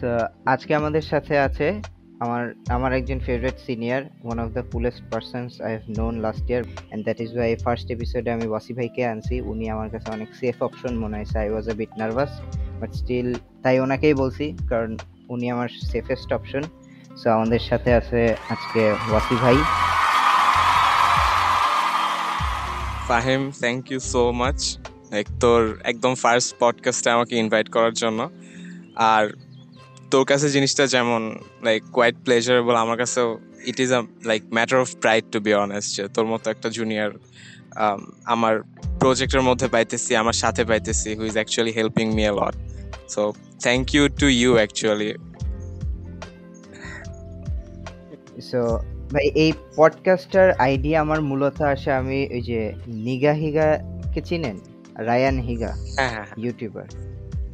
তো 0.00 0.10
আজকে 0.54 0.72
আমাদের 0.80 1.04
সাথে 1.12 1.34
আছে 1.46 1.66
আমার 2.24 2.42
আমার 2.76 2.90
একজন 2.98 3.18
favourite 3.26 3.58
senior 3.66 4.02
one 4.26 4.38
of 4.44 4.48
the 4.56 4.62
coolest 4.72 5.02
persons 5.12 5.52
I 5.66 5.70
have 5.74 5.84
known 6.00 6.14
last 6.26 6.44
year 6.50 6.62
and 6.68 7.02
that 7.06 7.18
is 7.24 7.30
why 7.38 7.50
first 7.64 7.86
এপিসোডে 7.96 8.30
আমি 8.36 8.46
ওয়াসি 8.52 8.72
ভাইকে 8.78 9.02
আনছি। 9.12 9.34
উনি 9.52 9.64
আমার 9.74 9.88
কাছে 9.94 10.08
অনেক 10.16 10.30
সেফ 10.40 10.56
অপশন 10.68 10.92
মনে 11.02 11.14
হয়েছে। 11.18 11.36
I 11.44 11.48
was 11.52 11.66
a 11.72 11.74
bit 11.80 11.92
nervous 12.00 12.32
but 12.80 12.90
still 13.00 13.28
তাই 13.64 13.76
ওনাকেই 13.84 14.14
বলছি, 14.22 14.46
কারণ 14.70 14.90
উনি 15.34 15.46
আমার 15.54 15.68
সেফেস্ট 15.92 16.28
অপশন 16.38 16.64
সো 17.20 17.26
আমাদের 17.36 17.62
সাথে 17.68 17.90
আছে 18.00 18.20
আজকে 18.54 18.82
ওয়াসি 19.10 19.34
ভাই। 19.42 19.56
Fahim 23.08 23.42
thank 23.62 23.82
you 23.92 23.98
so 24.12 24.22
much 24.42 24.58
like 25.12 25.26
তোর, 25.42 25.60
একদম 25.90 26.12
ফার্স্ট 26.22 26.50
পডকাস্টে 26.62 27.08
আমাকে 27.16 27.34
ইনভাইট 27.42 27.68
করার 27.74 27.94
জন্য। 28.02 28.20
আর 29.14 29.24
তোর 30.10 30.24
কাছে 30.24 30.50
জিনিসটা 30.50 30.86
যেমন 30.86 31.22
লাইক 31.62 31.82
কোয়াইট 31.92 32.16
প্লেজারেবল 32.24 32.76
আমার 32.76 32.96
কাছেও 32.96 33.38
it 33.64 33.80
is 33.80 33.92
a 33.92 34.02
like 34.24 34.42
matter 34.52 34.78
of 34.80 34.88
pride 35.00 35.24
to 35.32 35.38
be 35.40 35.52
honest 35.54 35.96
যে 35.96 36.02
তোর 36.08 36.26
মতো 36.26 36.50
একটা 36.50 36.68
জুনিয়র 36.68 37.10
আমার 38.24 38.54
প্রজেক্টের 39.00 39.42
মধ্যে 39.42 39.68
পাইতেছি 39.68 40.16
আমার 40.16 40.32
সাথে 40.32 40.64
পাইতেছি 40.64 41.14
who 41.14 41.22
is 41.24 41.32
actually 41.32 41.72
helping 41.72 42.06
me 42.14 42.22
a 42.24 42.32
lot 42.32 42.54
so 43.08 43.22
thank 43.60 43.84
you 43.94 44.08
to 44.08 44.26
you 44.26 44.50
actually 44.54 45.10
so 48.50 48.60
ভাই 49.12 49.26
এই 49.34 49.52
পডকাস্টার 49.76 50.46
আইডিয়া 50.58 51.00
আমার 51.00 51.20
মূলত 51.20 51.56
আসে 51.62 51.90
আমি 51.92 52.18
ওই 52.32 52.42
যে 52.42 52.60
নিগা 52.86 53.32
হিগা 53.32 53.68
কে 54.14 54.20
চিনেন? 54.20 54.56
রায়ান 54.98 55.36
হিগা 55.38 55.72
হ্যাঁ 55.96 56.10
হ্যাঁ 56.10 56.26
ইউটিউবার 56.36 56.86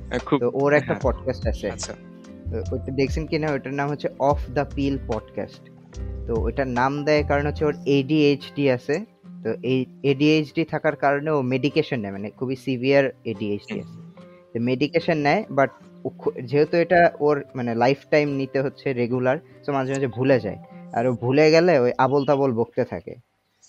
হ্যাঁ 0.09 0.19
খুব 0.19 0.39
ওর 0.55 0.73
একটা 0.73 0.87
হ্যাঁ। 0.87 1.03
পডকাস্ট 1.03 1.45
আছে। 1.47 1.67
আচ্ছা। 1.71 2.06
ওইটা 2.53 2.93
দেখছেন 2.93 3.27
কিনা 3.27 3.53
ওইটার 3.53 3.75
নাম 3.75 3.89
হচ্ছে 3.89 4.09
অফ 4.19 4.51
দ্য 4.51 4.65
পিল 4.75 4.99
পডকাস্ট 5.07 5.71
তো 6.27 6.41
ওইটার 6.41 6.69
নাম 6.69 7.05
দেয় 7.05 7.25
কারণ 7.25 7.47
হচ্ছে 7.47 7.65
ওর 7.65 7.75
এডিএইচডি 7.87 8.71
আছে। 8.71 9.05
তো 9.45 9.55
এই 9.63 9.87
এডিএইচডি 10.03 10.65
থাকার 10.65 10.97
কারণে 10.97 11.31
ও 11.31 11.43
মেডিকেশন 11.43 12.01
নেয় 12.01 12.13
মানে 12.13 12.31
খুবই 12.31 12.57
সিভিয়ার 12.57 13.05
এডিএইচডি 13.25 13.81
আছে। 13.81 13.97
তো 14.53 14.61
মেডিকেশন 14.61 15.19
নেয় 15.19 15.45
বাট 15.51 15.71
যেহেতু 16.45 16.77
এটা 16.77 17.13
ওর 17.21 17.45
মানে 17.55 17.75
লাইফ 17.75 17.99
টাইম 18.11 18.29
নিতে 18.29 18.61
হচ্ছে 18.61 18.93
রেগুলার 18.93 19.39
তো 19.67 19.73
মাঝে 19.73 19.93
মাঝে 19.93 20.07
ভুলে 20.07 20.41
যায়। 20.41 20.57
আর 20.93 21.07
ও 21.07 21.13
ভুলে 21.13 21.51
গেলে 21.51 21.79
ওই 21.79 21.93
আবল 21.99 22.25
তাবল 22.27 22.53
বকতে 22.53 22.85
থাকে। 22.85 23.15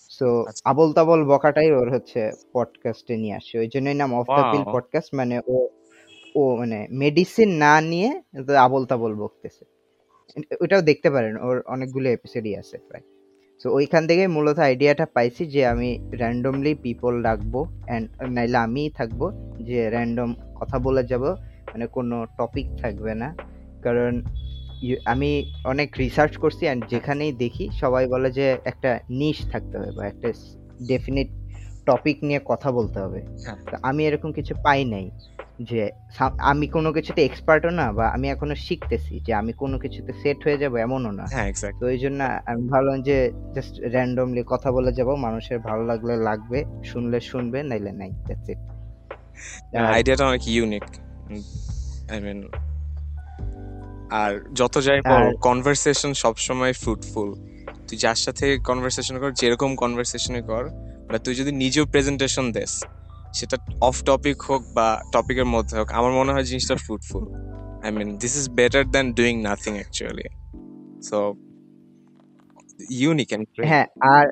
সো 0.09 0.43
আচ্ছা। 0.43 0.69
আবল 0.69 0.93
তাবল 0.93 1.25
বকাটাই 1.25 1.71
ওর 1.71 1.93
হচ্ছে 1.93 2.31
পডকাস্টে 2.53 3.17
নিয়ে 3.17 3.35
আসে। 3.35 3.59
ওই 3.59 3.69
জন্যই 3.73 3.93
নাম 3.93 4.15
অফ 4.15 4.25
দ্য 4.25 4.43
পিল 4.51 4.63
পডকাস্ট 4.73 5.15
মানে 5.15 5.41
ও 5.47 5.69
ও 6.37 6.55
মানে 6.55 6.87
মেডিসিন 6.91 7.49
না 7.49 7.81
নিয়ে 7.81 8.09
আবল 8.57 8.85
তাবল 8.85 9.15
বকতেছে। 9.15 9.63
ওটাও 10.61 10.81
দেখতে 10.81 11.09
পারেন 11.09 11.37
ওর 11.37 11.63
অনেকগুলো 11.67 12.09
এপিসোডই 12.09 12.55
আছে 12.55 12.77
প্রায়। 12.87 13.05
সো 13.63 13.67
ওইখান 13.73 14.07
থেকে 14.07 14.27
মূলত 14.27 14.59
আইডিয়াটা 14.59 15.05
পাইছি 15.13 15.45
যে 15.45 15.65
আমি 15.65 15.89
র্যান্ডমলি 16.11 16.75
পিপল 16.75 17.23
ডাকবো 17.23 17.65
অ্যান্ড 17.85 18.05
নাইলে 18.29 18.57
আমিই 18.57 18.89
থাকব 18.89 19.31
যে 19.61 19.89
র্যান্ডম 19.89 20.33
কথা 20.55 20.79
বলে 20.79 21.03
যাব 21.03 21.23
মানে 21.71 21.87
কোনো 21.87 22.25
টপিক 22.37 22.67
থাকবে 22.81 23.15
না। 23.15 23.35
কারণ 23.83 24.21
আমি 25.05 25.53
অনেক 25.65 25.89
রিসার্চ 25.99 26.37
করছি 26.37 26.65
অ্যান্ড 26.65 26.87
যেখানেই 26.87 27.31
দেখি 27.31 27.69
সবাই 27.71 28.07
বলে 28.07 28.31
যে 28.31 28.57
একটা 28.65 28.99
নিশ 29.09 29.37
থাকতে 29.51 29.77
হবে 29.77 29.91
বা 29.91 30.07
একটা 30.07 30.33
ডেফিনিট 30.87 31.27
টপিক 31.85 32.17
নিয়ে 32.23 32.39
কথা 32.45 32.71
বলতে 32.71 32.99
হবে। 32.99 33.21
হ্যাঁ। 33.45 33.77
আমি 33.83 34.07
এরকম 34.07 34.31
কিছু 34.31 34.55
পাই 34.63 34.85
নাই। 34.85 35.11
যে 35.59 35.91
আমি 36.39 36.67
কোনো 36.67 36.93
কিছুতে 36.93 37.25
এক্সপার্টও 37.25 37.69
না 37.69 37.91
বা 37.91 38.07
আমি 38.07 38.29
এখনও 38.29 38.55
শিখতেছি 38.55 39.19
যে 39.19 39.33
আমি 39.33 39.53
কোনো 39.53 39.79
কিছুতে 39.79 40.13
সেট 40.23 40.43
হয়ে 40.43 40.57
যাব 40.57 40.75
এমনও 40.75 41.11
না। 41.11 41.25
হ্যাঁ 41.31 41.51
তো 41.79 41.85
ওই 41.85 41.97
জন্য 41.97 42.23
আমি 42.45 42.67
ভাবলাম 42.67 43.01
যে 43.01 43.31
জাস্ট 43.55 43.79
র্যান্ডমলি 43.79 44.43
কথা 44.47 44.71
বলে 44.71 44.91
যাব 44.91 45.15
মানুষের 45.15 45.59
ভালো 45.59 45.85
লাগলে 45.85 46.17
লাগবে 46.17 46.65
শুনলে 46.83 47.21
শুনবে 47.21 47.63
নাইলে 47.63 47.91
নাই 47.91 48.09
দ্যাটস 48.09 48.49
ইট 48.49 48.57
আইডিয়াটা 49.77 50.27
অনেক 50.27 50.47
ইউনিক 50.47 50.83
আই 52.11 52.19
মিন 52.21 52.47
আর 54.11 54.31
যত 54.53 54.77
যাই 54.77 55.01
বল 55.01 55.35
কনভারসেশন 55.41 56.13
সবসময় 56.13 56.73
ফ্রুটফুল 56.73 57.33
তুই 57.87 57.97
যার 57.97 58.15
সাথে 58.15 58.57
কনভারসেশন 58.57 59.19
কর 59.19 59.31
যেরকম 59.31 59.75
কনভারসেশনই 59.75 60.41
কর 60.41 60.63
বা 61.11 61.17
তুই 61.17 61.35
যদি 61.35 61.51
নিজেও 61.51 61.85
প্রেজেন্টেশন 61.85 62.51
দেস 62.51 62.83
সেটা 63.37 63.57
অফ 63.81 63.95
টপিক 64.03 64.37
হোক 64.41 64.61
বা 64.75 64.87
টপিকের 65.13 65.45
মধ্যে 65.45 65.75
হোক 65.79 65.89
আমার 65.91 66.11
মনে 66.11 66.31
হয় 66.31 66.43
জিনিসটা 66.43 66.75
fruitful 66.75 67.23
I 67.83 67.91
mean 67.91 68.17
this 68.17 68.33
is 68.37 68.45
better 68.49 68.85
than 68.85 69.13
doing 69.13 69.41
nothing 69.41 69.73
actually 69.73 70.27
so 71.01 71.17
unique 72.89 73.27
and 73.27 73.45
হ্যাঁ 73.65 73.87
আর 74.01 74.25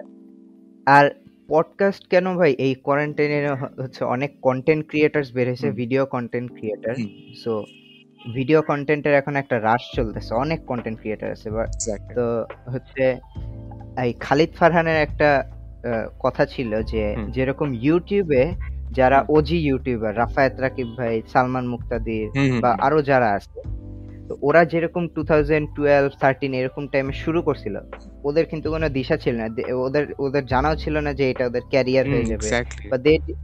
আর 0.86 1.06
পডকাস্ট 1.48 2.04
কেন 2.10 2.26
ভাই? 2.38 2.52
এই 2.66 2.74
কোয়ারেন্টাইনে 2.76 3.50
হচ্ছে 3.84 4.02
অনেক 4.06 4.32
কন্টেন্ট 4.42 4.88
ক্রিয়েটার্স 4.88 5.28
হয়েছে 5.34 5.72
video 5.72 6.06
content 6.06 6.52
creator. 6.52 6.96
So 7.44 7.64
video 8.34 8.62
কন্টেন্টের 8.62 9.14
এখন 9.14 9.36
একটা 9.36 9.56
রাশ 9.62 9.84
চলতেছে 9.96 10.34
অনেক 10.34 10.60
কন্টেন্ট 10.66 11.00
ক্রিয়েটার 11.00 11.30
আছে। 11.32 11.50
তো 12.16 12.26
হচ্ছে 12.72 13.04
এই 14.04 14.14
খালিদ 14.20 14.52
ফারহানের 14.54 14.98
একটা 14.98 15.30
কথা 16.20 16.44
ছিল 16.46 16.72
যে 16.84 17.04
যেরকম 17.30 17.68
ইউটিউবে 17.74 18.44
যারা 18.92 19.26
ওজি 19.30 19.58
ইউটিউবার 19.58 20.18
রাফায়েত 20.18 20.60
রাকিব 20.60 20.88
ভাই 20.98 21.22
সালমান 21.28 21.68
মুক্তাদির 21.68 22.32
বা 22.62 22.78
আরও 22.82 23.02
যারা 23.02 23.32
আছে 23.32 23.62
তো 24.30 24.38
ওরা 24.42 24.66
যেরকম 24.66 25.08
টু 25.08 25.24
থাউজেন্ড 25.24 25.70
টুয়েলভ 25.76 26.12
থার্টিন 26.22 26.54
এরকম 26.54 26.88
টাইমে 26.88 27.14
শুরু 27.14 27.42
করছিল 27.42 27.80
ওদের 28.24 28.46
কিন্তু 28.46 28.70
কোনো 28.70 28.90
দিশা 28.90 29.18
ছিল 29.18 29.36
না। 29.36 29.74
ওদের 29.74 30.08
ওদের 30.20 30.46
জানাও 30.46 30.76
ছিল 30.76 30.98
না 30.98 31.14
যে 31.14 31.32
এটা 31.32 31.46
ওদের 31.46 31.62
ক্যারিয়ার 31.70 32.08
হয়ে 32.08 32.26
যাবে। 32.26 32.50
বা 32.90 32.98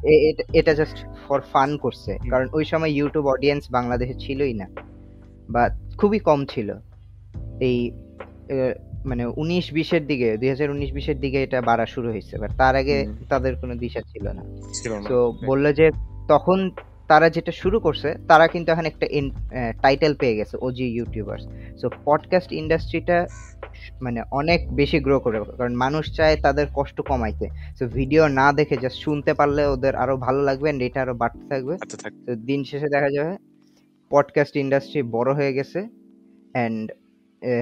এ- 0.03 0.34
এটা- 0.53 0.75
জাস্ট 0.75 0.97
ফর 1.28 1.41
ফান 1.41 1.78
করছে। 1.78 2.18
কারণ 2.30 2.47
ওই 2.53 2.66
সময় 2.66 2.90
ইউটিউব 2.90 3.28
অডিয়েন্স 3.28 3.68
বাংলাদেশে 3.72 4.13
ছিলই 4.13 4.53
না 4.53 4.68
বা 5.50 5.69
খুবই 5.97 6.19
কম 6.19 6.46
ছিল। 6.46 6.74
এই 7.59 7.91
মানে 9.06 9.25
উনিশ 9.25 9.73
বিশের 9.73 10.07
দিকে 10.07 10.38
দুই 10.38 10.50
হাজার 10.50 10.69
উনিশ 10.69 10.94
বিশের 10.94 11.19
দিকে 11.19 11.44
এটা 11.44 11.62
বাড়া 11.62 11.85
শুরু 11.85 12.09
হয়েছে। 12.09 12.38
বাট 12.38 12.51
তার 12.57 12.75
আগে 12.75 13.07
তাদের 13.29 13.56
কোনো 13.56 13.75
দিশা 13.75 14.01
ছিল 14.01 14.28
না। 14.31 14.44
তো 15.07 15.38
বলল 15.45 15.73
যে 15.73 15.91
তখন 16.28 16.72
তারা 17.07 17.29
যেটা 17.29 17.51
শুরু 17.51 17.79
করছে 17.79 18.16
তারা 18.28 18.47
কিন্তু 18.47 18.72
এখন 18.72 18.85
একটা 18.85 19.07
টাইটেল 19.81 20.16
পেয়ে 20.16 20.35
গেছে 20.35 20.57
ওজি 20.62 20.85
ইউটিউবার্স 20.85 21.47
সো 21.81 21.89
পডকাস্ট 22.06 22.51
ইন্ডাস্ট্রিটা 22.51 23.28
মানে 24.01 24.23
অনেক 24.31 24.72
বেশি 24.72 25.00
গ্রো 25.00 25.19
করে 25.19 25.44
কারণ 25.57 25.73
মানুষ 25.73 26.16
চায় 26.16 26.38
তাদের 26.41 26.68
কষ্ট 26.73 27.01
কমাইতে। 27.01 27.47
সো 27.79 27.88
ভিডিও 27.88 28.28
না 28.28 28.53
দেখে 28.53 28.78
জাস্ট 28.78 28.97
শুনতে 28.97 29.33
পারলে 29.33 29.66
ওদের 29.66 29.95
আরও 29.95 30.18
ভালো 30.18 30.41
লাগবে 30.41 30.69
and 30.69 30.81
এটা 30.81 31.01
আরও 31.01 31.13
বাড়তে 31.13 31.50
থাকবে। 31.50 31.73
আচ্ছা 31.73 32.09
তো 32.25 32.35
দিন 32.35 32.63
শেষে 32.63 32.89
দেখা 32.89 33.09
যাবে 33.09 33.38
পডকাস্ট 34.09 34.56
ইন্ডাস্ট্রি 34.56 35.03
বড় 35.03 35.33
হয়ে 35.33 35.53
গেছে 35.53 35.88
অ্যান্ড 36.53 36.91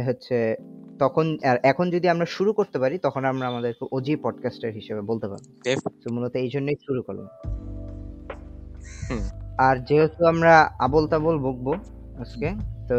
হচ্ছে 0.07 0.55
তখন 0.99 1.37
আর 1.49 1.57
এখন 1.63 1.89
যদি 1.89 2.09
আমরা 2.09 2.25
শুরু 2.25 2.53
করতে 2.53 2.79
পারি 2.79 2.97
তখন 2.97 3.25
আমরা 3.25 3.47
আমাদেরকে 3.47 3.85
ওজি 3.91 4.15
পডকাস্টার 4.15 4.71
হিসেবে 4.71 5.01
বলতে 5.01 5.27
পারব। 5.27 5.43
তো 6.03 6.13
মূলত 6.13 6.35
এই 6.35 6.49
জন্যই 6.49 6.75
শুরু 6.85 7.01
করলাম। 7.01 7.27
আর 9.57 9.75
যেহেতু 9.77 10.25
আমরা 10.25 10.71
আবল 10.79 11.07
তাবল 11.07 11.37
বকবো 11.37 11.73
আজকে 12.19 12.49
তো 12.87 12.95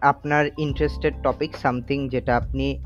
আপনার 0.00 0.46
ইন্টারেস্টেড 0.58 1.14
টপিক 1.22 1.56
সামথিং 1.56 2.08
যেটা 2.08 2.36
আপনি 2.36 2.84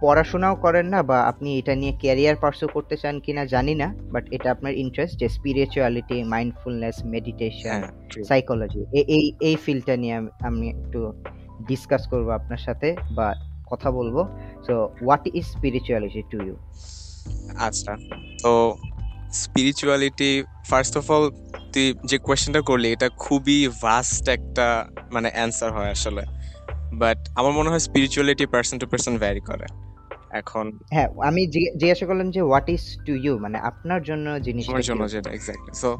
পড়াশোনাও 0.00 0.54
করেন 0.56 0.86
না 0.86 1.02
বা 1.02 1.18
আপনি 1.22 1.58
এটা 1.58 1.74
নিয়ে 1.74 1.92
ক্যারিয়ার 2.00 2.36
পার্সু 2.36 2.68
করতে 2.72 2.96
চান 2.96 3.20
কিনা 3.20 3.46
জানি 3.46 3.74
না 3.74 3.94
বাট 4.12 4.24
এটা 4.30 4.50
আপনার 4.50 4.72
ইন্টারেস্ট 4.74 5.18
যে 5.18 5.28
স্পিরিচুয়ালিটি 5.28 6.24
মাইন্ডফুলনেস 6.24 7.04
মেডিটেশন. 7.04 7.82
সাইকোলজি 8.24 8.84
এই 8.92 9.32
এই 9.40 9.56
ফিল্ডটা 9.56 9.96
নিয়ে 9.96 10.16
আমি 10.40 10.70
একটু 10.70 11.00
ডিসকাস 11.66 12.08
করব 12.08 12.28
আপনার 12.28 12.58
সাথে 12.58 12.96
বা 13.10 13.34
কথা 13.70 13.90
বলব। 13.90 14.28
So 14.66 14.86
what 14.86 15.26
is 15.34 15.46
spirituality 15.46 16.22
to 16.30 16.44
you 16.44 16.56
আচ্ছা 17.58 17.96
তো 18.42 18.76
স্পিরিচুয়ালিটি 19.32 20.44
ফার্স্ট 20.66 20.96
অফ 20.96 21.10
অল 21.10 21.30
তুই 21.72 21.94
যে 22.04 22.18
কোয়েশ্চেনটা 22.18 22.60
করলি 22.60 22.92
এটা 22.92 23.08
খুবই 23.08 23.68
ভাস্ট 23.82 24.28
একটা 24.28 24.88
মানে 25.12 25.30
অ্যান্সার 25.34 25.72
হয় 25.72 25.90
আসলে। 25.90 26.22
বাট 26.94 27.18
আমার 27.36 27.52
মনে 27.52 27.70
হয় 27.70 27.78
spirituality 27.78 28.46
person 28.46 28.78
to 28.78 28.86
person 28.86 29.18
vary 29.18 29.40
করে। 29.40 29.66
এখন 30.30 30.78
হ্যাঁ 30.90 31.08
আমি 31.24 31.46
জিজ্ঞে- 31.46 31.76
জিজ্ঞাসা 31.76 32.06
করলাম 32.06 32.30
যে 32.30 32.40
হোয়াট 32.40 32.68
ইজ 32.68 33.04
টু 33.06 33.14
ইউ 33.14 33.38
মানে 33.38 33.58
আপনার 33.58 34.02
জন্য 34.02 34.42
জিনিসটা 34.42 34.72
আমার 34.72 34.82
জন্য 34.82 35.08
যেটা 35.08 35.30
এক্স্যাক্টলি 35.30 35.74
সো 35.74 35.96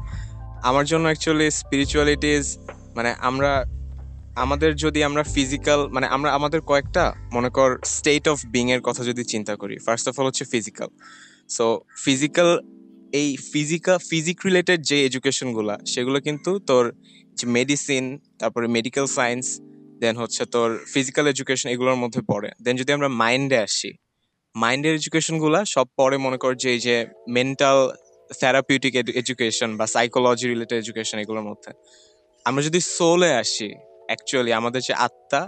আমার 0.63 0.85
জন্য 0.85 1.05
অ্যাকচুয়ালি 1.05 1.51
স্পিরিচুয়ালিটি 1.51 2.37
ইজ 2.37 2.59
মানে 2.97 3.15
আমরা 3.21 3.65
আমাদের 4.45 4.71
যদি 4.85 5.01
আমরা 5.09 5.23
ফিজিক্যাল 5.35 5.81
মানে 5.95 6.07
আমরা 6.17 6.31
আমাদের 6.39 6.61
কয়েকটা, 6.71 7.05
মনে 7.37 7.51
কর 7.57 7.71
স্টেট 7.97 8.25
অফ 8.33 8.39
বিং 8.55 8.67
এর 8.75 8.81
কথা 8.89 9.03
যদি 9.11 9.23
চিন্তা 9.33 9.55
করি 9.61 9.75
ফার্স্ট 9.87 10.07
অফ 10.11 10.15
অল 10.19 10.27
হচ্ছে 10.31 10.45
ফিজিক্যাল 10.53 10.89
সো 11.57 11.65
ফিজিক্যাল 12.05 12.51
এই 13.21 13.29
ফিজিক্যাল 13.53 13.97
ফিজিক 14.11 14.39
রিলেটেড 14.49 14.81
যে 14.91 14.97
এডুকেশনগুলা, 15.09 15.75
সেগুলো 15.93 16.19
কিন্তু 16.27 16.51
তোর 16.69 16.85
মেডিসিন 17.57 18.05
তারপরে 18.41 18.67
মেডিকেল 18.77 19.07
সায়েন্স 19.17 19.45
দেন 20.03 20.15
হচ্ছে 20.23 20.43
তোর 20.55 20.69
ফিজিক্যাল 20.95 21.25
এডুকেশন 21.33 21.67
এগুলোর 21.75 21.99
মধ্যে 22.03 22.21
পড়ে। 22.31 22.51
দেন 22.65 22.75
যদি 22.81 22.91
আমরা 22.97 23.09
মাইন্ডে 23.23 23.59
আসি 23.67 23.91
মাইন্ডের 24.55 24.95
এডুকেশনগুলা 25.01 25.61
সব 25.75 25.87
পরে 25.99 26.17
মনে 26.27 26.39
কর 26.43 26.53
যে, 26.63 26.69
এই 26.77 26.81
যে 26.87 26.97
মেন্টাল 27.37 27.79
থেরাপিউটিক 28.41 28.93
এডুকেশন 29.21 29.71
বা 29.79 29.85
সাইকোলজি 29.95 30.47
রিলেটেড 30.53 30.79
এডুকেশন 30.85 31.17
এগুলোর 31.25 31.45
মধ্যে। 31.51 31.71
আমরা 32.47 32.63
যদি 32.69 32.81
সোলে 32.97 33.31
আসি 33.43 33.71
অ্যাকচুয়ালি 34.09 34.53
আমাদের 34.61 34.81
যে 34.89 34.95
আত্মা 35.07 35.41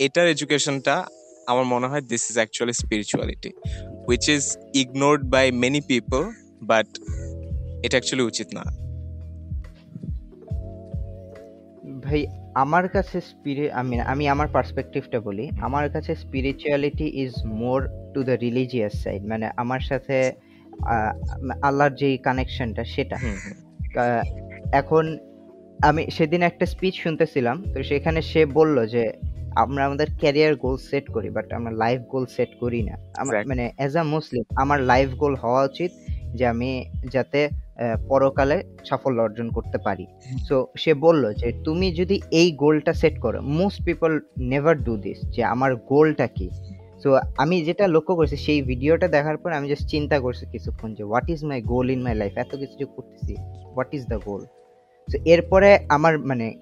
এটার 0.00 0.26
এডুকেশনটা 0.34 0.94
আমার 1.50 1.64
মনে 1.64 1.86
হয় 1.90 2.02
this 2.12 2.22
is 2.30 2.36
actually 2.36 2.74
spirituality 2.82 3.50
which 4.08 4.24
is 4.36 4.44
ignored 4.82 5.22
by 5.34 5.46
many 5.62 5.80
people 5.92 6.22
but 6.62 6.88
এটা 7.84 7.94
অ্যাকচুয়ালি 7.96 8.24
উচিত 8.32 8.48
না। 8.58 8.64
ভাই 12.04 12.20
আমার 12.54 12.84
কাছে 12.88 13.16
স্পিরি 13.20 13.64
আমি 13.80 13.96
আমি 14.12 14.24
আমার 14.28 14.48
পার্সপেক্টিভটা 14.56 15.18
বলি। 15.20 15.44
আমার 15.60 15.86
কাছে 15.90 16.12
spirituality 16.14 17.06
is 17.24 17.32
more 17.62 17.78
to 18.14 18.20
the 18.28 18.36
religious 18.46 18.94
side 19.02 19.22
মানে 19.32 19.46
আমার 19.62 19.80
সাথে 19.80 20.16
আল্লাহর 21.62 21.94
যে 22.00 22.08
কানেকশনটা 22.26 22.82
সেটা। 22.84 23.16
এখন 24.72 25.04
আমি 25.88 26.02
সেদিন 26.16 26.42
একটা 26.42 26.64
স্পিচ 26.66 26.94
শুনতেছিলাম 26.94 27.56
তো 27.72 27.78
সেখানে 27.82 28.20
সে 28.22 28.42
বলল 28.58 28.76
যে 28.86 29.02
আমরা 29.62 29.82
আমাদের 29.84 30.08
ক্যারিয়ার 30.20 30.54
গোল 30.64 30.76
সেট 30.90 31.06
করি 31.12 31.28
বাট 31.30 31.46
আমরা 31.52 31.72
লাইফ 31.82 32.00
গোল 32.12 32.24
সেট 32.36 32.50
করি 32.60 32.80
না। 32.82 32.94
আমার 33.16 33.34
মানে 33.46 33.64
অ্যাজ 33.76 33.92
আ 33.96 34.04
মুসলিম 34.14 34.42
আমার 34.62 34.78
লাইফ 34.82 35.08
গোল 35.22 35.34
হওয়া 35.36 35.62
উচিত 35.64 35.90
যে 36.36 36.44
আমি 36.46 36.70
যাতে 37.14 37.40
পরকালে 38.08 38.56
সাফল্য 38.88 39.18
অর্জন 39.26 39.48
করতে 39.56 39.78
পারি। 39.86 40.04
সো 40.48 40.56
সে 40.82 40.92
বলল 41.06 41.24
যে 41.32 41.48
তুমি 41.64 41.86
যদি 41.94 42.16
এই 42.40 42.48
গোলটা 42.62 42.92
সেট 42.92 43.14
করো 43.20 43.38
most 43.58 43.78
people 43.84 44.10
never 44.52 44.76
do 44.86 44.94
this 44.96 45.18
যে 45.34 45.42
আমার 45.44 45.70
গোলটা 45.92 46.26
কি? 46.36 46.48
সো 47.02 47.08
আমি 47.42 47.56
যেটা 47.64 47.84
লক্ষ্য 47.94 48.12
করছি 48.18 48.36
সেই 48.46 48.60
ভিডিওটা 48.62 49.06
দেখার 49.16 49.36
পর 49.42 49.50
আমি 49.58 49.66
জাস্ট 49.68 49.86
চিন্তা 49.88 50.16
করছি 50.20 50.44
কিছুক্ষণ 50.52 50.90
যে 50.94 51.02
what 51.04 51.26
is 51.34 51.40
my 51.50 51.58
goal 51.72 51.86
in 51.94 52.00
my 52.06 52.14
life 52.20 52.34
এত 52.38 52.52
কিছু 52.60 52.74
যে 52.80 52.86
করতেছি 52.96 53.34
হোয়াট 53.74 53.90
ইজ 53.96 54.02
দ্য 54.12 54.18
গোল 54.24 54.42
তো 55.12 55.18
এরপরে 55.24 55.78
আমার 55.88 56.18
মানে 56.18 56.54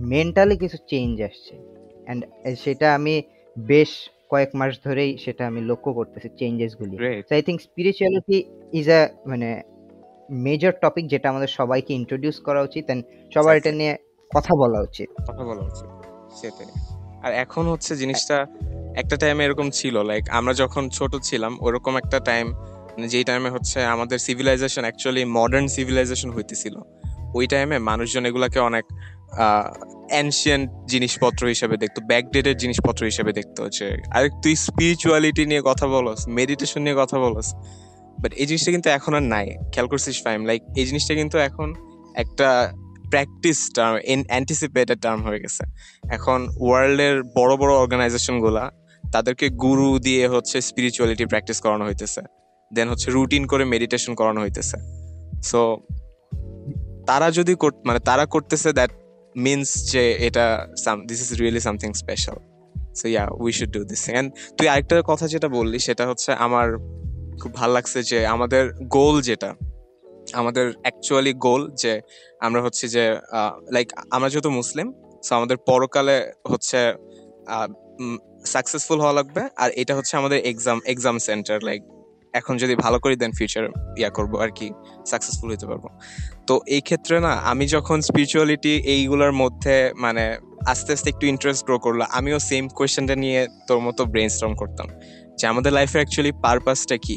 মেন্টালি 0.00 0.56
কিছু 0.56 0.76
চেঞ্জ 0.88 1.22
আসছে। 1.22 1.54
অ্যান্ড 2.04 2.20
সেটা 2.58 2.94
আমি 2.94 3.22
বেশ 3.58 3.90
কয়েক 4.30 4.50
মাস 4.54 4.72
ধরেই 4.84 5.18
সেটা 5.18 5.46
আমি 5.46 5.60
লক্ষ্য 5.60 5.92
করতেছি 5.92 6.28
চেঞ্জেসগুলি 6.38 6.96
I 7.30 7.42
think 7.42 7.60
spirituality 7.60 8.44
is 8.72 8.90
a 8.90 9.08
মানে 9.26 9.62
মেজর 10.30 10.72
টপিক 10.72 11.04
যেটা 11.06 11.28
আমাদের 11.28 11.48
সবাইকে 11.48 11.94
ইন্ট্রোডিউস 11.94 12.40
করা 12.40 12.62
উচিত 12.62 12.84
অ্যান্ড 12.84 13.04
সবার 13.34 13.56
এটা 13.56 13.72
নিয়ে 13.72 13.96
কথা 14.30 14.54
বলা 14.54 14.80
উচিত। 14.80 15.08
কথা 15.22 15.44
বলা 15.44 15.62
উচিত 15.64 15.88
সেটাই। 16.36 16.66
আর 17.22 17.32
এখন 17.32 17.66
হচ্ছে 17.66 17.96
জিনিসটা 17.96 18.46
একটা 18.96 19.16
টাইমে 19.16 19.44
এরকম 19.44 19.70
ছিল 19.70 20.02
লাইক 20.02 20.24
আমরা 20.30 20.54
যখন 20.54 20.88
ছোট 20.88 21.12
ছিলাম 21.22 21.52
ওরকম 21.60 21.96
একটা 21.96 22.20
টাইম 22.20 22.46
যেই 23.06 23.24
টাইমে 23.24 23.50
হচ্ছে 23.50 23.78
আমাদের 23.84 24.18
সিভিলাইজেশন 24.18 24.82
অ্যাকচুয়ালি 24.82 25.24
মডার্ন 25.24 25.66
সিভিলাইজেশন 25.66 26.30
হইতেছিল। 26.30 26.76
ওই 27.38 27.46
টাইমে 27.52 27.76
মানুষজন 27.90 28.22
এগুলাকে 28.30 28.58
অনেক 28.70 28.84
অ্যানশিয়েন্ট 30.12 30.66
জিনিসপত্র 30.92 31.42
হিসেবে 31.54 31.74
দেখতো 31.82 32.00
ব্যাকডেটেড 32.10 32.56
জিনিসপত্র 32.64 33.00
হিসেবে 33.10 33.30
দেখতো 33.38 33.62
যে, 33.76 33.86
আরে 34.16 34.28
তুই 34.42 34.54
স্পিরিচুয়ালিটি 34.66 35.42
নিয়ে 35.50 35.62
কথা 35.70 35.86
বলস 35.94 36.20
মেডিটেশন 36.38 36.80
নিয়ে 36.86 36.96
কথা 37.02 37.16
বলস 37.24 37.48
বাট 38.22 38.32
এই 38.40 38.46
জিনিসটা 38.48 38.70
কিন্তু 38.74 38.88
এখন 38.98 39.12
আর 39.18 39.24
নাই, 39.34 39.46
খেয়াল 39.72 39.88
করছিস 39.92 40.16
ফাইম 40.26 40.40
লাইক 40.48 40.60
এই 40.80 40.84
জিনিসটা 40.88 41.12
কিন্তু 41.20 41.36
এখন 41.48 41.68
একটা 42.22 42.48
practice 43.12 43.58
term 43.76 43.94
in 44.12 44.20
anticipated 44.30 44.98
term 45.04 45.20
হয়ে 45.26 45.40
গেছে। 45.44 45.62
এখন 46.16 46.40
ওয়ার্ল্ডের 46.64 47.16
বড় 47.38 47.52
বড় 47.60 47.72
অর্গানাইজেশনগুলা 47.82 48.64
তাদেরকে 49.04 49.46
গুরু 49.64 49.88
দিয়ে 50.06 50.24
হচ্ছে 50.34 50.56
স্পিরিচুয়ালিটি 50.70 51.24
প্র্যাকটিস 51.32 51.58
করানো 51.64 51.84
হইতেছে 51.88 52.22
দেন 52.70 52.86
হচ্ছে 52.92 53.08
রুটিন 53.16 53.42
করে 53.46 53.64
মেডিটেশন 53.72 54.12
করানো 54.20 54.40
হইতেছে। 54.44 54.76
সো 55.42 55.60
তারা 57.10 57.26
যদি 57.38 57.52
মানে 57.88 58.00
তারা 58.08 58.24
করতেছে 58.34 58.68
দ্যাট 58.78 58.92
মিনস 59.46 59.68
যে 59.92 60.04
এটা 60.26 60.46
this 61.10 61.18
is 61.24 61.30
really 61.40 61.60
something 61.66 61.90
special 62.02 62.36
so 62.98 63.04
yeah 63.12 63.24
we 63.42 63.50
should 63.58 63.72
do 63.76 63.80
this 63.92 64.02
and 64.18 64.28
তুই 64.56 64.66
আরেকটা 64.72 64.94
কথা 65.10 65.26
যেটা 65.34 65.48
বললি, 65.58 65.78
সেটা 65.86 66.04
হচ্ছে 66.10 66.30
আমার 66.46 66.66
খুব 67.40 67.50
ভালো 67.60 67.72
লাগছে 67.76 67.98
যে 68.10 68.18
আমাদের 68.34 68.62
গোল 68.96 69.14
যেটা, 69.28 69.50
আমাদের 70.40 70.66
অ্যাকচুয়ালি 70.84 71.32
গোল 71.46 71.62
যে 71.82 71.92
আমরা 72.46 72.60
হচ্ছে 72.66 72.84
যে 72.94 73.04
লাইক 73.74 73.88
আমরা 74.16 74.28
যেহেতু 74.32 74.50
মুসলিম 74.60 74.86
সো 75.26 75.30
আমাদের 75.38 75.56
পরকালে 75.68 76.16
হচ্ছে 76.50 76.80
সাকসেসফুল 78.54 78.98
হওয়া 79.02 79.16
লাগবে। 79.18 79.42
আর 79.62 79.70
এটা 79.80 79.92
হচ্ছে 79.98 80.14
আমাদের 80.20 80.38
এক্সাম 80.50 80.78
এক্সাম 80.92 81.16
সেন্টার 81.28 81.58
লাইক 81.68 81.82
এখন 82.40 82.54
যদি 82.62 82.74
ভালো 82.84 82.98
করি 83.04 83.14
দেন 83.22 83.32
ফিউচার 83.38 83.64
ইয়া 84.00 84.10
করব 84.16 84.32
আর 84.44 84.50
কি 84.58 84.66
সাকসেসফুল 85.10 85.48
হতে 85.54 85.66
পারব। 85.70 85.84
তো 86.48 86.54
এই 86.74 86.82
ক্ষেত্রে 86.88 87.16
না, 87.26 87.32
আমি 87.52 87.64
যখন 87.74 87.98
স্পিরিচুয়ালিটি 88.08 88.72
এইগুলোর 88.94 89.32
মধ্যে 89.42 89.76
মানে 90.04 90.24
আস্তে 90.72 90.90
আস্তে 90.96 91.08
একটু 91.14 91.24
ইন্টারেস্ট 91.32 91.62
গ্রো 91.68 91.76
করল, 91.84 92.00
আমিও 92.18 92.38
সেম 92.50 92.64
কোয়েশ্চেনটা 92.78 93.14
নিয়ে 93.22 93.40
তোর 93.68 93.78
মতো 93.86 94.02
ব্রেন 94.12 94.28
স্ট্রম 94.36 94.52
করতাম 94.60 94.86
যে 95.38 95.44
আমাদের 95.52 95.72
লাইফে 95.78 95.98
অ্যাকচুয়ালি 96.00 96.32
পারপাসটা 96.44 96.96
কি? 97.06 97.16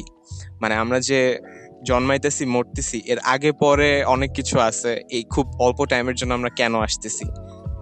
মানে 0.62 0.74
আমরা 0.82 0.98
যে 1.10 1.20
জন্মাইতেছি, 1.88 2.44
মরতেছি, 2.54 2.98
এর 3.12 3.18
আগে 3.34 3.50
পরে 3.62 3.90
অনেক 4.14 4.30
কিছু 4.38 4.56
আছে, 4.68 4.92
এই 5.16 5.22
খুব 5.34 5.46
অল্প 5.66 5.78
টাইমের 5.90 6.16
জন্য 6.20 6.32
আমরা 6.38 6.50
কেন 6.60 6.72
আসতেছি? 6.86 7.26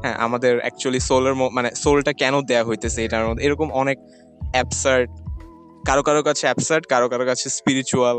হ্যাঁ 0.03 0.17
আমাদের 0.27 0.53
অ্যাকচুয়ালি 0.65 1.01
সোলের 1.09 1.35
মানে 1.57 1.69
সোলটা 1.83 2.13
কেন 2.23 2.35
দেয়া 2.49 2.63
হইতেছে 2.69 3.01
এটার 3.07 3.25
মধ্যে? 3.29 3.43
এরকম 3.47 3.69
অনেক 3.83 3.99
অ্যাবসার্ট 4.55 5.11
কারও 5.89 6.03
কারও 6.09 6.23
কাছে 6.29 6.45
অ্যাবসার্ট 6.49 6.85
কারও 6.93 7.09
কারও 7.13 7.25
কাছে 7.31 7.47
স্পিরিচুয়াল 7.59 8.19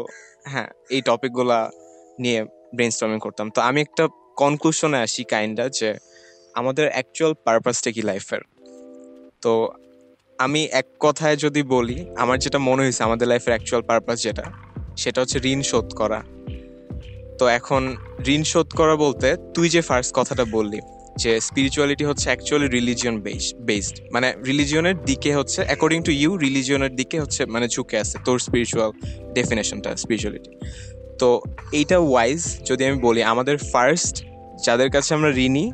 হ্যাঁ 0.51 0.69
এই 0.95 1.01
টপিকগুলা 1.09 1.59
নিয়ে 2.19 2.39
ব্রেন 2.75 2.91
স্টর্মিং 2.95 3.19
করতাম। 3.25 3.47
তো 3.55 3.59
আমি 3.61 3.79
একটা 3.81 4.03
কনক্লুশনে 4.37 4.97
আসি 5.05 5.23
কাইন্ডা 5.33 5.65
যে 5.79 5.89
আমাদের 6.55 6.85
অ্যাকচুয়াল 6.95 7.31
পারপাসটা 7.45 7.89
কি 7.95 8.01
লাইফের 8.01 8.41
তো 9.43 9.53
আমি 10.39 10.61
এক 10.71 10.87
কথায় 10.99 11.35
যদি 11.35 11.61
বলি, 11.75 11.97
আমার 12.17 12.37
যেটা 12.39 12.59
মনে 12.59 12.81
হয়েছে, 12.83 13.01
আমাদের 13.03 13.27
লাইফের 13.27 13.53
অ্যাকচুয়াল 13.55 13.81
পারপাস 13.89 14.17
যেটা, 14.25 14.45
সেটা 14.97 15.17
হচ্ছে 15.21 15.37
ঋণ 15.51 15.59
শোধ 15.61 15.87
করা। 15.93 16.19
তো 17.39 17.43
এখন 17.57 17.81
ঋণ 18.35 18.41
শোধ 18.43 18.67
করা 18.79 18.95
বলতে 18.95 19.27
তুই 19.55 19.67
যে 19.69 19.81
ফার্স্ট 19.81 20.11
কথাটা 20.15 20.45
বললি 20.55 20.79
যে 21.21 21.31
স্পিরিচুয়ালিটি 21.47 22.03
হচ্ছে 22.09 22.27
অ্যাকচুয়ালি 22.31 22.67
রিলিজিয়ন 22.77 23.15
বেসড 23.67 23.95
মানে 24.13 24.27
রিলিজিয়নের 24.49 24.97
দিকে 25.09 25.31
হচ্ছে 25.39 25.59
অ্যাকর্ডিং 25.69 25.99
টু 26.07 26.11
ইউ 26.21 26.31
রিলিজিয়নের 26.45 26.93
দিকে 26.99 27.17
হচ্ছে 27.23 27.41
মানে 27.53 27.65
ঝুঁকে 27.73 27.95
আছে 28.03 28.15
তোর 28.25 28.37
স্পিরিচুয়াল 28.47 28.89
ডেফিনেশনটা 29.37 29.89
স্পিরিচুয়ালিটি 30.03 30.51
তো 31.19 31.29
এইটা 31.79 31.97
ওয়াইজ 32.11 32.41
যদি 32.69 32.81
আমি 32.87 32.97
বলি, 33.07 33.21
আমাদের 33.33 33.55
ফার্স্ট 33.71 34.15
যাদের 34.65 34.89
কাছে 34.95 35.11
আমরা 35.17 35.31
ঋণী, 35.47 35.65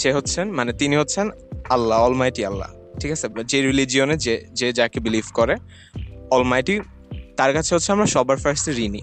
সে 0.00 0.10
হচ্ছেন 0.16 0.46
মানে 0.58 0.70
তিনি 0.80 0.94
হচ্ছেন 1.00 1.26
আল্লাহ 1.74 1.96
অলমাইটি 2.06 2.42
আল্লাহ, 2.50 2.70
ঠিক 3.00 3.10
আছে? 3.16 3.26
যে 3.50 3.58
রিলিজিয়নে 3.68 4.16
যে 4.26 4.34
যে 4.60 4.68
যাকে 4.78 4.98
বিলিভ 5.06 5.26
করে 5.38 5.54
অলমাইটি 6.36 6.74
তার 7.38 7.50
কাছে 7.56 7.70
হচ্ছে 7.74 7.90
আমরা 7.94 8.06
সবার 8.14 8.38
ফার্স্টে 8.44 8.72
ঋণী। 8.86 9.02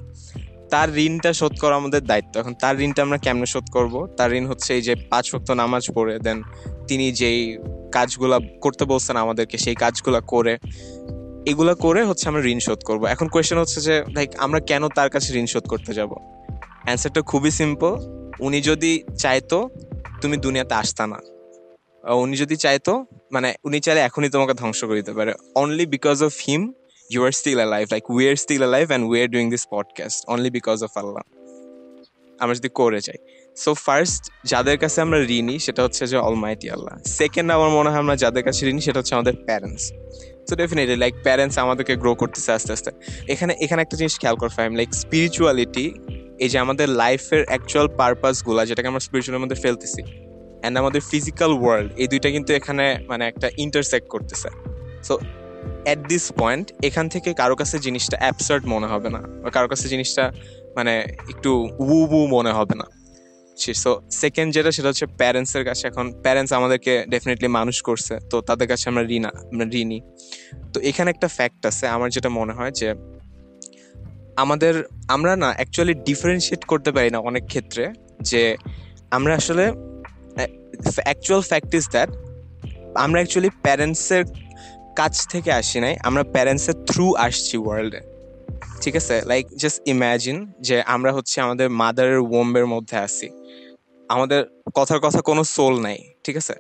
তার 0.72 0.98
ঋণটা 0.98 1.34
শোধ 1.34 1.54
করা 1.60 1.76
আমাদের 1.76 2.04
দায়িত্ব। 2.04 2.40
এখন 2.40 2.54
তার 2.54 2.82
ঋণটা 2.82 3.02
আমরা 3.02 3.18
কেমনে 3.18 3.46
শোধ 3.46 3.66
করব? 3.72 3.94
তার 4.18 4.34
ঋণ 4.34 4.46
হচ্ছে 4.46 4.76
এই 4.76 4.82
যে 4.82 4.96
পাঁচ 4.96 5.36
ভক্ত 5.36 5.52
নামাজ 5.52 5.84
পড়ে 5.96 6.20
দেন 6.20 6.42
তিনি 6.88 7.12
যেই 7.12 7.58
কাজগুলা 7.92 8.40
করতে 8.62 8.86
বলছেন 8.86 9.16
আমাদেরকে, 9.16 9.58
সেই 9.58 9.76
কাজগুলা 9.76 10.20
করে, 10.20 10.58
এগুলা 11.46 11.74
করে 11.74 12.04
হচ্ছে 12.04 12.30
আমরা 12.30 12.42
ঋণ 12.46 12.60
শোধ 12.60 12.80
করব। 12.84 13.06
এখন 13.06 13.28
কোয়েশ্চেন 13.28 13.58
হচ্ছে 13.58 13.82
যে 13.82 14.04
লাইক 14.16 14.30
আমরা 14.38 14.60
কেন 14.60 14.88
তার 14.88 15.10
কাছে 15.10 15.40
ঋণ 15.40 15.46
শোধ 15.46 15.66
করতে 15.68 15.94
যাব? 15.94 16.12
অ্যান্সারটা 16.84 17.22
খুবই 17.22 17.52
সিম্পল 17.52 17.98
উনি 18.40 18.62
যদি 18.62 19.04
চাইতো, 19.18 19.70
তুমি 20.22 20.38
দুনিয়াতে 20.38 20.74
আসতা 20.74 21.08
না। 21.08 21.20
উনি 22.14 22.38
যদি 22.38 22.56
চাইতো 22.56 23.06
মানে 23.32 23.56
উনি 23.64 23.80
চাইলে 23.80 24.02
এখনই 24.02 24.30
তোমাকে 24.30 24.54
ধ্বংস 24.54 24.84
করে 24.84 24.96
দিতে 24.96 25.14
পারে। 25.14 25.34
Only 25.56 25.86
because 25.86 26.24
of 26.24 26.34
him 26.48 26.74
still 27.32 27.58
alive 27.58 27.86
like 27.92 28.10
we 28.10 28.30
are 28.30 28.36
still 28.36 28.58
alive 28.58 28.88
and 28.88 29.04
we 29.10 29.22
are 29.22 29.28
doing 29.28 29.50
this 29.50 29.68
podcast 29.72 30.26
only 30.28 30.50
because 30.50 30.84
of 30.84 30.92
Allah 30.98 31.24
আমরা 32.40 32.56
যদি 32.56 32.70
করে 32.74 33.00
যাই। 33.02 33.20
সো 33.58 33.74
ফার্স্ট 33.86 34.24
যাদের 34.46 34.78
কাছে 34.78 35.02
আমরা 35.02 35.18
ঋণী, 35.40 35.60
সেটা 35.60 35.84
হচ্ছে 35.84 36.08
যে 36.08 36.18
অলমাইটি 36.18 36.70
আল্লাহ 36.70 36.94
সেকেন্ড 37.06 37.52
আমার 37.52 37.70
মনে 37.70 37.90
হয় 37.90 38.00
আমরা 38.00 38.16
যাদের 38.16 38.44
কাছে 38.44 38.62
ঋণী, 38.70 38.82
সেটা 38.82 39.00
হচ্ছে 39.00 39.14
আমাদের 39.16 39.36
parents 39.48 39.86
so 40.50 40.56
definitely 40.56 40.96
like 40.96 41.14
parents 41.24 41.58
আমাদেরকে 41.58 41.96
গ্রো 41.96 42.16
করতেছে 42.16 42.52
আস্তে 42.52 42.74
আস্তে। 42.74 42.92
এখানে 43.28 43.54
এখানে 43.60 43.82
একটা 43.82 43.96
জিনিস 43.98 44.20
খেয়াল 44.20 44.36
কর 44.36 44.50
ফাইম 44.50 44.76
লাইক 44.76 44.90
স্পিরিচুয়ালিটি 44.94 45.94
এই 46.40 46.50
যে 46.50 46.58
আমাদের 46.60 46.90
লাইফের 46.90 47.46
অ্যাকচুয়াল 47.46 47.88
পারপাসগুলা 48.00 48.66
যেটাকে 48.66 48.88
আমরা 48.88 49.00
স্পিরিচুয়ালের 49.00 49.42
মধ্যে 49.44 49.56
ফেলতেছি 49.56 50.02
অ্যান্ড 50.62 50.76
আমাদের 50.78 51.02
ফিজিক্যাল 51.02 51.52
ওয়ার্ল্ড 51.62 51.90
এই 51.98 52.08
দুইটা 52.08 52.30
কিন্তু 52.32 52.54
এখানে 52.54 52.86
মানে 53.08 53.24
একটা 53.28 53.50
ইন্টারসেক্ট 53.58 54.08
করতেছে। 54.08 54.50
সো 55.04 55.14
অ্যাট 55.86 56.00
দিস 56.12 56.26
পয়েন্ট 56.42 56.66
এখান 56.90 57.06
থেকে 57.14 57.30
কারও 57.42 57.56
কাছে 57.62 57.76
জিনিসটা 57.86 58.16
অ্যাবসার্ড 58.24 58.64
মনে 58.74 58.88
হবে 58.94 59.10
না, 59.16 59.22
বা 59.44 59.50
কারও 59.56 59.68
কাছে 59.74 59.86
জিনিসটা 59.94 60.24
মানে 60.78 60.94
একটু 61.32 61.52
উু 61.84 61.98
বু 62.12 62.20
মনে 62.36 62.52
হবে 62.58 62.76
না। 62.82 62.88
সো 63.84 63.92
সেকেন্ড 64.24 64.50
যেটা, 64.56 64.70
সেটা 64.76 64.88
হচ্ছে 64.92 65.06
প্যারেন্টসের 65.20 65.64
কাছে 65.70 65.84
এখন 65.92 66.06
প্যারেন্টস 66.26 66.52
আমাদেরকে 66.60 66.94
ডেফিনেটলি 67.14 67.50
মানুষ 67.60 67.78
করছে, 67.88 68.14
তো 68.32 68.36
তাদের 68.50 68.68
কাছে 68.72 68.86
আমরা 68.92 69.04
ঋণা, 69.18 69.32
আমরা 69.52 69.66
ঋণী। 69.82 70.00
তো 70.74 70.78
এখানে 70.90 71.10
একটা 71.16 71.28
ফ্যাক্ট 71.38 71.62
আছে, 71.70 71.86
আমার 71.96 72.10
যেটা 72.16 72.30
মনে 72.40 72.54
হয় 72.58 72.74
যে, 72.80 72.88
আমাদের, 74.44 74.74
আমরা 75.16 75.34
না 75.44 75.50
অ্যাকচুয়ালি 75.58 75.94
ডিফারেন্সিয়েট 76.10 76.62
করতে 76.72 76.90
পারি 76.96 77.10
না 77.16 77.20
অনেক 77.30 77.44
ক্ষেত্রে 77.52 77.84
যে, 78.30 78.44
আমরা 79.18 79.34
আসলে 79.42 79.66
অ্যাকচুয়াল 81.08 81.42
ফ্যাক্ট 81.50 81.72
ইজ 81.80 81.86
দ্যাট 81.96 82.10
আমরা 83.06 83.18
অ্যাকচুয়ালি 83.20 83.52
প্যারেন্টসের 83.66 84.24
কাছ 85.00 85.14
থেকে 85.34 85.50
আসি 85.62 85.78
নাই, 85.86 85.94
আমরা 86.08 86.24
প্যারেন্টসের 86.36 86.78
থ্রু 86.90 87.06
আসছি 87.26 87.56
ওয়ার্ল্ডে 87.64 88.02
ঠিক 88.84 88.96
আছে? 89.02 89.16
লাইক 89.32 89.46
জাস্ট 89.62 89.80
ইম্যাজিন 89.94 90.38
যে 90.68 90.76
আমরা 90.96 91.12
হচ্ছে 91.18 91.38
আমাদের 91.46 91.68
মাদারের 91.82 92.20
ওম্বের 92.40 92.66
মধ্যে 92.74 92.98
আছি। 93.08 93.28
আমাদের 94.16 94.40
কথার 94.78 95.00
কথা 95.06 95.20
কোনো 95.30 95.42
সোল 95.56 95.76
নাই, 95.86 95.98
ঠিক 96.26 96.36
আছে? 96.42 96.56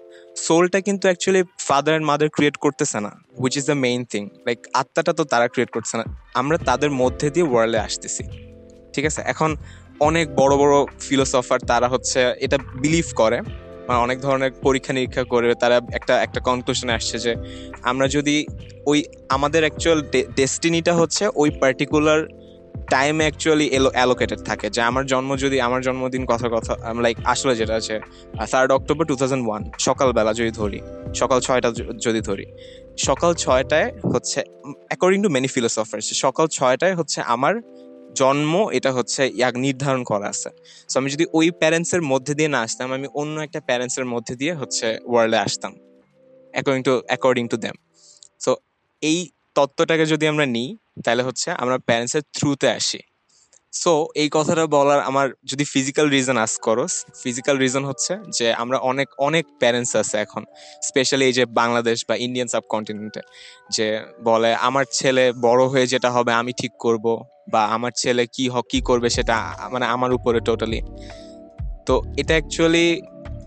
সোলটা 0.45 0.79
কিন্তু 0.87 1.05
actually 1.09 1.41
father 1.67 1.93
and 1.93 2.07
mother 2.11 2.29
create 2.35 2.55
করতেছে 2.65 2.97
না 3.05 3.11
which 3.39 3.53
is 3.59 3.65
the 3.71 3.77
main 3.85 4.01
thing 4.11 4.23
like 4.47 4.59
আত্মাটা 4.81 5.11
তো 5.19 5.23
তারা 5.31 5.45
ক্রিয়েট 5.53 5.69
করতেছে 5.75 5.95
না। 6.01 6.05
আমরা 6.39 6.57
তাদের 6.69 6.91
মধ্যে 7.01 7.27
দিয়ে 7.35 7.47
ওয়ার্ল্ডে 7.51 7.79
আসতেছি, 7.87 8.23
ঠিক 8.93 9.05
আছে? 9.09 9.21
এখন 9.31 9.49
অনেক 10.07 10.25
বড় 10.41 10.53
বড় 10.61 10.75
ফিলোসফার 11.07 11.59
তারা 11.71 11.87
হচ্ছে 11.93 12.19
এটা 12.45 12.57
বিলিভ 12.81 13.07
করে। 13.21 13.37
অনেক 13.95 14.21
ধরনের 14.21 14.51
পরীক্ষা 14.63 14.93
নিরীক্ষা 14.93 15.23
করে 15.23 15.55
তারা 15.55 15.81
একটা 15.93 16.21
একটা 16.21 16.39
কনক্লুশনে 16.39 16.93
আসছে 16.93 17.19
যে 17.19 17.35
আমরা 17.83 18.07
যদি 18.07 18.45
ওই 18.85 19.03
আমাদের 19.29 19.61
অ্যাকচুয়াল 19.63 20.03
ডেস্টিনিটা 20.35 20.93
হচ্ছে 20.95 21.27
ওই 21.35 21.49
পার্টিকুলার 21.49 22.27
টাইম 22.89 23.19
অ্যাকচুয়ালি 23.19 23.67
এলো 23.67 23.89
অ্যালোকেটেড 23.93 24.39
থাকে। 24.39 24.69
যে 24.69 24.81
আমার 24.81 25.05
জন্ম 25.05 25.35
যদি, 25.35 25.61
আমার 25.61 25.81
জন্মদিন 25.81 26.25
কথা 26.25 26.49
কথা 26.49 26.93
লাইক 27.01 27.17
আসলে 27.25 27.55
যেটা 27.55 27.75
আছে 27.75 27.99
third 28.51 28.71
October 28.71 29.05
two 29.05 29.15
thousand 29.15 29.47
one 29.47 29.71
সকালবেলা 29.79 30.33
যদি 30.33 30.51
ধরি, 30.51 30.81
সকাল 31.15 31.39
ছয়টা 31.39 31.71
যদি 32.05 32.21
ধরি, 32.21 32.45
সকাল 32.97 33.33
ছয়টায় 33.33 33.91
হচ্ছে 34.13 34.43
অ্যাকর্ডিং 34.87 35.23
টু 35.23 35.29
মেনি 35.29 35.47
ফিলোসফার্স 35.47 36.05
সকাল 36.13 36.47
ছয়টায় 36.47 36.95
হচ্ছে 36.95 37.21
আমার 37.21 37.53
জন্ম, 38.19 38.53
এটা 38.77 38.91
হচ্ছে 38.97 39.21
ইয়াক 39.39 39.55
নির্ধারণ 39.65 40.01
করা 40.11 40.27
আছে। 40.33 40.49
সো 40.89 40.95
আমি 41.01 41.09
যদি 41.15 41.25
ওই 41.37 41.47
প্যারেন্টসের 41.61 42.03
মধ্যে 42.11 42.33
দিয়ে 42.39 42.49
না 42.55 42.59
আসতাম, 42.65 42.87
আমি 42.97 43.07
অন্য 43.21 43.35
একটা 43.47 43.59
প্যারেন্টসের 43.69 44.05
মধ্যে 44.13 44.33
দিয়ে 44.41 44.53
হচ্ছে 44.61 44.87
ওয়ার্ল্ডে 45.11 45.39
আসতাম 45.47 45.73
according 46.53 46.81
to 46.87 46.93
according 47.09 47.45
to 47.51 47.57
them 47.65 47.75
so 48.43 48.51
এই 49.03 49.19
তত্ত্বটাকে 49.57 50.05
যদি 50.13 50.25
আমরা 50.31 50.45
নিই, 50.55 50.69
তাহলে 51.05 51.23
হচ্ছে 51.27 51.49
আমরা 51.61 51.75
প্যারেন্টসের 51.87 52.23
থ্রুতে 52.35 52.67
আসি। 52.79 53.01
সো 53.73 53.93
এই 54.21 54.29
কথাটা 54.37 54.63
বলার 54.77 54.99
আমার 55.09 55.27
যদি 55.51 55.63
ফিজিক্যাল 55.73 56.07
রিজন 56.15 56.37
আস 56.45 56.53
করো 56.67 56.85
ফিজিক্যাল 57.23 57.55
রিজন 57.63 57.83
হচ্ছে 57.89 58.13
যে 58.37 58.47
আমরা 58.63 58.77
অনেক 58.91 59.07
অনেক 59.27 59.45
প্যারেন্টস 59.61 59.91
আছে 60.01 60.15
এখন 60.25 60.43
স্পেশালি 60.89 61.23
এই 61.29 61.33
যে 61.39 61.43
বাংলাদেশ 61.61 61.97
বা 62.09 62.15
ইন্ডিয়ান 62.25 62.47
সাবকন্টিনেন্টে 62.53 63.21
যে 63.75 63.87
বলে, 64.27 64.51
আমার 64.67 64.85
ছেলে 64.97 65.25
বড় 65.47 65.61
হয়ে 65.71 65.85
যেটা 65.93 66.09
হবে, 66.15 66.31
আমি 66.41 66.51
ঠিক 66.61 66.73
করব। 66.85 67.05
বা 67.47 67.61
আমার 67.75 67.91
ছেলে 67.95 68.23
কি 68.35 68.43
কি 68.71 68.79
করবে 68.81 69.09
সেটা 69.09 69.35
মানে 69.71 69.85
আমার 69.85 70.11
উপরে 70.13 70.39
টোটালি 70.39 70.79
তো 71.87 71.95
এটা 72.17 72.33
অ্যাকচুয়ালি 72.33 72.85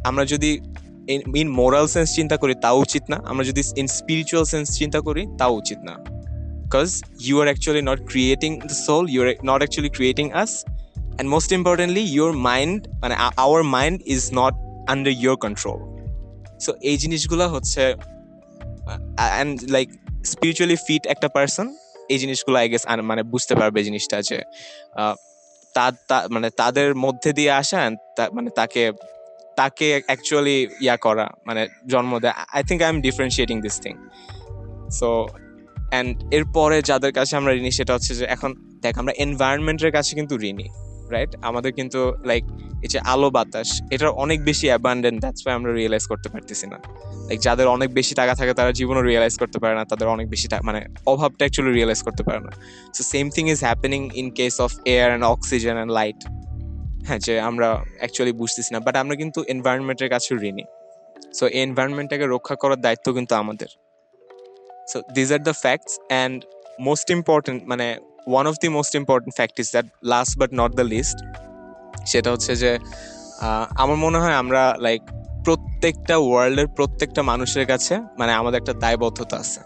আমরা 0.04 0.24
যদি 0.24 0.50
ইন 1.40 1.48
মোরাল 1.60 1.86
সেন্স 1.86 2.08
চিন্তা 2.18 2.36
করি, 2.36 2.54
তাও 2.64 2.76
উচিত 2.78 3.04
না। 3.12 3.18
আমরা 3.30 3.44
যদি 3.44 3.62
ইন 3.76 3.86
স্পিরিচুয়াল 3.98 4.44
সেন্স 4.44 4.66
চিন্তা 4.78 5.00
করি, 5.00 5.22
তাও 5.38 5.52
উচিত 5.60 5.78
না। 5.88 5.94
Because 6.64 6.90
you 7.26 7.34
are 7.42 7.46
actually 7.50 7.82
not 7.90 7.98
creating 8.10 8.50
the 8.70 8.76
soul 8.86 9.04
you 9.12 9.18
are 9.24 9.28
not 9.50 9.60
actually 9.62 9.90
creating 9.96 10.26
us 10.42 10.52
and 10.64 11.28
most 11.34 11.50
importantly 11.58 12.04
your 12.16 12.32
mind 12.48 12.78
মানে 13.02 13.14
our 13.44 13.60
mind 13.76 13.96
is 14.14 14.22
not 14.40 14.54
under 14.92 15.12
your 15.22 15.36
control 15.44 15.78
so 16.64 16.70
এই 16.90 16.96
জিনিসগুলো 17.02 17.44
হচ্ছে 17.54 17.82
অ্যান্ড 19.18 19.54
লাইক 19.74 19.88
স্পিরিচুয়ালি 20.32 20.76
ফিট 20.86 21.02
একটা 21.14 21.28
person 21.36 21.66
এই 22.12 22.18
জিনিসগুলো 22.22 22.56
I 22.62 22.66
guess 22.72 22.82
মানে 23.10 23.22
বুঝতে 23.32 23.54
পারবে 23.60 23.78
জিনিসটা 23.88 24.16
যে 24.28 24.38
মানে 26.34 26.48
তাদের 26.60 26.88
মধ্যে 27.04 27.30
দিয়ে 27.38 27.52
আসা 27.60 27.78
মানে 28.36 28.48
তাকে 28.58 28.84
তাকে 29.60 29.88
অ্যাকচুয়ালি 30.08 30.58
ইয়া 30.84 30.96
করা 31.04 31.26
মানে 31.46 31.62
জন্ম 31.92 32.12
দেয়। 32.22 32.34
I 32.56 32.62
think 32.68 32.80
I 32.84 32.90
am 32.94 32.98
differentiating 33.06 33.56
this 33.66 33.76
thing 33.84 33.94
so 34.98 35.08
and 35.92 36.10
এরপরে 36.36 36.76
যাদের 36.90 37.12
কাছে 37.18 37.32
আমরা 37.40 37.52
ঋণী, 37.60 37.70
সেটা 37.78 37.92
হচ্ছে 37.96 38.12
যে, 38.18 38.24
এখন 38.34 38.50
দেখ, 38.84 38.94
আমরা 39.02 39.12
এনভায়রনমেন্টের 39.24 39.92
কাছে 39.96 40.12
কিন্তু 40.18 40.34
ঋণী। 40.50 40.66
রাইট 41.14 41.32
আমাদের 41.48 41.72
কিন্তু 41.78 42.00
লাইক 42.30 42.44
এই 42.84 42.88
যে 42.92 42.98
আলো 43.12 43.28
বাতাস, 43.36 43.68
এটার 43.94 44.10
অনেক 44.24 44.38
বেশি 44.44 44.66
অ্যাবান্ডেন্ট 44.72 45.18
দ্যাটস 45.22 45.40
ওয়াই 45.44 45.54
আমরা 45.58 45.70
রিয়েলাইজ 45.72 46.04
করতে 46.12 46.28
পারতেছি 46.32 46.66
না। 46.72 46.78
লাইক 47.28 47.38
যাদের 47.46 47.66
অনেক 47.76 47.88
বেশি 47.98 48.12
টাকা 48.14 48.34
থাকে, 48.34 48.52
তারা 48.58 48.70
জীবনও 48.78 49.02
রিয়েলাইজ 49.10 49.34
করতে 49.42 49.58
পারে 49.62 49.74
না, 49.78 49.84
তাদের 49.84 50.06
অনেক 50.14 50.26
বেশি 50.28 50.46
মানে 50.68 50.80
অভাবটা 51.12 51.42
অ্যাকচুয়ালি 51.44 51.72
রিয়েলাইজ 51.78 52.00
করতে 52.06 52.22
পারে 52.28 52.40
না। 52.46 52.52
So 52.96 53.02
same 53.12 53.26
thing 53.36 53.44
is 53.52 53.58
happening 53.68 54.00
in 54.20 54.28
case 54.38 54.54
of 54.60 54.70
air 54.84 55.08
and 55.08 55.24
oxygen 55.34 55.74
and 55.76 55.92
light 55.98 56.20
হ্যাঁ 57.06 57.20
যে 57.26 57.34
আমরা 57.40 57.68
অ্যাকচুয়ালি 58.00 58.32
বুঝতেছি 58.32 58.70
না 58.74 58.78
বাট 58.86 58.94
আমরা 59.02 59.14
কিন্তু 59.22 59.38
এনভায়রনমেন্টের 59.54 60.08
কাছে 60.08 60.30
ঋণী। 60.50 60.64
সো 61.38 61.44
এই 61.56 61.62
এনভায়রনমেন্টটাকে 61.68 62.26
রক্ষা 62.34 62.54
করার 62.62 62.80
দায়িত্ব 62.80 63.06
কিন্তু 63.16 63.34
আমাদের। 63.34 63.70
So 64.90 64.98
these 65.14 65.28
are 65.32 65.42
the 65.48 65.54
facts 65.64 65.92
and 66.10 66.38
most 66.80 67.06
important 67.10 67.60
মানে 67.68 67.86
one 68.26 68.46
of 68.46 68.54
the 68.62 68.68
most 68.68 68.94
important 68.94 69.34
fact 69.34 69.60
is 69.60 69.70
that 69.70 69.86
last 70.04 70.38
but 70.38 70.50
not 70.52 70.74
the 70.74 70.82
least 70.82 71.18
সেটা 72.06 72.32
হচ্ছে 72.32 72.56
যে 72.56 72.78
আমার 73.70 73.96
মনে 73.96 74.18
হয় 74.18 74.34
আমরা 74.34 74.76
লাইক 74.80 75.02
প্রত্যেকটা 75.44 76.16
ওয়ার্ল্ডের 76.16 76.66
প্রত্যেকটা 76.66 77.22
মানুষের 77.22 77.66
কাছে 77.66 77.96
মানে 78.18 78.32
আমাদের 78.32 78.60
একটা 78.60 78.72
দায়বদ্ধতা 78.72 79.36
আছে। 79.36 79.60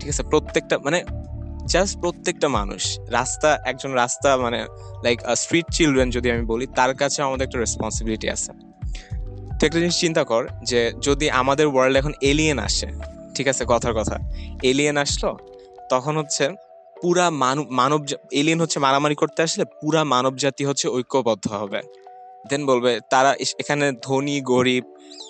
ঠিক 0.00 0.08
আছে? 0.08 0.22
প্রত্যেকটা 0.22 0.78
মানে 0.78 1.04
জাস্ট 1.66 2.00
প্রত্যেকটা 2.00 2.48
মানুষ, 2.48 2.98
রাস্তা, 3.10 3.58
একজন 3.64 3.92
রাস্তা 3.92 4.36
মানে 4.36 4.66
লাইক 5.04 5.20
স্ট্রিট 5.36 5.64
চিলড্রেন 5.72 6.10
যদি 6.10 6.30
আমি 6.30 6.44
বলি, 6.46 6.66
তার 6.66 6.94
কাছে 6.94 7.22
আমাদের 7.22 7.46
একটা 7.46 7.58
রেসপন্সিবিলিটি 7.58 8.30
আছে। 8.30 8.52
তো 9.60 9.66
একটা 9.66 9.78
জিনিস 9.78 9.98
চিন্তা 9.98 10.24
কর 10.24 10.48
যে, 10.62 10.92
যদি 11.02 11.30
আমাদের 11.30 11.66
ওয়ার্ল্ড 11.66 11.96
এখন 11.96 12.12
এলিয়েন 12.20 12.58
আসে, 12.58 12.86
ঠিক 13.34 13.48
আছে? 13.48 13.64
কথার 13.68 13.94
কথা। 13.94 14.18
এলিয়েন 14.62 14.96
আসলো, 14.96 15.38
তখন 15.90 16.16
হচ্ছে 16.16 16.50
পুরা 17.02 17.26
মানব 17.44 17.66
মানব 17.70 18.00
এলিয়েন 18.32 18.58
হচ্ছে 18.60 18.78
মারামারি 18.78 19.14
করতে 19.14 19.38
আসলে 19.42 19.64
পুরা 19.80 20.02
মানব 20.04 20.32
জাতি 20.36 20.62
হচ্ছে 20.64 20.86
ঐক্যবদ্ধ 20.88 21.44
হবে। 21.52 21.80
দেন 22.50 22.62
বলবে, 22.66 22.92
তারা 23.10 23.30
এখানে 23.62 23.86
ধনী, 24.02 24.36
গরিব, 24.52 24.84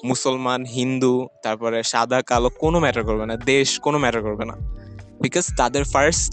মুসলমান, 0.05 0.61
হিন্দু, 0.77 1.15
তারপরে 1.43 1.79
সাদা, 1.83 2.19
কালো, 2.23 2.49
কোনো 2.63 2.79
ম্যাটার 2.81 3.05
করবে 3.05 3.25
না, 3.27 3.35
দেশ 3.53 3.69
কোনো 3.81 3.99
ম্যাটার 3.99 4.23
করবে 4.23 4.45
না। 4.51 4.55
বিকজ 5.21 5.45
তাদের 5.59 5.85
ফার্স্ট 5.85 6.33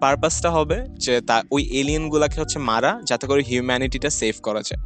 পারপাসটা 0.00 0.48
হবে 0.50 0.78
যে 1.04 1.14
তা 1.20 1.36
ওই 1.52 1.62
এলিয়েন 1.80 2.04
গুলাকে 2.08 2.36
হচ্ছে 2.40 2.58
মারা, 2.70 2.92
যাতে 3.04 3.24
করে 3.26 3.42
হিউম্যানিটিটা 3.42 4.10
সেভ 4.10 4.34
করা 4.42 4.62
যায়। 4.62 4.80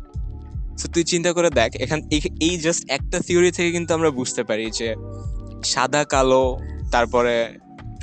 তো 0.81 0.85
তুই 0.95 1.05
চিন্তা 1.05 1.31
করে 1.33 1.49
দেখ, 1.51 1.71
এখান 1.85 2.01
এই 2.47 2.55
জাস্ট 2.65 2.83
একটা 2.89 3.19
থিওরি 3.27 3.51
থেকে 3.51 3.71
কিন্তু 3.71 3.91
আমরা 3.95 4.11
বুঝতে 4.11 4.43
পারি 4.45 4.67
যে 4.79 4.89
সাদা, 5.65 6.03
কালো, 6.05 6.45
তারপরে 6.91 7.35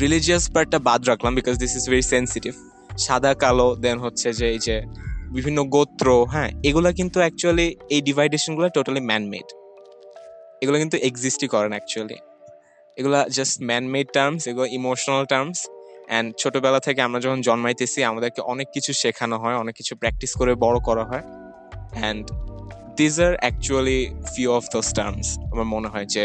রিলিজিয়াস 0.03 0.45
পার্টটা 0.53 0.79
বাদ 0.87 1.01
রাখলাম 1.09 1.31
because 1.39 1.55
this 1.63 1.73
is 1.79 1.83
very 1.91 2.05
sensitive 2.13 2.53
সাদা, 3.05 3.31
কালো 3.43 3.67
দেন 3.83 3.97
হচ্ছে 4.05 4.27
যে 4.39 4.45
এই 4.55 4.59
যে 4.67 4.75
বিভিন্ন 5.35 5.59
গোত্র 5.75 6.07
হ্যাঁ 6.33 6.49
এগুলা 6.69 6.89
কিন্তু 6.99 7.17
অ্যাকচুয়ালি 7.23 7.67
এই 7.95 8.01
ডিভাইডেশনগুলো 8.07 8.67
টোটালি 8.77 9.01
ম্যানমেড 9.09 9.47
এগুলো 10.61 10.77
কিন্তু 10.81 10.97
এক্সিস্টই 11.09 11.47
করে 11.53 11.67
না 11.71 11.75
অ্যাকচুয়ালি 11.77 12.17
এগুলা 12.97 13.19
জাস্ট 13.37 13.55
ম্যানমেড 13.69 14.07
টার্মস 14.17 14.41
এগুলো 14.49 14.65
ইমোশনাল 14.77 15.21
টার্মস 15.33 15.59
অ্যান্ড 16.09 16.27
ছোটোবেলা 16.41 16.79
থেকে 16.87 16.99
আমরা 17.07 17.19
যখন 17.25 17.39
জন্মাইতেছি, 17.47 17.99
আমাদেরকে 18.11 18.41
অনেক 18.53 18.67
কিছু 18.75 18.91
শেখানো 19.01 19.35
হয়, 19.43 19.57
অনেক 19.63 19.73
কিছু 19.79 19.93
প্র্যাকটিস 20.01 20.31
করে 20.39 20.51
বড় 20.65 20.77
করা 20.87 21.03
হয়। 21.09 21.23
And 21.97 22.23
these 22.97 23.15
are 23.27 23.33
actually 23.43 23.99
few 24.33 24.49
of 24.57 24.63
those 24.73 24.87
terms 24.97 25.27
আমার 25.51 25.67
মনে 25.75 25.87
হয় 25.93 26.07
যে 26.15 26.23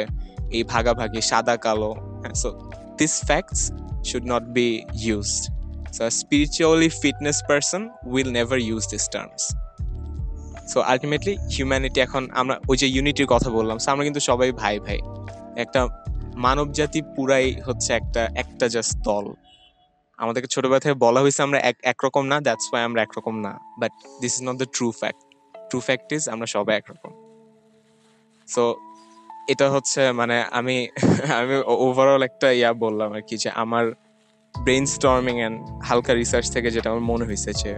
এই 0.56 0.62
ভাগাভাগি, 0.72 1.20
সাদা, 1.30 1.54
কালো 1.66 1.90
হ্যাঁ 2.22 2.36
so 2.42 2.50
this 2.96 3.24
facts 3.24 3.60
should 4.04 4.24
not 4.24 4.42
be 4.42 4.82
used 5.06 5.42
so 5.92 6.10
spiritually 6.10 6.88
fitness 6.88 7.42
person 7.48 7.82
will 8.06 8.30
never 8.30 8.58
use 8.58 8.82
this 8.90 9.08
terms 9.08 9.42
so 10.72 10.80
ultimately 10.80 11.36
humanity 11.56 12.00
এখন 12.00 12.28
আমরা 12.30 12.60
ওই 12.68 12.76
যে 12.76 12.86
ইউনিটির 12.88 13.26
কথা 13.26 13.50
বললাম 13.50 13.78
সো 13.78 13.90
আমরা 13.90 14.04
কিন্তু 14.04 14.20
সবাই 14.20 14.52
ভাই 14.52 14.80
ভাই। 14.80 14.98
একটা 15.56 15.80
মানব 16.34 16.72
জাতি 16.72 17.02
পুরাই 17.16 17.60
হচ্ছে 17.60 17.92
একটা 17.92 18.28
একটা 18.34 18.68
জাস্ট 18.68 18.98
দল। 18.98 19.34
আমাদেরকে 20.16 20.48
ছোটবেলা 20.48 20.80
থেকে 20.80 20.94
বলা 20.94 21.20
হয়েছে 21.20 21.42
আমরা 21.42 21.58
এক, 21.58 21.76
একরকম 21.82 22.26
না 22.26 22.40
দ্যাটস 22.40 22.66
ওয়াই 22.72 22.84
আমরা 22.84 23.02
একরকম 23.02 23.34
না। 23.40 23.58
But 23.80 23.92
this 24.20 24.32
is 24.38 24.48
not 24.48 24.56
the 24.56 24.66
true 24.72 24.90
fact 24.90 25.20
true 25.70 25.80
fact 25.80 26.12
is 26.12 26.28
আমরা 26.28 26.46
সবাই 26.46 26.76
একরকম। 26.76 27.12
সো 28.48 28.62
এটা 29.52 29.66
হচ্ছে 29.74 30.00
মানে 30.20 30.36
আমি 30.58 30.76
আমি 31.40 31.54
ওভারঅল 31.86 32.22
একটা 32.30 32.48
ইয়া 32.60 32.70
বললাম 32.84 33.10
আর 33.16 33.22
কি 33.28 33.36
যে 33.44 33.50
আমার 33.62 33.84
ব্রেন 34.54 34.84
স্টর্মিং 34.96 35.34
অ্যান্ড 35.40 35.56
হালকা 35.88 36.12
রিসার্চ 36.14 36.46
থেকে 36.54 36.68
যেটা 36.74 36.88
আমার 36.92 37.04
মনে 37.12 37.24
হয়েছে 37.28 37.50
যে 37.62 37.72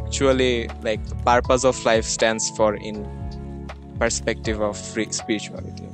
actually 0.00 0.54
like 0.88 1.02
the 1.12 1.18
purpose 1.30 1.64
of 1.70 1.74
life 1.90 2.06
stands 2.16 2.44
for 2.56 2.70
in 2.88 2.96
perspective 4.02 4.58
of 4.68 4.74
free 4.92 5.10
spirituality. 5.20 5.88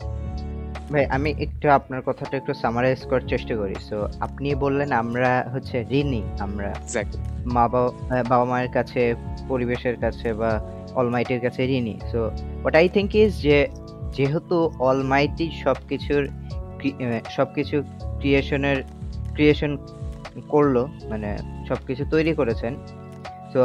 ভাই 0.93 1.05
আমি 1.17 1.31
একটু 1.45 1.67
আপনার 1.79 2.01
কথাটা 2.09 2.35
একটু 2.41 2.53
সামারাইজ 2.63 3.01
করার 3.11 3.25
চেষ্টা 3.33 3.55
করি। 3.61 3.77
সো 3.89 3.97
আপনি 4.27 4.49
বললেন 4.65 4.91
আমরা 5.03 5.31
হচ্ছে 5.53 5.77
ঋণী 6.01 6.23
আমরা 6.47 6.71
মা 7.55 7.65
বাবা 7.73 7.91
বাবা 8.31 8.45
মায়ের 8.51 8.71
কাছে 8.77 9.01
পরিবেশের 9.51 9.97
কাছে 10.05 10.29
বা 10.41 10.51
অলমাইটির 11.01 11.41
কাছে 11.47 11.61
ঋণী। 11.79 11.97
So 12.11 12.21
what 12.63 12.75
I 12.81 12.87
think 12.97 13.11
is 13.23 13.31
যে 13.47 13.59
যেহেতু 14.17 14.57
অলমাইটি 14.81 15.47
সবকিছুর 15.65 16.23
সবকিছু 17.37 17.77
ক্রিয়েশনের 18.21 18.79
ক্রিয়েশন 19.35 19.73
করল 20.49 20.77
মানে 21.11 21.31
সবকিছু 21.69 22.03
তৈরি 22.11 22.33
করেছেন 22.35 22.73
তো 23.53 23.61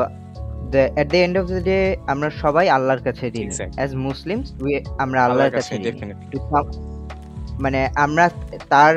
at 0.97 1.07
the 1.11 1.17
end 1.17 1.35
of 1.37 1.45
the 1.47 1.61
day 1.61 1.77
আমরা 2.07 2.29
সবাই 2.43 2.65
আল্লাহর 2.69 3.03
কাছে 3.03 3.25
ঋণী. 3.27 3.43
অ্যাজ 3.77 3.91
মুসলিমস 4.07 4.47
আমরা 4.99 5.19
আল্লাহর 5.27 5.53
কাছে 5.57 5.73
মানে 7.59 7.79
আমরা 7.95 8.25
তার 8.69 8.93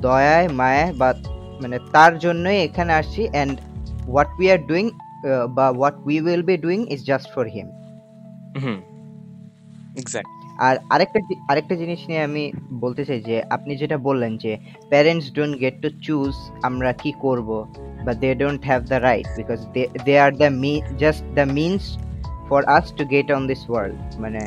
দয়ায় 0.00 0.46
মায়ায় 0.50 0.90
বা 0.92 1.08
মানে 1.62 1.76
তার 1.92 2.12
জন্যই 2.18 2.58
এখানে 2.58 2.92
আসছি 2.92 3.22
and 3.28 3.54
what 4.06 4.30
we 4.38 4.46
are 4.50 4.60
doing 4.70 4.84
বা 5.56 5.66
what 5.78 5.96
we 6.06 6.16
will 6.20 6.42
be 6.42 6.56
doing 6.56 6.78
is 6.94 7.00
just 7.06 7.28
for 7.34 7.44
him 7.46 7.68
hmm. 8.62 8.78
Exact 9.96 10.32
আর 10.68 10.74
আরেকটা 10.94 11.20
আরেকটা 11.50 11.74
জিনিস 11.82 12.00
নিয়ে 12.08 12.22
আমি 12.28 12.44
বলতে 12.84 13.02
চাই 13.08 13.20
যে, 13.28 13.36
আপনি 13.56 13.72
যেটা 13.82 13.96
বললেন 14.08 14.32
যে 14.44 14.52
parents 14.92 15.26
don't 15.36 15.54
get 15.62 15.76
to 15.82 15.88
choose 16.06 16.34
আমরা 16.68 16.90
কি 17.02 17.10
করব 17.24 17.48
বা 18.04 18.12
they 18.22 18.30
don't 18.42 18.60
have 18.70 18.80
the 18.92 18.98
right 19.08 19.26
because 19.38 19.60
they 19.74 19.82
they 20.06 20.14
are 20.24 20.32
the 20.42 20.50
me 20.62 20.72
just 21.02 21.24
the 21.38 21.46
means 21.58 21.82
for 22.48 22.60
us 22.76 22.86
to 22.98 23.04
get 23.14 23.26
on 23.36 23.42
this 23.50 23.62
world 23.70 23.96
মানে 24.22 24.40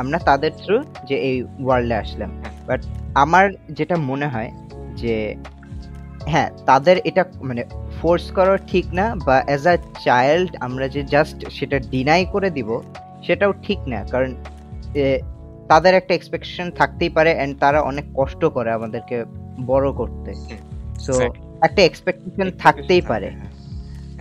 আমরা 0.00 0.18
তাদের 0.28 0.52
থ্রু 0.62 0.76
যে 1.08 1.16
এই 1.28 1.36
ওয়ার্ল্ডে 1.66 1.96
আসলাম। 2.02 2.30
বাট 2.68 2.80
আমার 3.14 3.44
যেটা 3.78 3.96
মনে 4.10 4.26
হয় 4.34 4.50
যে 5.02 5.16
হ্যাঁ 6.32 6.48
তাদের 6.66 6.96
এটা 7.08 7.22
মানে 7.48 7.62
ফোর্স 7.98 8.24
করা 8.36 8.54
ঠিক 8.72 8.86
না, 8.98 9.06
বা 9.26 9.36
অ্যাজ 9.48 9.62
আ 9.72 9.74
চাইল্ড 10.06 10.50
আমরা 10.66 10.86
যে 10.94 11.02
জাস্ট 11.14 11.38
সেটা 11.56 11.76
ডিনাই 11.92 12.22
করে 12.34 12.48
দিব, 12.56 12.70
সেটাও 13.26 13.52
ঠিক 13.66 13.80
না। 13.92 13.98
কারণ 14.12 14.30
তাদের 15.70 15.92
একটা 15.94 16.12
এক্সপেকটেশন 16.14 16.68
থাকতেই 16.70 17.10
পারে 17.10 17.30
এন্ড 17.42 17.54
তারা 17.58 17.78
অনেক 17.82 18.06
কষ্ট 18.16 18.42
করে 18.44 18.70
আমাদেরকে 18.72 19.16
বড় 19.66 19.86
করতে। 19.92 20.30
সো 21.06 21.12
একটা 21.62 21.82
এক্সপেকটেশন 21.82 22.48
থাকতেই 22.58 23.02
পারে। 23.02 23.28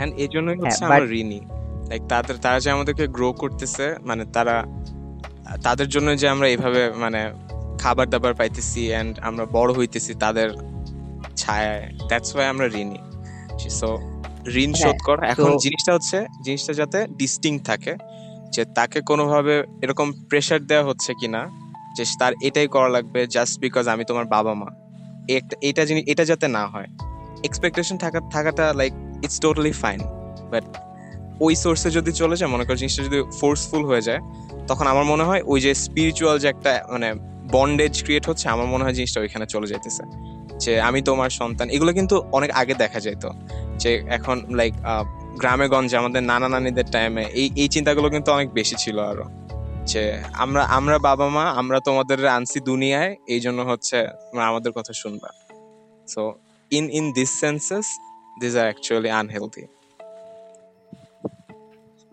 এন্ড 0.01 0.11
এই 0.17 0.27
জন্যই 0.27 0.57
হচ্ছে 0.57 0.85
আমরা 0.85 1.05
ঋণী। 1.21 1.39
লাইক 1.89 2.03
তাদের 2.07 2.35
তারা 2.37 2.59
যে 2.59 2.69
আমাদেরকে 2.71 3.05
গ্রো 3.07 3.33
করতেছে 3.33 3.85
মানে 4.01 4.23
তারা 4.25 4.55
তাদের 5.63 5.87
জন্য 5.89 6.07
যে 6.17 6.27
আমরা 6.29 6.47
এভাবে 6.47 6.81
মানে 6.93 7.21
খাবার 7.79 8.07
দাবার 8.09 8.33
পাইতেছি 8.33 8.81
এন্ড 8.91 9.13
আমরা 9.19 9.43
বড় 9.51 9.71
হইতেছি 9.73 10.11
তাদের 10.15 10.49
ছায়ায় 11.35 11.83
দ্যাটস 12.07 12.29
ওয়াই 12.35 12.47
আমরা 12.47 12.67
ঋণী। 12.81 12.99
সো 13.79 13.89
ঋণ 14.63 14.71
হ্যাঁ, 14.71 14.81
শোধ 14.83 14.97
করা। 15.05 15.21
এখন 15.27 15.49
জিনিসটা 15.57 15.91
হচ্ছে 15.93 16.17
জিনিসটা 16.43 16.73
যাতে 16.73 16.99
ডিস্টিং 17.17 17.53
থাকে। 17.59 17.93
যে 18.53 18.61
তাকে 18.77 18.99
কোনোভাবে 19.01 19.53
এরকম 19.83 20.07
প্রেশার 20.29 20.59
দেওয়া 20.69 20.85
হচ্ছে 20.89 21.11
কিনা, 21.19 21.41
যে 21.97 22.03
তার 22.19 22.33
এটাই 22.47 22.67
করা 22.67 22.89
লাগবে 22.95 23.19
জাস্ট 23.35 23.53
বিকজ 23.63 23.85
আমি 23.93 24.03
তোমার 24.09 24.25
বাবা 24.35 24.53
মা। 24.53 24.69
এটা 25.69 25.83
জিনিস, 25.85 26.03
এটা 26.11 26.23
যাতে 26.25 26.47
না 26.57 26.63
হয়। 26.67 26.89
এক্সপেকটেশন 27.47 27.95
থাকা, 27.97 28.19
থাকাটা 28.33 28.65
like 28.79 28.93
it's 29.25 29.39
totally 29.39 29.71
fine 29.81 29.99
but 30.51 30.65
ওই 31.45 31.53
সোর্সে 31.55 31.89
যদি 31.97 32.11
চলে 32.11 32.35
যায়, 32.39 32.49
মনে 32.51 32.63
করো 32.65 32.75
জিনিসটা 32.75 33.01
যদি 33.03 33.19
ফোর্সফুল 33.39 33.83
হয়ে 33.85 34.01
যায়, 34.01 34.21
তখন 34.67 34.85
আমার 34.87 35.05
মনে 35.11 35.23
হয় 35.23 35.41
ওই 35.51 35.59
যে 35.65 35.71
স্পিরিচুয়াল 35.85 36.35
যে 36.39 36.47
একটা 36.53 36.71
মানে 36.93 37.09
বন্ডেজ 37.55 38.03
ক্রিয়েট 38.03 38.25
হচ্ছে, 38.29 38.45
আমার 38.49 38.67
মনে 38.73 38.83
হয় 38.85 38.95
জিনিসটা 38.99 39.19
ওইখানে 39.23 39.45
চলে 39.45 39.67
যাইতেছে। 39.67 40.03
যে 40.63 40.73
আমি 40.81 40.99
তোমার 41.01 41.29
সন্তান, 41.29 41.67
এগুলো 41.69 41.91
কিন্তু 41.93 42.15
অনেক 42.37 42.49
আগে 42.51 42.73
দেখা 42.73 42.99
যেত 42.99 43.23
যে 43.83 43.91
এখন 44.17 44.37
লাইক 44.59 44.73
গ্রামে 45.37 45.67
গঞ্জে 45.67 45.97
আমাদের 45.97 46.23
নানা 46.23 46.47
নানিদের 46.49 46.85
টাইমে 46.91 47.23
এই 47.41 47.47
এই 47.55 47.67
চিন্তাগুলো 47.67 48.09
কিন্তু 48.09 48.31
অনেক 48.31 48.49
বেশি 48.53 48.75
ছিল 48.75 48.99
আরও। 48.99 49.25
যে 49.85 50.03
আমরা 50.33 50.63
আমরা 50.63 50.97
বাবা 50.99 51.29
মা 51.29 51.45
আমরা 51.51 51.79
তোমাদের 51.79 52.27
আনছি 52.27 52.59
দুনিয়ায় 52.59 53.15
এই 53.27 53.39
জন্য 53.39 53.61
হচ্ছে 53.61 54.07
তোমরা 54.21 54.45
আমাদের 54.47 54.71
কথা 54.71 54.93
শুনবা। 54.93 55.29
So 56.07 56.33
in 56.71 56.89
in 56.89 57.11
this 57.11 57.31
senses 57.39 57.85
this 58.41 58.55
are 58.55 58.63
actually 58.63 59.09
unhealthy 59.09 59.63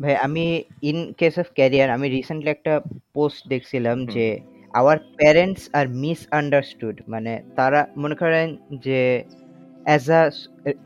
ভাই 0.00 0.14
আমি 0.16 0.64
ইন 0.82 1.12
কেস 1.12 1.38
অফ 1.38 1.46
ক্যারিয়ার 1.54 1.90
আমি 1.90 2.08
রিসেন্টলি 2.08 2.50
একটা 2.50 2.80
পোস্ট 3.14 3.48
দেখছিলাম 3.48 4.06
যে 4.06 4.40
our 4.74 4.98
parents 4.98 5.70
are 5.72 5.88
miss 5.88 6.26
understood 6.30 7.02
মানে 7.08 7.42
তারা 7.56 7.86
মনে 7.96 8.14
করেন 8.14 8.56
যে 8.80 9.24
as 9.86 10.04
a 10.18 10.22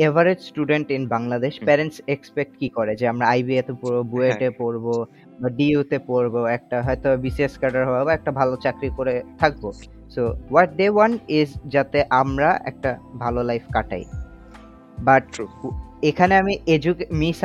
average 0.07 0.39
student 0.51 0.87
in 0.97 1.03
Bangladesh 1.15 1.55
parents 1.67 1.99
expect 2.15 2.53
কি 2.61 2.69
করে? 2.77 2.93
যে 3.01 3.05
আমরা 3.13 3.25
আইবিএ 3.35 3.63
তে 3.69 3.73
পড়ব 3.83 3.99
বুয়েটে 4.13 4.49
পড়ব 4.61 4.87
বা 5.41 5.49
ডিউতে 5.59 5.99
পড়ব 6.09 6.35
একটা 6.57 6.77
হয়তো 6.87 7.09
বিসিএস 7.25 7.55
ক্যাডার 7.61 7.83
হব 7.89 7.97
বা 8.07 8.13
একটা 8.19 8.31
ভালো 8.41 8.55
চাকরি 8.65 8.89
করে 8.99 9.15
থাকব। 9.41 9.63
So 10.15 10.23
what 10.51 10.71
they 10.79 10.87
want 10.97 11.13
is 11.39 11.51
যাতে 11.75 11.99
আমরা 12.23 12.49
একটা 12.71 12.91
ভালো 13.19 13.41
লাইফ 13.43 13.65
কাটাই। 13.75 14.05
বাট 15.09 15.27
এখানে 16.11 16.35
আমি 16.43 16.55
এজুকে 16.75 17.05
মিস 17.21 17.41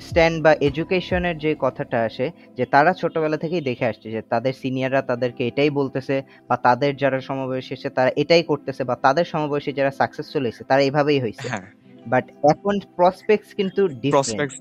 স্ট্যান্ড 0.00 0.42
বা 0.42 0.52
এডুকেশনের 0.60 1.38
যে 1.38 1.54
কথাটা 1.58 1.98
আসে 2.02 2.30
যে 2.56 2.64
তারা 2.66 2.92
ছোটবেলা 2.92 3.36
থেকেই 3.36 3.60
দেখে 3.60 3.86
আসছে 3.86 4.10
যে 4.10 4.22
তাদের 4.22 4.52
সিনিয়ররা 4.52 5.02
তাদেরকে 5.02 5.46
এটাই 5.46 5.70
বলতেছে 5.70 6.22
বা 6.50 6.56
তাদের 6.56 6.96
যারা 6.96 7.20
সমবয়সী 7.20 7.74
এসে 7.74 7.88
তারা 7.90 8.10
এটাই 8.16 8.42
করতেছে 8.42 8.84
বা 8.84 8.96
তাদের 8.96 9.24
সমবয়সী 9.24 9.72
যারা 9.72 9.90
সাকসেসফুল 9.90 10.42
হয়েছে 10.42 10.64
তারা 10.64 10.82
এইভাবেই 10.82 11.20
হয়েছে। 11.20 11.48
হ্যাঁ। 11.48 11.64
বাট 12.06 12.24
এখন 12.52 12.74
প্রসপেক্টস 12.96 13.54
কিন্তু 13.54 13.82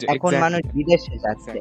এখন 0.07 0.35
মানুষ 0.35 0.61
বিদেশে 0.73 1.15
যাচ্ছে। 1.19 1.59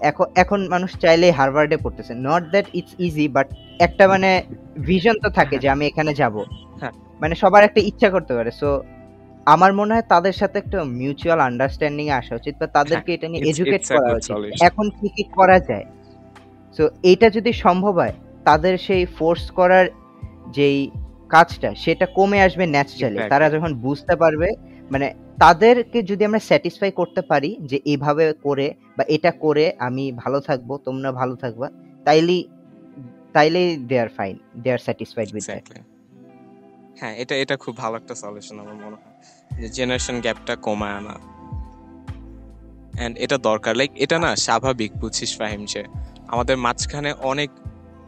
এখন 0.00 0.26
এখন 0.34 0.68
মানুষ 0.68 0.90
চাইলে 0.98 1.30
হার্ভার্ডে 1.30 1.76
পড়তেছে। 1.76 2.14
Not 2.14 2.42
that 2.50 2.66
it's 2.74 2.94
easy 2.98 3.28
but 3.28 3.48
একটা 3.78 4.08
মানে 4.08 4.42
ভিশন 4.78 5.16
তো 5.22 5.30
থাকে 5.30 5.58
যে 5.58 5.68
আমি 5.68 5.86
এখানে 5.86 6.14
যাব। 6.14 6.34
হ্যাঁ। 6.80 6.92
মানে 7.20 7.34
সবার 7.34 7.62
একটা 7.64 7.80
ইচ্ছা 7.80 8.10
করতে 8.10 8.34
পারে। 8.34 8.50
সো 8.50 8.82
আমার 9.46 9.72
মনে 9.72 9.92
হয় 9.94 10.06
তাদের 10.08 10.32
সাথে 10.32 10.56
একটা 10.58 10.78
মিউচুয়াল 11.00 11.40
আন্ডারস্ট্যান্ডিং 11.40 12.06
এ 12.08 12.14
আসা 12.14 12.34
উচিত 12.34 12.54
বা 12.60 12.66
তাদেরকে 12.66 13.10
এটা 13.12 13.26
নিয়ে 13.28 13.42
হ্যাঁ, 13.42 13.52
এডুকেট 13.52 13.82
করা 13.90 14.08
উচিত। 14.16 14.34
এখন 14.68 14.86
কি 14.90 15.08
কি 15.16 15.24
করা 15.38 15.58
যায়? 15.60 15.86
সো 16.78 16.84
এটা 17.02 17.26
যদি 17.30 17.50
সম্ভব 17.52 17.94
হয় 17.94 18.14
তাদের 18.44 18.74
সেই 18.78 19.02
ফোর্স 19.16 19.44
করার 19.50 19.86
যেই 20.50 20.78
কাজটা 21.30 21.70
সেটা 21.74 22.06
কমে 22.16 22.38
আসবে 22.42 22.64
ন্যাচারালি 22.66 23.18
তারা 23.32 23.46
যখন 23.50 23.70
বুঝতে 23.76 24.14
পারবে 24.16 24.48
মানে 24.90 25.06
তাদেরকে 25.40 25.98
যদি 26.02 26.22
আমরা 26.24 26.40
স্যাটিসফাই 26.40 26.90
করতে 26.90 27.20
পারি 27.22 27.56
যে 27.60 27.76
এইভাবে 27.84 28.22
করে 28.44 28.66
বা 28.96 29.04
এটা 29.08 29.30
করে 29.44 29.64
আমি 29.78 30.12
ভালো 30.12 30.38
থাকব 30.40 30.70
তোমরা 30.86 31.10
ভালো 31.12 31.34
থাকবা 31.36 31.66
তাইলেই 32.06 32.42
তাইলেই 33.32 33.76
they 33.88 33.96
are 34.00 34.08
fine 34.08 34.34
they 34.54 34.68
are 34.72 34.78
satisfied 34.78 35.28
with 35.34 35.44
that. 35.46 35.66
হ্যাঁ 37.00 37.14
এটা 37.22 37.34
এটা 37.42 37.54
খুব 37.64 37.74
ভালো 37.82 37.94
একটা 38.00 38.14
সলিউশন 38.22 38.56
আমার 38.62 38.76
মনে 38.84 38.96
হয়, 39.00 39.14
যে 39.60 39.66
জেনারেশন 39.76 40.16
গ্যাপটা 40.24 40.54
কমায় 40.66 40.94
আনা। 40.98 41.14
এন্ড 43.04 43.14
এটা 43.24 43.36
দরকার 43.48 43.72
লাইক 43.80 43.90
এটা 44.04 44.16
না 44.24 44.30
স্বাভাবিক, 44.46 44.90
বুঝছিস 45.00 45.30
ফাহিম, 45.38 45.62
যে 45.72 45.82
আমাদের 46.32 46.56
মাঝখানে 46.66 47.10
অনেক, 47.30 47.50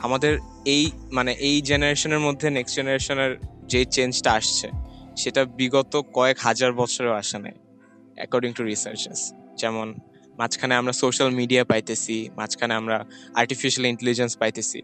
আমাদের 0.06 0.32
এই 0.74 0.84
মানে 1.16 1.32
এই 1.48 1.56
জেনারেশনের 1.70 2.22
মধ্যে 2.26 2.46
নেক্সট 2.56 2.74
জেনারেশনের 2.78 3.32
যে 3.72 3.80
চেঞ্জটা 3.94 4.30
আসছে, 4.38 4.68
সেটা 5.20 5.42
বিগত 5.58 5.92
কয়েক 6.16 6.36
হাজার 6.46 6.70
বছরেও 6.80 7.14
আসে 7.22 7.38
নাই 7.44 7.56
অ্যাকর্ডিং 8.18 8.50
টু 8.58 8.62
রিসার্চেস 8.72 9.20
যেমন 9.60 9.88
মাঝখানে 10.40 10.74
আমরা 10.80 10.92
সোশ্যাল 11.02 11.30
মিডিয়া 11.40 11.62
পাইতেছি, 11.70 12.16
মাঝখানে 12.38 12.74
আমরা 12.80 12.96
আর্টিফিশিয়াল 13.40 13.84
ইন্টেলিজেন্স 13.92 14.32
পাইতেছি। 14.42 14.80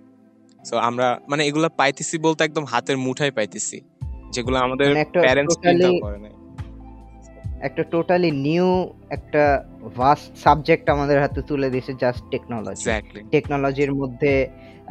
সো 0.69 0.75
আমরা 0.89 1.07
মানে 1.31 1.43
এগুলা 1.49 1.69
পাইতেছি 1.81 2.15
বলতে 2.27 2.41
একদম 2.49 2.65
হাতের 2.73 2.97
মুঠায় 3.07 3.33
পাইতেছি। 3.39 3.79
যেগুলো 4.35 4.57
আমাদের 4.67 4.89
মানে 4.91 5.01
একটা 5.07 5.21
প্যারেন্টস 5.27 5.55
চিন্তা 5.65 5.89
করে 6.07 6.19
নাই। 6.25 6.35
একটা 7.69 7.83
টোটালি 7.93 8.31
নিউ 8.47 8.69
একটা 9.17 9.43
ভাস্ট 10.01 10.29
সাবজেক্ট 10.47 10.87
আমাদের 10.95 11.17
হাতে 11.23 11.41
তুলে 11.43 11.69
দিয়েছে 11.73 11.93
জাস্ট 12.03 12.23
টেকনোলজি 12.33 12.85
টেকনোলজির 13.35 13.93
মধ্যে 14.01 14.33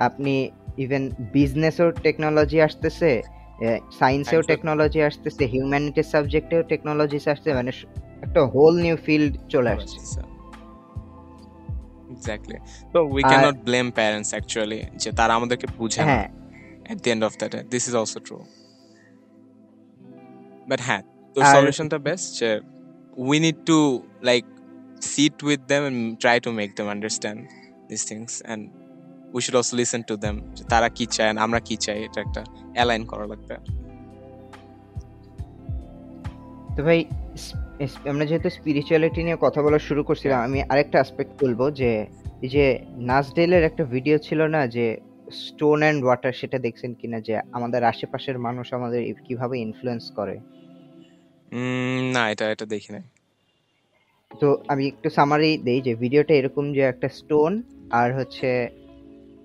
আপনি 0.07 0.33
ইভেন 0.83 1.03
বিজনেসেও 1.35 1.89
টেকনোলজি 2.05 2.57
আসতেছে 2.67 3.11
সায়েন্সেও 3.99 4.41
টেকনোলজি 4.41 4.99
আসতেছে 5.09 5.43
হিউম্যানিটির 5.53 6.07
সাবজেক্টেও 6.13 6.61
টেকনোলজি 6.71 7.17
আসছে 7.33 7.49
মানে 7.53 7.71
একটা 8.25 8.41
হোল 8.53 8.73
নিউ 8.85 8.95
ফিল্ড 9.05 9.33
চলে 9.53 9.69
আসছে। 9.75 9.97
এক্স্যাক্টলি 12.15 12.57
তো 12.93 12.99
we 13.15 13.21
can 13.29 13.41
not 13.47 13.57
blame 13.67 13.87
parents 13.91 14.29
actually 14.33 14.79
যে 15.01 15.09
তারা 15.19 15.33
আমাদেরকে 15.35 15.67
বুঝে 15.77 16.01
না। 16.01 16.07
হ্যাঁ। 16.07 16.27
At 16.91 16.97
the 17.03 17.09
end 17.13 17.23
of 17.27 17.31
this 17.73 17.83
is 17.89 17.93
also 18.01 18.19
is 18.19 18.31
but 20.69 20.79
হ্যাঁ 20.87 21.01
তো 21.33 21.39
সলিউশনটা 21.55 21.97
বেস্ট 22.07 22.27
যে 22.39 22.49
we 23.27 23.37
need 23.45 23.59
to 23.69 23.79
like 24.29 24.43
sit 25.11 25.35
with 25.49 25.63
them 25.71 25.81
and 25.89 25.99
try 26.23 26.37
to 26.45 26.49
make 26.59 26.71
them 26.77 26.87
understand 26.95 27.39
these 27.89 28.05
things. 28.09 28.31
And 28.51 28.61
we 29.33 29.39
should 29.43 29.57
also 29.59 29.73
listen 29.81 30.01
to 30.09 30.15
them. 30.23 30.35
তারা 30.71 30.87
কি 30.97 31.05
চায় 31.15 31.29
and 31.31 31.39
আমরা 31.45 31.59
কি 31.67 31.75
চাই 31.85 31.97
এটা 32.07 32.19
একটা 32.25 32.41
অ্যালাইন 32.77 33.03
করা 33.11 33.25
লাগবে। 33.31 33.55
তো 36.75 36.79
ভাই 36.87 36.99
আমরা 38.11 38.25
যেহেতু 38.29 38.49
স্পিরিচুয়ালিটি 38.57 39.21
নিয়ে 39.27 39.37
কথা 39.45 39.59
বলা 39.65 39.79
শুরু 39.87 40.01
করছিলাম 40.09 40.39
আমি 40.47 40.59
আরেকটা 40.71 40.97
অ্যাসপেক্ট 40.99 41.33
বলব 41.43 41.61
যে 41.79 41.91
এই 42.45 42.49
যে 42.55 42.65
নাজডেলের 43.11 43.63
একটা 43.69 43.83
ভিডিও 43.93 44.17
ছিল 44.27 44.39
না 44.55 44.61
যে 44.75 44.85
স্টোন 45.43 45.79
অ্যান্ড 45.83 46.01
ওয়াটার 46.05 46.33
সেটা 46.39 46.57
দেখছেন 46.65 46.91
কিনা? 46.99 47.17
যে 47.27 47.33
আমাদের 47.57 47.81
আশেপাশের 47.91 48.37
মানুষ 48.47 48.65
আমাদের 48.77 49.01
কীভাবে 49.27 49.55
ইনফ্লুয়েন্স 49.65 50.05
করে? 50.17 50.35
উম, 51.51 51.99
না 52.13 52.21
এটা 52.29 52.45
এটা 52.51 52.65
দেখি 52.65 52.89
নাই। 52.91 53.03
তো 54.31 54.61
আমি 54.67 54.87
একটু 54.87 55.09
সামারি 55.09 55.57
দেই 55.57 55.81
যে 55.81 55.95
ভিডিওটা 55.95 56.33
এরকম 56.33 56.73
যে 56.73 56.81
একটা 56.81 57.07
স্টোন 57.09 57.51
আর 57.91 58.09
হচ্ছে 58.13 58.49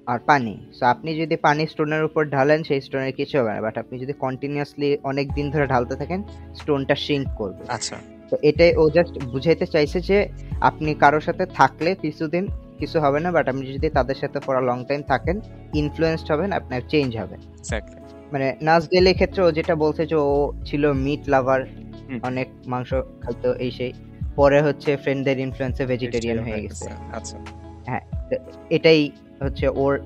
আর 0.06 0.18
পানি। 0.18 0.54
সো 0.72 0.82
আপনি 0.86 1.10
যদি 1.16 1.36
পানি 1.36 1.62
স্টোনের 1.66 2.02
উপর 2.04 2.22
ঢালেন 2.26 2.60
সেই 2.62 2.80
স্টোনের 2.80 3.12
কিছু 3.12 3.34
হবে 3.38 3.50
না। 3.54 3.60
বাট 3.60 3.78
আপনি 3.78 3.98
যদি 3.98 4.12
কন্টিনিউয়াসলি 4.24 4.98
অনেক 5.04 5.26
দিন 5.32 5.50
ধরে 5.50 5.66
ঢালতে 5.66 5.94
থাকেন 5.96 6.20
স্টোনটা 6.54 6.94
সিঙ্ক 7.06 7.26
করবে। 7.38 7.62
আচ্ছা। 7.68 7.96
তো 8.30 8.38
এটাই 8.42 8.72
ও 8.76 8.90
জাস্ট 8.90 9.14
বুঝাইতে 9.24 9.66
চাইছে 9.66 10.00
যে 10.00 10.18
আপনি 10.60 10.94
কারোর 10.94 11.20
সাথে 11.20 11.44
থাকলে 11.54 11.90
কিছুদিন 11.94 12.44
কিছু 12.80 12.96
হবে 13.00 13.18
না 13.20 13.30
বাট 13.30 13.46
আপনি 13.48 13.64
যদি 13.72 13.88
তাদের 13.88 14.16
সাথে 14.16 14.38
পড়া 14.46 14.60
লং 14.60 14.78
টাইম 14.84 15.02
থাকেন 15.02 15.36
ইনফ্লুয়েসড 15.74 16.28
হবেন 16.32 16.50
আপনার 16.52 16.80
চেঞ্জ 16.88 17.10
হবে। 17.16 17.36
এক্স্যাক্টলি 17.60 17.98
মানে 18.32 18.46
নাজডেলের 18.60 19.14
ক্ষেত্রে 19.14 19.40
ও 19.42 19.50
যেটা 19.52 19.74
বলছে 19.74 20.06
যে 20.06 20.16
ও 20.16 20.30
ছিল 20.64 20.92
মিট 21.04 21.22
লাভার। 21.28 21.62
অনেক 22.22 22.48
মাংস 22.66 22.94
খাইতো 22.94 23.54
এই 23.54 23.70
সেই। 23.70 23.92
পরে 24.36 24.62
হচ্ছে 24.62 24.96
ফ্রেন্ডদের 24.96 25.38
ইনফ্লুয়েন্সে 25.38 25.86
ভেজিটেরিয়ান 25.86 26.38
হয়ে 26.38 26.60
গেছে। 26.62 26.88
আচ্ছা। 27.12 27.36
এটাই 28.70 29.10
হচ্ছে 29.42 29.68
ওর 29.68 30.00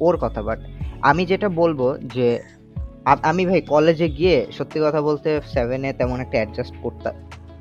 ওর 0.00 0.16
কথা। 0.16 0.42
বাট 0.42 0.58
আমি 1.00 1.26
যেটা 1.26 1.48
বলব 1.48 1.98
যে 2.14 2.38
আমি 3.22 3.46
ভাই 3.46 3.60
কলেজে 3.60 4.08
গিয়ে 4.08 4.46
সত্যি 4.52 4.80
কথা 4.80 5.00
বলতে 5.02 5.40
সেভেনে 5.44 5.92
তেমন 5.92 6.20
একটা 6.20 6.38
অ্যাডজাস্ট 6.38 6.74
করতে 6.82 7.10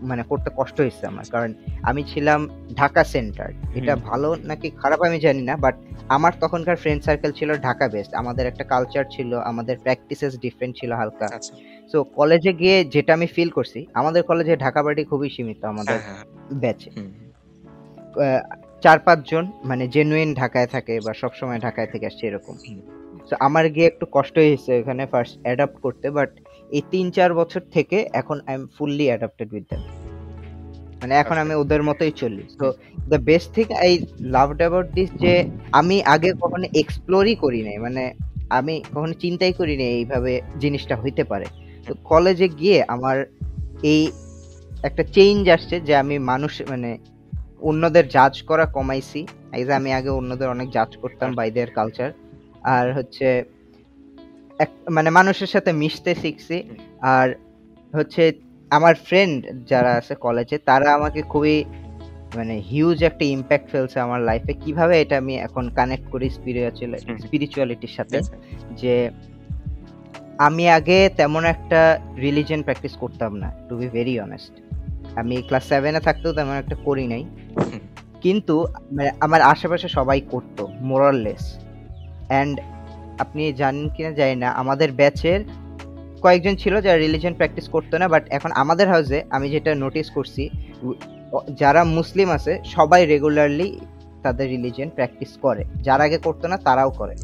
মানে 0.01 0.23
করতে 0.29 0.49
কষ্ট 0.55 0.81
হয়েছে 0.81 1.07
আমার। 1.07 1.25
কারণ 1.31 1.53
আমি 1.83 2.03
ছিলাম 2.03 2.49
ঢাকা 2.75 3.03
সেন্টার 3.03 3.49
এটা 3.75 3.95
ভালো 3.95 4.35
নাকি 4.43 4.69
খারাপ 4.69 5.01
আমি 5.01 5.19
জানি 5.19 5.41
না 5.41 5.57
বাট 5.57 5.75
আমার 6.09 6.33
তখনকার 6.41 6.75
ফ্রেন্ড 6.75 7.01
সার্কেল 7.03 7.31
ছিল 7.31 7.49
ঢাকা 7.57 7.87
বেস্ট 7.87 8.11
আমাদের 8.15 8.45
একটা 8.47 8.63
কালচার 8.63 9.05
ছিল 9.11 9.37
আমাদের 9.41 9.77
প্র্যাকটিসেস 9.77 10.39
ডিফারেন্ট 10.39 10.73
ছিল 10.77 10.91
হালকা। 10.91 11.25
আচ্ছা 11.25 11.53
সো 11.93 12.03
কলেজে 12.15 12.53
গিয়ে 12.53 12.83
যেটা 12.83 13.13
আমি 13.13 13.27
ফিল 13.27 13.49
করছি 13.49 13.87
আমাদের 13.93 14.23
কলেজে 14.23 14.55
ঢাকা 14.55 14.83
বাড়ি 14.83 15.03
খুবই 15.05 15.29
সীমিত 15.29 15.65
আমাদের 15.65 15.97
হ্যাঁ 15.99 16.15
হ্যাঁ। 16.17 16.59
ব্যাচে 16.59 16.89
হুম। 16.91 17.11
চার 18.81 18.99
পাঁচজন 18.99 19.51
মানে 19.63 19.87
জেনুইন 19.87 20.33
ঢাকায় 20.33 20.67
থাকে 20.67 20.99
বা 20.99 21.13
সব 21.13 21.31
সময় 21.33 21.59
ঢাকায় 21.59 21.87
থেকে 21.87 22.05
আসছে 22.07 22.27
এরকম। 22.27 22.55
তো 23.29 23.35
আমার 23.39 23.69
গিয়ে 23.69 23.87
একটু 23.87 24.05
কষ্ট 24.11 24.37
হয়েছে 24.37 24.77
এখানে 24.77 25.05
ফার্স্ট 25.05 25.39
অ্যাডাপ্ট 25.41 25.77
করতে 25.81 26.09
বাট 26.09 26.29
এই 26.71 26.81
তিন 26.91 27.11
চার 27.11 27.33
বছর 27.33 27.61
থেকে 27.73 28.05
এখন 28.13 28.41
I 28.47 28.53
am 28.55 28.67
fully 28.77 29.05
adapted 29.07 29.53
with 29.53 29.65
them 29.71 30.02
মানে 31.03 31.15
এখন 31.15 31.37
আমি 31.37 31.53
ওদের 31.53 31.83
মতোই 31.83 32.11
চলি। 32.11 32.43
তো 32.59 32.73
the 33.09 33.15
best 33.15 33.51
thing 33.51 33.73
I 33.73 33.99
loved 34.19 34.57
about 34.57 34.91
this 34.91 35.09
যে 35.15 35.43
আমি 35.71 36.03
আগে 36.03 36.33
কখনো 36.41 36.63
এক্সপ্লোরই 36.73 37.35
করি 37.35 37.61
নাই। 37.61 37.77
মানে 37.77 38.13
আমি 38.49 38.83
কখনো 38.91 39.13
চিন্তাই 39.13 39.53
করি 39.53 39.77
নাই 39.77 39.85
এইভাবে 39.85 40.41
জিনিসটা 40.59 40.95
হইতে 40.95 41.23
পারে। 41.23 41.45
তো 41.87 41.93
কলেজে 42.03 42.47
গিয়ে 42.47 42.83
আমার 42.87 43.25
এই 43.83 44.11
একটা 44.83 45.03
চেঞ্জ 45.03 45.49
আসছে 45.49 45.79
যে 45.79 45.95
আমি 45.95 46.19
মানুষ 46.19 46.61
মানে 46.69 46.97
অন্যদের 47.61 48.07
জাজ 48.07 48.41
করা 48.41 48.65
কমাইছি। 48.65 49.27
এই 49.53 49.65
যে 49.65 49.73
আমি 49.73 49.93
আগে 49.93 50.09
অন্যদের 50.09 50.49
অনেক 50.49 50.71
জাজ 50.71 50.97
করতাম 50.97 51.33
বাই 51.33 51.51
দেয়ার 51.51 51.71
কালচার 51.71 52.11
আর 52.63 52.93
হচ্ছে 52.93 53.43
এক- 54.59 54.91
মানে 54.91 55.09
মানুষের 55.09 55.47
সাথে 55.47 55.71
মিশতে 55.71 56.15
শিখছি। 56.15 56.63
আর 57.01 57.35
হচ্ছে 57.95 58.31
আমার 58.77 58.95
ফ্রেন্ড 59.07 59.39
যারা 59.71 59.91
আছে 59.99 60.13
কলেজে 60.25 60.57
তারা 60.69 60.87
আমাকে 60.97 61.21
খুবই 61.31 61.57
মানে 62.37 62.55
হিউজ 62.69 62.97
একটা 63.09 63.25
ইম্প্যাক্ট 63.35 63.67
ফেলছে 63.71 63.97
আমার 64.05 64.21
লাইফে 64.29 64.53
কীভাবে 64.63 64.95
এটা 65.03 65.15
আমি 65.21 65.33
এখন 65.47 65.65
কানেক্ট 65.79 66.05
করি 66.13 66.27
স্পিরিচুয়াল 66.37 66.91
স্পিরিচুয়ালিটির 67.25 67.93
সাথে। 67.97 68.17
যে 68.81 68.93
আমি 70.37 70.63
আগে 70.77 70.97
তেমন 71.19 71.43
একটা 71.53 71.81
রিলিজিয়ন 72.25 72.61
প্র্যাকটিস 72.67 72.93
করতাম 73.03 73.31
না 73.41 73.49
টু 73.67 73.73
বি 73.81 73.87
ভেরি 73.97 74.15
অনেস্ট 74.25 74.53
আমি 75.21 75.35
ক্লাস 75.47 75.63
সেভেনে 75.71 76.01
থাকতেও 76.07 76.33
তেমন 76.37 76.55
একটা 76.61 76.75
করি 76.87 77.05
নাই। 77.13 77.23
কিন্তু 78.23 78.55
মানে 78.95 79.09
আমার 79.25 79.41
আশেপাশে 79.53 79.87
সবাই 79.97 80.19
করতো 80.33 80.63
মোরাললেস 80.89 81.43
অ্যান্ড 82.29 82.55
আপনি 83.23 83.43
জানেন 83.61 83.85
কিনা 83.95 84.11
জানি 84.19 84.35
না 84.43 84.49
আমাদের 84.61 84.89
ব্যাচের 84.91 85.39
কয়েকজন 86.23 86.55
ছিল 86.63 86.73
যারা 86.85 86.97
রিলিজিয়ন 87.05 87.35
প্র্যাকটিস 87.39 87.65
করতো 87.75 87.93
না 88.01 88.05
বাট 88.13 88.23
এখন 88.37 88.51
আমাদের 88.61 88.87
হাউসে 88.93 89.19
আমি 89.35 89.47
যেটা 89.53 89.71
নোটিস 89.83 90.07
করছি 90.17 90.43
যারা 91.61 91.81
মুসলিম 91.97 92.27
আছে 92.37 92.53
সবাই 92.75 93.01
রেগুলারলি 93.13 93.67
তাদের 94.25 94.45
রিলিজিয়ন 94.55 94.89
প্র্যাকটিস 94.97 95.31
করে। 95.45 95.63
যারা 95.87 96.03
আগে 96.07 96.19
করতো 96.27 96.45
না 96.51 96.57
তারাও 96.67 96.91
করে। 96.99 97.15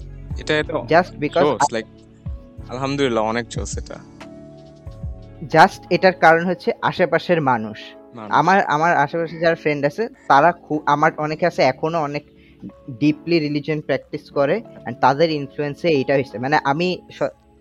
এটা 0.41 0.53
জাস্ট 0.93 1.11
বিকজ 1.23 1.45
লাইক 1.75 1.85
আলহামদুলিল্লাহ 2.73 3.23
অনেক 3.31 3.45
জোস 3.53 3.71
এটা। 3.81 3.97
জাস্ট 5.55 5.81
এটার 5.95 6.15
কারণ 6.25 6.43
হচ্ছে 6.49 6.69
আশেপাশের 6.89 7.39
মানুষ। 7.51 7.77
আমার 8.39 8.57
আমার 8.75 8.91
আশেপাশে 9.03 9.35
যারা 9.43 9.57
ফ্রেন্ড 9.63 9.81
আছে 9.89 10.03
তারা 10.31 10.49
খুব 10.65 10.79
আমার 10.93 11.11
অনেকে 11.25 11.45
আছে 11.49 11.61
এখনও 11.71 11.99
অনেক 12.07 12.23
ডিপলি 13.01 13.37
রিলিজিয়ন 13.45 13.79
প্র্যাকটিস 13.87 14.23
করে 14.37 14.55
তাদের 15.03 15.27
ইনফ্লুয়েন্সে 15.39 15.87
এইটা 15.97 16.13
হয়েছে। 16.17 16.35
মানে 16.45 16.57
আমি 16.71 16.87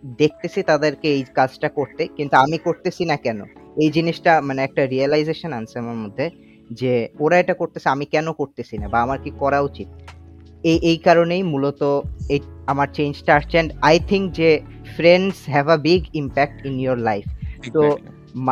দেখতেছি 0.05 0.63
তাদেরকে 0.63 1.09
এই 1.09 1.25
কাজটা 1.35 1.69
করতে 1.69 2.07
কিন্তু 2.07 2.37
আমি 2.37 2.59
করতেছি 2.59 3.05
না 3.05 3.17
কেন? 3.17 3.43
এই 3.77 3.91
জিনিসটা 3.91 4.41
মানে 4.41 4.65
একটা 4.65 4.87
রিয়েলাইজেশন 4.87 5.53
আনছে 5.53 5.79
আমার 5.79 5.95
মধ্যে 5.95 6.31
যে 6.73 7.09
ওরা 7.21 7.39
এটা 7.39 7.55
করতেছে 7.55 7.89
আমি 7.89 8.05
কেন 8.05 8.33
করতেছি 8.33 8.79
না? 8.79 8.89
বা 8.89 9.03
আমার 9.03 9.19
কি 9.19 9.31
করা 9.39 9.61
উচিত? 9.61 9.89
এই 10.63 10.79
এই 10.83 10.97
কারণেই 10.97 11.43
মূলত 11.43 12.01
এই 12.29 12.41
আমার 12.67 12.89
চেঞ্জটা 12.93 13.35
আসছে 13.35 13.51
অ্যান্ড 13.51 13.73
আই 13.83 14.01
থিঙ্ক 14.09 14.33
যে 14.33 14.61
friends 14.97 15.37
have 15.47 15.69
a 15.69 15.77
big 15.77 16.05
impact 16.15 16.67
in 16.67 16.81
your 16.81 16.99
life 16.99 17.25
তো. 17.73 17.99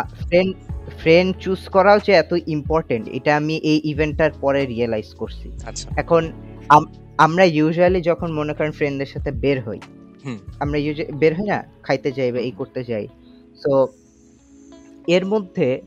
ফ্রেন্ড 0.04 0.56
ফ্রেন্ড 0.98 1.36
চুজ 1.36 1.68
করাও 1.68 1.98
যে 1.98 2.12
এত 2.12 2.34
ইম্পর্টেন্ট 2.46 3.08
এটা 3.08 3.36
আমি 3.36 3.56
এই 3.56 3.80
ইভেন্টটার 3.84 4.30
পরে 4.40 4.66
রিয়েলাইজ 4.66 5.14
করছি। 5.14 5.52
আচ্ছা। 5.66 5.90
এখন 5.96 6.32
আম- 6.68 6.86
আমরা 7.18 7.44
ইউজুয়ালি 7.44 8.00
যখন 8.00 8.32
মনে 8.32 8.54
করেন 8.54 8.72
ফ্রেন্ডদের 8.72 9.06
সাথে 9.06 9.30
বের 9.30 9.62
হই। 9.62 9.80
আমরা 10.60 10.78
বের 11.14 11.34
হই 11.34 11.46
না 11.46 11.64
খাইতে 11.82 12.12
যাই 12.12 12.32
বা 12.32 12.38
এই 12.38 12.50
করতে 12.50 12.84
যাই। 12.84 13.08
সো 13.56 13.88
এর 15.06 15.26
মধ্যে 15.26 15.80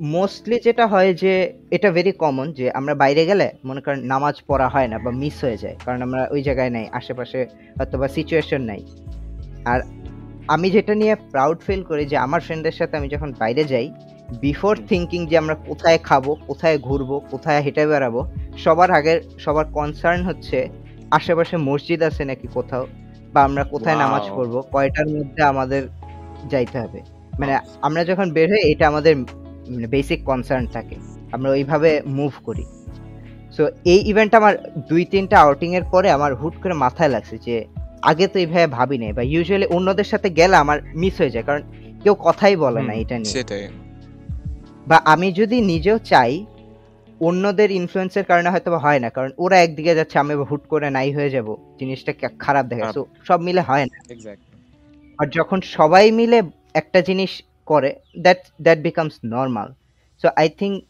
মোস্টলি 0.00 0.60
যেটা 0.64 0.86
হয় 0.86 1.14
যে 1.14 1.52
এটা 1.70 1.90
ভেরি 1.90 2.12
কমন 2.12 2.52
যে 2.52 2.70
আমরা 2.70 2.94
বাইরে 2.94 3.26
গেলে 3.26 3.50
মনে 3.64 3.80
করেন 3.80 4.00
নামাজ 4.00 4.42
পড়া 4.46 4.68
হয় 4.68 4.88
না 4.88 4.98
বা 4.98 5.10
মিস 5.10 5.44
হয়ে 5.44 5.56
যায়। 5.56 5.76
কারণ 5.84 6.02
আমরা 6.02 6.28
ওই 6.30 6.42
জায়গায় 6.42 6.70
নাই 6.70 6.88
আশেপাশে 6.92 7.46
হয়তো 7.78 7.98
বা 7.98 8.08
সিচুয়েশন 8.08 8.62
নাই। 8.62 8.80
আর 9.64 9.80
আমি 10.48 10.70
যেটা 10.70 10.94
নিয়ে 10.94 11.14
প্রাউড 11.30 11.58
ফিল 11.60 11.82
করি 11.82 12.04
যে 12.06 12.16
আমার 12.16 12.40
ফ্রেন্ডের 12.40 12.72
সাথে 12.72 12.96
আমি 12.96 13.08
যখন 13.08 13.32
বাইরে 13.38 13.64
যাই 13.64 13.90
বিফোর 14.40 14.78
থিঙ্কিং 14.88 15.26
যে 15.26 15.38
আমরা 15.38 15.54
কোথায় 15.54 15.98
খাব 15.98 16.34
কোথায় 16.46 16.78
ঘুরবো 16.78 17.20
কোথায় 17.30 17.60
হেঁটে 17.60 17.86
বেড়াবো 17.86 18.20
সবার 18.56 18.90
আগে 18.90 19.20
সবার 19.38 19.64
কনসার্ন 19.64 20.22
হচ্ছে 20.22 20.68
আশেপাশে 21.10 21.56
মসজিদ 21.56 22.02
আছে 22.02 22.24
নাকি 22.24 22.48
কোথাও 22.54 22.86
বা 23.32 23.44
আমরা 23.44 23.64
কোথায় 23.64 23.96
নামাজ. 23.96 24.22
পড়ব 24.36 24.62
কয়টার 24.72 25.08
মধ্যে 25.08 25.42
আমাদের 25.42 25.88
যাইতে 26.50 26.80
হবে। 26.80 27.00
মানে 27.38 27.58
আমরা 27.82 28.04
যখন 28.04 28.30
বের 28.30 28.50
হই 28.50 28.72
এটা 28.72 28.88
আমাদের 28.88 29.16
মানে 29.16 29.86
বেসিক 29.86 30.24
কনসার্ন 30.24 30.66
থাকে। 30.66 30.96
আমরা 31.32 31.50
ওইভাবে 31.50 32.02
মুভ 32.06 32.32
করি। 32.44 32.66
সো 33.56 33.68
এই 33.84 34.08
ইভেন্ট 34.08 34.34
আমার 34.34 34.72
দুই 34.88 35.04
তিনটা 35.04 35.40
আউটিং 35.40 35.74
এর 35.74 35.82
পরে 35.84 36.10
আমার 36.10 36.34
হুট 36.34 36.54
করে 36.62 36.74
মাথায় 36.74 37.08
লাগছে 37.08 37.38
যে 37.38 37.64
আগে 38.02 38.26
তো 38.26 38.38
এইভাবে 38.38 38.66
ভাবি 38.66 38.98
নাই 38.98 39.12
বা 39.12 39.22
ইউজুয়ালি 39.22 39.66
অন্যদের 39.66 40.04
সাথে 40.04 40.30
গেলে 40.30 40.56
আমার 40.56 40.78
মিস 40.94 41.20
হয়ে 41.20 41.30
যায় 41.30 41.44
কারণ 41.44 41.62
কেউ 42.02 42.14
কথাই 42.14 42.56
বলে 42.56 42.82
না 42.82 42.92
এটা 42.92 43.18
নিয়ে। 43.18 43.32
সেটাই। 43.32 43.68
বা 44.86 44.96
আমি 45.04 45.32
যদি 45.32 45.60
নিজেও 45.60 45.98
চাই 45.98 46.46
অন্যদের 47.20 47.70
ইনফ্লুয়েন্সের 47.70 48.24
কারণে 48.24 48.50
হয়তো 48.50 48.78
হয় 48.78 48.98
না 48.98 49.10
কারণ 49.10 49.30
ওরা 49.38 49.60
একদিকে 49.62 49.94
যাচ্ছে 49.94 50.18
আমি 50.18 50.34
হুট 50.34 50.66
করে 50.66 50.90
নাই 50.90 51.12
হয়ে 51.12 51.30
যাব 51.30 51.56
জিনিসটা 51.80 52.12
খারাপ 52.38 52.66
দেখা। 52.66 52.92
তো 52.92 53.06
সব 53.24 53.40
মিলে 53.40 53.60
হয় 53.60 53.84
না। 53.84 54.02
আর 55.18 55.26
যখন 55.26 55.60
সবাই 55.60 56.10
মিলে 56.10 56.42
একটা 56.74 57.00
জিনিস 57.00 57.42
করে 57.66 57.94
that 58.18 58.38
that 58.62 58.78
becomes 58.78 59.12
normal 59.24 59.74
so 60.22 60.28
I 60.36 60.48
think 60.48 60.84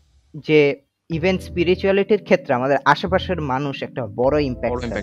যে 0.47 0.81
ইভেন 1.11 1.39
স্পিরিচুয়ালিটির 1.39 2.23
ক্ষেত্রে 2.23 2.55
আমাদের 2.55 2.77
আশেপাশের 2.85 3.41
মানুষ 3.41 3.83
একটা 3.83 4.07
বড় 4.07 4.43
ইম্প্যাক্ট 4.43 4.77
ফেলে। 4.81 4.95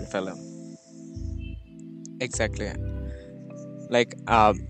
Exactly 2.24 2.64
like 3.90 4.08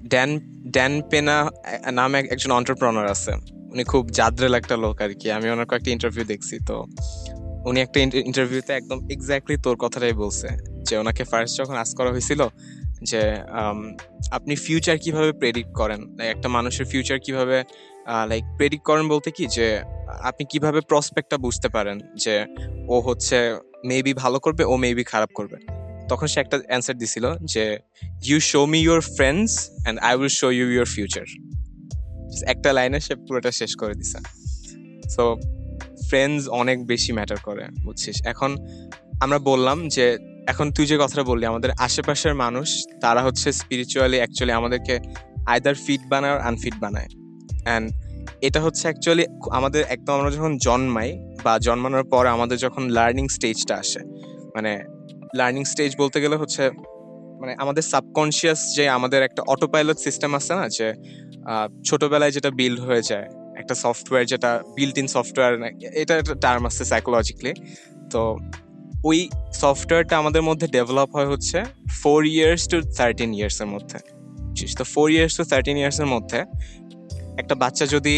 Dan 0.09 0.41
Dan 0.71 1.03
Pena 1.11 1.51
নামে 1.93 2.19
এক- 2.19 2.33
একজন 2.33 2.51
অন্টারপ্রনার 2.51 3.11
আছে। 3.11 3.58
উনি 3.73 3.83
খুব 3.93 4.03
জাদ্রেল 4.19 4.55
একটা 4.61 4.77
লোক 4.85 4.97
আর 5.05 5.13
কি। 5.21 5.27
আমি 5.37 5.47
ওনার 5.55 5.67
কয়েকটা 5.71 5.91
ইন্টারভিউ 5.97 6.25
দেখছি 6.33 6.55
তো 6.69 6.77
উনি 7.69 7.79
একটা 7.81 7.99
ইন্টারভিউতে 8.31 8.73
একদম 8.81 8.99
এক্স্যাক্টলি 9.15 9.57
তোর 9.67 9.77
কথাটাই 9.85 10.15
বলছে 10.23 10.49
যে 10.87 10.95
ওনাকে 11.03 11.23
ফার্স্ট 11.31 11.55
যখন 11.61 11.77
আস 11.83 11.91
করা 11.99 12.11
হয়েছিল 12.15 12.41
যে 13.11 13.23
um, 13.59 13.81
আপনি 14.31 14.55
ফিউচার 14.57 14.97
কীভাবে 15.05 15.31
প্রেডিক্ট 15.41 15.73
করেন? 15.81 16.01
একটা 16.35 16.49
মানুষের 16.57 16.87
ফিউচার 16.93 17.19
কীভাবে 17.27 17.57
লাইক 18.31 18.45
প্রেডিক্ট 18.59 18.85
করেন 18.91 19.05
বলতে 19.09 19.29
কি? 19.37 19.45
যে 19.57 19.67
আপনি 20.29 20.45
কীভাবে 20.53 20.81
প্রসপেক্টটা 20.91 21.37
বুঝতে 21.47 21.69
পারেন? 21.69 21.97
যে 22.25 22.35
ও 22.89 22.97
হচ্ছে 23.01 23.39
মেবি 23.85 24.13
ভালো 24.23 24.39
করবে 24.45 24.63
ও 24.65 24.75
মেবি 24.85 25.05
খারাপ 25.13 25.31
করবে। 25.33 25.57
তখন 26.09 26.27
সে 26.33 26.39
একটা 26.41 26.57
অ্যান্সার 26.69 26.97
দিছিল 27.03 27.25
যে 27.55 27.65
you 28.29 28.39
show 28.51 28.61
me 28.73 28.79
your 28.87 29.01
friends 29.17 29.53
and 29.61 29.97
I 30.09 30.13
will 30.19 30.33
show 30.41 30.49
you 30.59 30.67
your 30.77 30.89
future 30.95 31.27
একটা 32.43 32.73
লাইনে 32.73 33.01
সে 33.01 33.15
পুরোটা 33.15 33.51
শেষ 33.51 33.77
করে 33.77 33.95
দিছে। 33.95 34.19
সো 35.09 35.37
ফ্রেন্ডস 36.09 36.49
অনেক 36.49 36.87
বেশি 36.87 37.13
ম্যাটার 37.13 37.37
করে, 37.43 37.65
বুঝছিস? 37.85 38.27
এখন 38.27 38.57
আমরা 39.21 39.39
বললাম 39.39 39.89
যে, 39.89 40.19
এখন 40.47 40.71
তুই 40.71 40.87
যে 40.87 40.97
কথাটা 40.97 41.23
বললি, 41.23 41.47
আমাদের 41.47 41.71
আশেপাশের 41.79 42.35
মানুষ, 42.35 42.87
তারা 43.01 43.23
হচ্ছে 43.23 43.53
স্পিরিচুয়ালি 43.53 44.17
অ্যাকচুয়ালি 44.17 44.53
আমাদেরকে 44.53 44.99
আইদার 45.47 45.75
ফিট 45.75 46.01
বানায় 46.09 46.33
আর 46.33 46.41
আনফিট 46.41 46.75
বানায়। 46.81 47.09
অ্যান্ড 47.65 47.93
এটা 48.41 48.61
হচ্ছে 48.61 48.83
অ্যাকচুয়ালি 48.83 49.27
আমাদের 49.51 49.85
একদম 49.89 50.15
আমরা 50.15 50.31
যখন 50.31 50.59
জন্মাই 50.59 51.35
বা 51.45 51.59
জন্মানোর 51.59 52.05
পর 52.05 52.27
আমাদের 52.27 52.59
যখন 52.59 52.89
লার্নিং 52.89 53.29
স্টেজটা 53.29 53.77
আসে 53.77 54.01
মানে 54.55 54.85
লার্নিং 55.35 55.65
স্টেজ 55.65 55.97
বলতে 55.99 56.21
গেলে 56.21 56.37
হচ্ছে 56.37 56.71
মানে 57.41 57.53
আমাদের 57.63 57.85
সাবকনশিয়াস 57.93 58.61
যে 58.77 58.85
আমাদের 58.97 59.21
একটা 59.29 59.43
অটো 59.53 59.67
পাইলট 59.73 59.99
সিস্টেম 60.07 60.31
আছে 60.39 60.53
না, 60.59 60.65
যে 60.79 60.87
ছোটবেলায় 61.89 62.33
যেটা 62.37 62.51
বিল্ড 62.61 62.79
হয়ে 62.87 63.03
যায়, 63.11 63.27
একটা 63.61 63.75
সফটওয়্যার 63.85 64.25
যেটা 64.33 64.51
বিল্ট 64.77 64.97
ইন 65.03 65.09
সফটওয়্যার 65.17 65.53
এটা 66.03 66.13
একটা 66.23 66.35
টার্ম 66.45 66.63
আছে 66.71 66.83
সাইকোলজিক্যালি 66.93 67.53
তো 68.13 68.23
ওই 69.11 69.19
সফটওয়্যারটা 69.63 70.15
আমাদের 70.23 70.43
মধ্যে 70.49 70.67
ডেভেলপ 70.77 71.09
হয় 71.17 71.29
হচ্ছে 71.33 71.59
ফোর 72.03 72.21
ইয়ার্স 72.35 72.63
টু 72.73 72.77
থার্টিন 72.99 73.31
ইয়ার্সের 73.39 73.69
মধ্যে? 73.75 73.99
তো 74.79 74.85
ফোর 74.95 75.09
ইয়ার্স 75.15 75.33
টু 75.39 75.43
থার্টিন 75.53 75.77
ইয়ার্সের 75.81 76.09
মধ্যে 76.15 76.41
একটা 77.41 77.55
বাচ্চা 77.63 77.85
যদি 77.95 78.17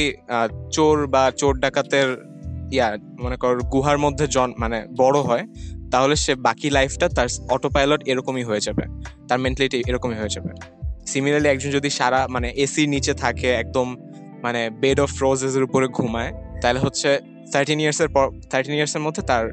চোর 0.76 0.96
বা 1.14 1.22
চোর 1.40 1.52
ডাকাতের, 1.64 2.08
ইয়া, 2.76 2.88
মনে 3.22 3.36
কর 3.42 3.54
গুহার 3.74 3.98
মধ্যে 4.04 4.24
জন 4.36 4.48
মানে 4.62 4.78
বড় 5.02 5.18
হয় 5.28 5.44
তাহলে 5.90 6.16
সে 6.16 6.34
বাকি 6.34 6.70
লাইফটা 6.70 7.08
তার 7.08 7.28
অটো 7.50 7.68
পাইলট 7.68 8.02
এরকমই 8.06 8.44
হয়ে 8.44 8.60
যাবে। 8.60 8.82
তার 9.28 9.38
মেন্টালিটি 9.38 9.82
এরকমই 9.86 10.14
হয়ে 10.14 10.28
যাবে। 10.28 10.80
সিমিলারলি 11.06 11.48
একজন 11.48 11.70
যদি 11.70 11.90
সারা 11.90 12.28
মানে 12.30 12.52
এসির 12.56 12.88
নিচে 12.88 13.14
থাকে, 13.14 13.50
একদম 13.50 13.96
মানে 14.42 14.70
বেড 14.70 15.00
অফ 15.00 15.10
রোজেস 15.22 15.56
এর 15.56 15.62
উপরে 15.62 15.86
ঘুমায়, 15.86 16.32
তাহলে 16.62 16.80
হচ্ছে 16.80 17.18
থার্টিন 17.52 17.80
ইয়ার্স 17.80 18.00
এর 18.00 18.08
পর 18.08 18.30
থার্টিন 18.50 18.74
ইয়ার্স 18.74 18.96
এর 18.96 19.02
মধ্যে 19.02 19.22
তার 19.22 19.50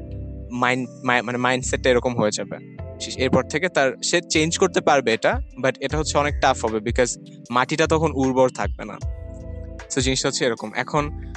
মাইন্ড 0.52 0.88
মানে 1.24 1.38
মাইন্ডসেটটা 1.38 1.90
এরকম 1.90 2.16
হয়ে 2.16 2.30
যাবে। 2.30 2.78
এরপর 3.16 3.42
থেকে 3.42 3.68
তার, 3.68 3.92
সে 4.02 4.20
চেঞ্জ 4.30 4.58
করতে 4.58 4.80
পারবে 4.80 5.12
এটা 5.12 5.40
বাট 5.58 5.76
এটা 5.80 5.98
হচ্ছে 5.98 6.18
অনেক 6.18 6.34
টাফ 6.40 6.64
হবে 6.64 6.80
বিকজ 6.80 7.18
মাটিটা 7.50 7.86
তখন 7.86 8.12
উর্বর 8.12 8.48
থাকবে 8.48 8.84
না। 8.84 8.98
তো 9.94 10.00
জিনিসটা 10.00 10.28
হচ্ছে 10.28 10.44
এরকম। 10.44 10.70
এখন 10.76 11.32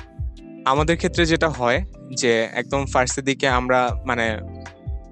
আমাদের 0.65 0.97
ক্ষেত্রে 0.97 1.25
যেটা 1.25 1.49
হয় 1.49 1.85
যে, 2.13 2.47
একদম 2.53 2.85
ফার্স্টের 2.85 3.23
দিকে 3.23 3.47
আমরা 3.47 4.03
মানে 4.05 4.37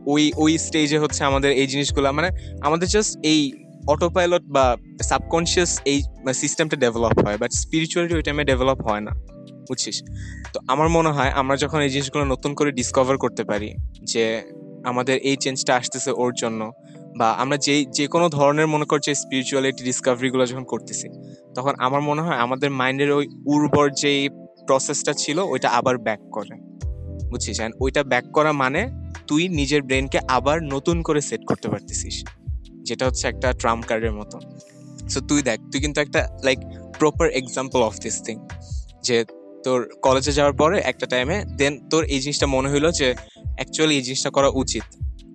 ওই 0.05 0.31
ওই 0.37 0.57
স্টেজে 0.57 0.99
হচ্ছে 0.99 1.23
আমাদের 1.23 1.51
এই 1.51 1.67
জিনিসগুলো 1.67 2.11
মানে 2.11 2.29
আমাদের 2.61 2.87
জাস্ট 2.87 3.19
এই 3.23 3.53
অটো 3.87 4.09
পাইলট 4.09 4.41
বা 4.41 4.77
সাবকনশিয়াস 5.03 5.81
এই 5.85 6.03
সিস্টেমটা 6.33 6.77
ডেভেলপ 6.77 7.25
হয় 7.25 7.37
বাট 7.37 7.51
স্পিরিচুয়ালিটি 7.51 8.15
ওই 8.15 8.21
টাইমে 8.21 8.43
ডেভেলপ 8.43 8.81
হয় 8.81 8.99
না, 8.99 9.11
বুঝছিস? 9.67 10.03
তো 10.53 10.59
আমার 10.67 10.89
মনে 10.89 11.09
হয় 11.09 11.29
আমরা 11.29 11.57
যখন 11.57 11.79
এই 11.79 11.89
জিনিসগুলো 11.89 12.25
নতুন 12.25 12.53
করে 12.53 12.71
ডিসকভার 12.71 13.17
করতে 13.17 13.43
পারি, 13.43 13.75
যে 14.03 14.41
আমাদের 14.83 15.19
এই 15.19 15.35
চেঞ্জটা 15.35 15.75
আসতেছে 15.75 16.11
ওর 16.11 16.33
জন্য, 16.37 16.71
বা 17.17 17.31
আমরা 17.31 17.57
যে 17.57 17.85
যে 17.85 18.07
কোনো 18.07 18.29
ধরনের 18.29 18.67
মনে 18.67 18.85
করছি 18.85 19.15
স্পিরিচুয়ালিটি 19.15 19.83
ডিসকভারিগুলো 19.83 20.45
যখন 20.45 20.63
করতেছি, 20.63 21.09
তখন 21.55 21.73
আমার 21.77 22.01
মনে 22.01 22.21
হয় 22.21 22.35
আমাদের 22.35 22.69
মাইন্ডের 22.71 23.11
ওই 23.11 23.27
উর্বর 23.45 23.89
যে 23.89 24.29
প্রসেসটা 24.67 25.13
ছিল, 25.13 25.39
ওইটা 25.39 25.69
আবার 25.69 25.97
ব্যাক 25.97 26.19
করে, 26.31 26.55
বুঝছিস? 27.29 27.59
And 27.59 27.71
ওইটা 27.81 28.03
ব্যাক 28.03 28.23
করা 28.33 28.51
মানে 28.51 28.98
তুই 29.29 29.43
নিজের 29.49 29.81
ব্রেনকে 29.81 30.19
আবার 30.27 30.63
নতুন 30.63 31.01
করে 31.01 31.21
সেট 31.21 31.41
করতে 31.45 31.67
পারতেছিস। 31.69 32.15
যেটা 32.87 33.03
হচ্ছে 33.05 33.27
একটা 33.27 33.53
ট্রাম 33.53 33.81
কার্ডের 33.81 34.11
মতো। 34.11 34.39
সো 35.09 35.19
তুই 35.21 35.41
দেখ, 35.41 35.59
তুই 35.71 35.81
কিন্তু 35.81 36.01
একটা 36.01 36.21
like 36.43 36.59
proper 36.99 37.27
example 37.29 37.79
of 37.81 37.93
this 37.99 38.21
thing 38.21 38.37
যে 39.03 39.25
তোর 39.63 39.79
কলেজে 40.01 40.31
যাওয়ার 40.31 40.55
পরে 40.57 40.77
একটা 40.79 41.05
টাইমে 41.05 41.37
দেন 41.57 41.73
তোর 41.89 42.03
এই 42.03 42.19
জিনিসটা 42.19 42.47
মনে 42.47 42.69
হইল 42.69 42.91
যে 42.91 43.07
অ্যাকচুয়ালি 43.55 43.95
এই 43.95 44.01
জিনিসটা 44.01 44.29
করা 44.29 44.49
উচিত। 44.53 44.83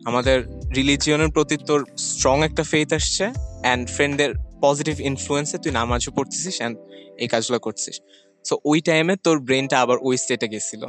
আমাদের 0.04 0.38
রিলিজিয়নের 0.76 1.28
প্রতি 1.28 1.56
তোর 1.56 1.80
স্ট্রং 1.98 2.44
একটা 2.44 2.62
ফেথ 2.62 2.92
আসছে 2.92 3.24
অ্যান্ড 3.62 3.90
ফ্রেন্ডের 3.90 4.30
পজিটিভ 4.62 5.00
ইনফ্লুয়েন্সে 5.00 5.58
তুই 5.58 5.72
নামাজও 5.72 6.10
পড়তেছিস 6.10 6.56
অ্যান্ড 6.58 6.78
এই 7.18 7.28
কাজগুলো 7.28 7.58
করছিস। 7.58 8.00
সো 8.48 8.54
ওই 8.64 8.80
টাইমে 8.80 9.14
তোর 9.16 9.36
ব্রেনটা 9.40 9.76
আবার 9.80 9.96
ওই 10.02 10.16
স্টেটে 10.16 10.48
গেছিল। 10.48 10.82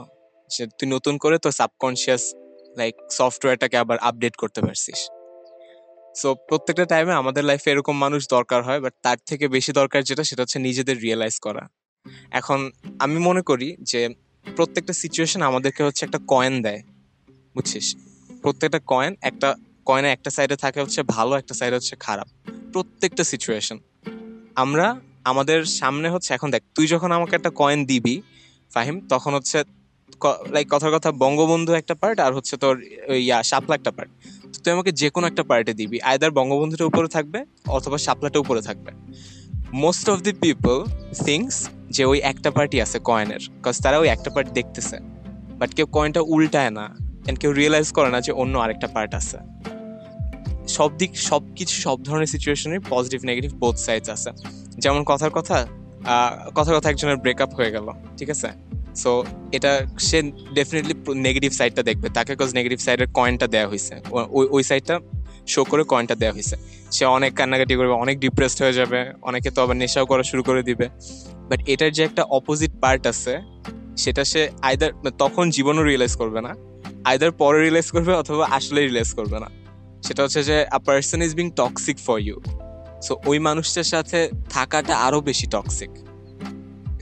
যে 0.49 0.63
তুই 0.79 0.87
নতুন 0.89 1.17
করে 1.17 1.37
তোর 1.37 1.51
সাবকনশিয়াস 1.51 2.23
লাইক 2.77 2.95
সফটওয়্যারটাকে 3.11 3.77
আবার 3.77 3.97
আপডেট 3.97 4.35
করতে 4.35 4.61
পারছিস। 4.61 4.99
সো 6.15 6.35
প্রত্যেকটা 6.35 6.85
টাইমে 6.85 7.13
আমাদের 7.13 7.43
লাইফে 7.43 7.71
এরকম 7.71 7.97
মানুষ 7.97 8.27
দরকার 8.29 8.63
হয় 8.63 8.79
বাট 8.79 8.93
তার 9.03 9.17
থেকে 9.25 9.47
বেশি 9.47 9.71
দরকার 9.71 10.03
যেটা, 10.03 10.23
সেটা 10.23 10.41
হচ্ছে 10.43 10.59
নিজেদের 10.59 11.01
রিয়েলাইজ 11.01 11.39
করা। 11.39 11.67
এখন 12.31 12.71
আমি 12.99 13.17
মনে 13.17 13.41
করি 13.41 13.75
যে, 13.81 14.09
প্রত্যেকটা 14.55 14.93
সিচুয়েশন 14.93 15.41
আমাদেরকে 15.41 15.83
হচ্ছে 15.83 16.05
একটা 16.05 16.19
কয়েন 16.27 16.61
দেয়, 16.61 16.81
বুঝছিস? 17.55 17.95
প্রত্যেকটা 18.41 18.79
কয়েন 18.87 19.15
একটা 19.21 19.55
কয়েনের 19.85 20.11
একটা 20.11 20.29
সাইডে 20.29 20.55
থাকে 20.55 20.81
হচ্ছে 20.81 21.03
ভালো, 21.03 21.35
একটা 21.35 21.53
সাইডে 21.53 21.75
হচ্ছে 21.75 21.95
খারাপ। 21.95 22.27
প্রত্যেকটা 22.73 23.23
সিচুয়েশন 23.23 23.79
আমরা, 24.55 24.99
আমাদের 25.23 25.65
সামনে 25.65 26.09
হচ্ছে, 26.09 26.33
এখন 26.33 26.51
দেখ, 26.51 26.63
তুই 26.75 26.87
যখন 26.87 27.11
আমাকে 27.11 27.35
একটা 27.35 27.51
কয়েন 27.55 27.85
দিবি, 27.85 28.21
ফাহিম, 28.73 29.07
তখন 29.07 29.33
হচ্ছে 29.33 29.63
লাইক 30.23 30.67
কথার 30.71 30.91
কথা 30.91 31.11
বঙ্গবন্ধু 31.11 31.73
একটা 31.73 31.95
পার্ট 31.95 32.19
আর 32.19 32.33
হচ্ছে 32.33 32.57
তোর 32.57 32.83
ইয়া 33.11 33.43
শাপলা 33.43 33.75
একটা 33.75 33.91
পার্ট 33.91 34.11
তুই 34.63 34.73
আমাকে 34.73 34.91
যে 34.91 35.09
কোনো 35.09 35.27
একটা 35.27 35.43
পার্টে 35.43 35.73
দিবি। 35.73 36.01
আয়দার 36.01 36.31
বঙ্গবন্ধুটা 36.31 36.85
উপরে 36.85 37.07
থাকবে 37.07 37.45
অথবা 37.67 37.97
শাপলাটা 37.97 38.39
উপরে 38.39 38.61
থাকবে। 38.61 38.91
Most 39.73 40.09
of 40.09 40.19
the 40.21 40.33
people 40.33 40.85
things 41.25 41.69
যে 41.89 42.05
ওই 42.05 42.19
একটা 42.19 42.51
পার্টি 42.51 42.81
আছে 42.81 42.99
কয়েনের 42.99 43.39
কজ 43.63 43.81
তারা 43.81 43.97
ওই 43.97 44.07
একটা 44.07 44.29
পার্ট 44.29 44.49
দেখতেছে। 44.49 44.97
বাট 45.59 45.73
কেউ 45.73 45.85
কয়েনটা 45.85 46.21
উল্টায় 46.21 46.69
না। 46.69 46.95
এন্ড 47.27 47.39
কেউ 47.39 47.51
রিয়েলাইজ 47.51 47.91
করে 47.91 48.09
না 48.09 48.21
যে 48.21 48.31
অন্য 48.31 48.57
আরেকটা 48.57 48.87
পার্ট 48.87 49.15
আছে। 49.15 49.37
সব 50.67 50.97
দিক, 50.97 51.17
সব 51.17 51.41
কিছু, 51.55 51.81
সব 51.81 52.03
ধরনের 52.03 52.27
সিচুয়েশনে 52.27 52.79
পজিটিভ 52.89 53.25
নেগেটিভ 53.25 53.53
বোথ 53.53 53.75
সাইডস 53.75 54.09
আছে। 54.09 54.31
যেমন 54.77 55.03
কথার 55.03 55.29
কথা 55.29 55.67
কথার 56.55 56.75
কথা 56.75 56.89
একজনের 56.89 57.17
ব্রেকআপ 57.17 57.53
হয়ে 57.53 57.71
গেল। 57.71 57.89
ঠিক 58.17 58.29
আছে? 58.29 58.64
সো 59.01 59.11
এটা 59.57 59.71
সে 60.07 60.17
ডেফিনেটলি 60.57 60.95
নেগেটিভ 61.27 61.51
সাইডটা 61.59 61.81
দেখবে। 61.89 62.07
তাকে 62.17 62.33
কজ 62.41 62.49
নেগেটিভ 62.57 62.79
সাইডের 62.85 63.09
কয়েনটা 63.17 63.47
দেওয়া 63.53 63.67
হয়েছে 63.71 63.93
ওই 64.37 64.45
ওই 64.55 64.63
সাইডটা 64.69 64.95
শো 65.53 65.61
করে 65.71 65.83
কয়েনটা 65.91 66.15
দেওয়া 66.21 66.33
হয়েছে 66.37 66.55
সে 66.95 67.03
অনেক 67.17 67.31
কান্নাকাটি 67.39 67.73
করবে, 67.79 67.93
অনেক 68.03 68.15
ডিপ্রেসড 68.25 68.59
হয়ে 68.63 68.75
যাবে, 68.79 68.99
অনেকে 69.29 69.49
তো 69.55 69.59
আবার 69.65 69.75
নেশাও 69.81 70.05
করা 70.11 70.23
শুরু 70.31 70.41
করে 70.49 70.61
দিবে। 70.69 70.85
বাট 71.49 71.59
এটার 71.73 71.91
যে 71.97 72.01
একটা 72.09 72.23
অপোজিট 72.37 72.71
পার্ট 72.83 73.03
আছে, 73.11 73.33
সেটা 74.03 74.23
সে 74.31 74.41
আইদার 74.69 74.91
তখন 75.23 75.45
জীবনও 75.55 75.83
রিয়েলাইজ 75.89 76.13
করবে 76.21 76.39
না 76.47 76.51
আইদার 77.09 77.31
পরে 77.41 77.57
রিয়েলাইজ 77.63 77.87
করবে 77.95 78.11
অথবা 78.21 78.43
আসলে 78.57 78.79
রিয়েলাইজ 78.81 79.09
করবে 79.19 79.37
না। 79.43 79.49
সেটা 80.05 80.21
হচ্ছে 80.25 80.41
যে 80.49 80.57
a 80.77 80.79
person 80.87 81.19
is 81.27 81.31
being 81.39 81.47
toxic 81.61 81.97
for 82.07 82.17
you 82.27 82.37
so 83.05 83.13
ওই 83.29 83.37
মানুষটার 83.47 83.87
সাথে 83.93 84.19
থাকাটা 84.55 84.93
আরও 85.07 85.19
বেশি 85.29 85.45
টক্সিক 85.55 85.91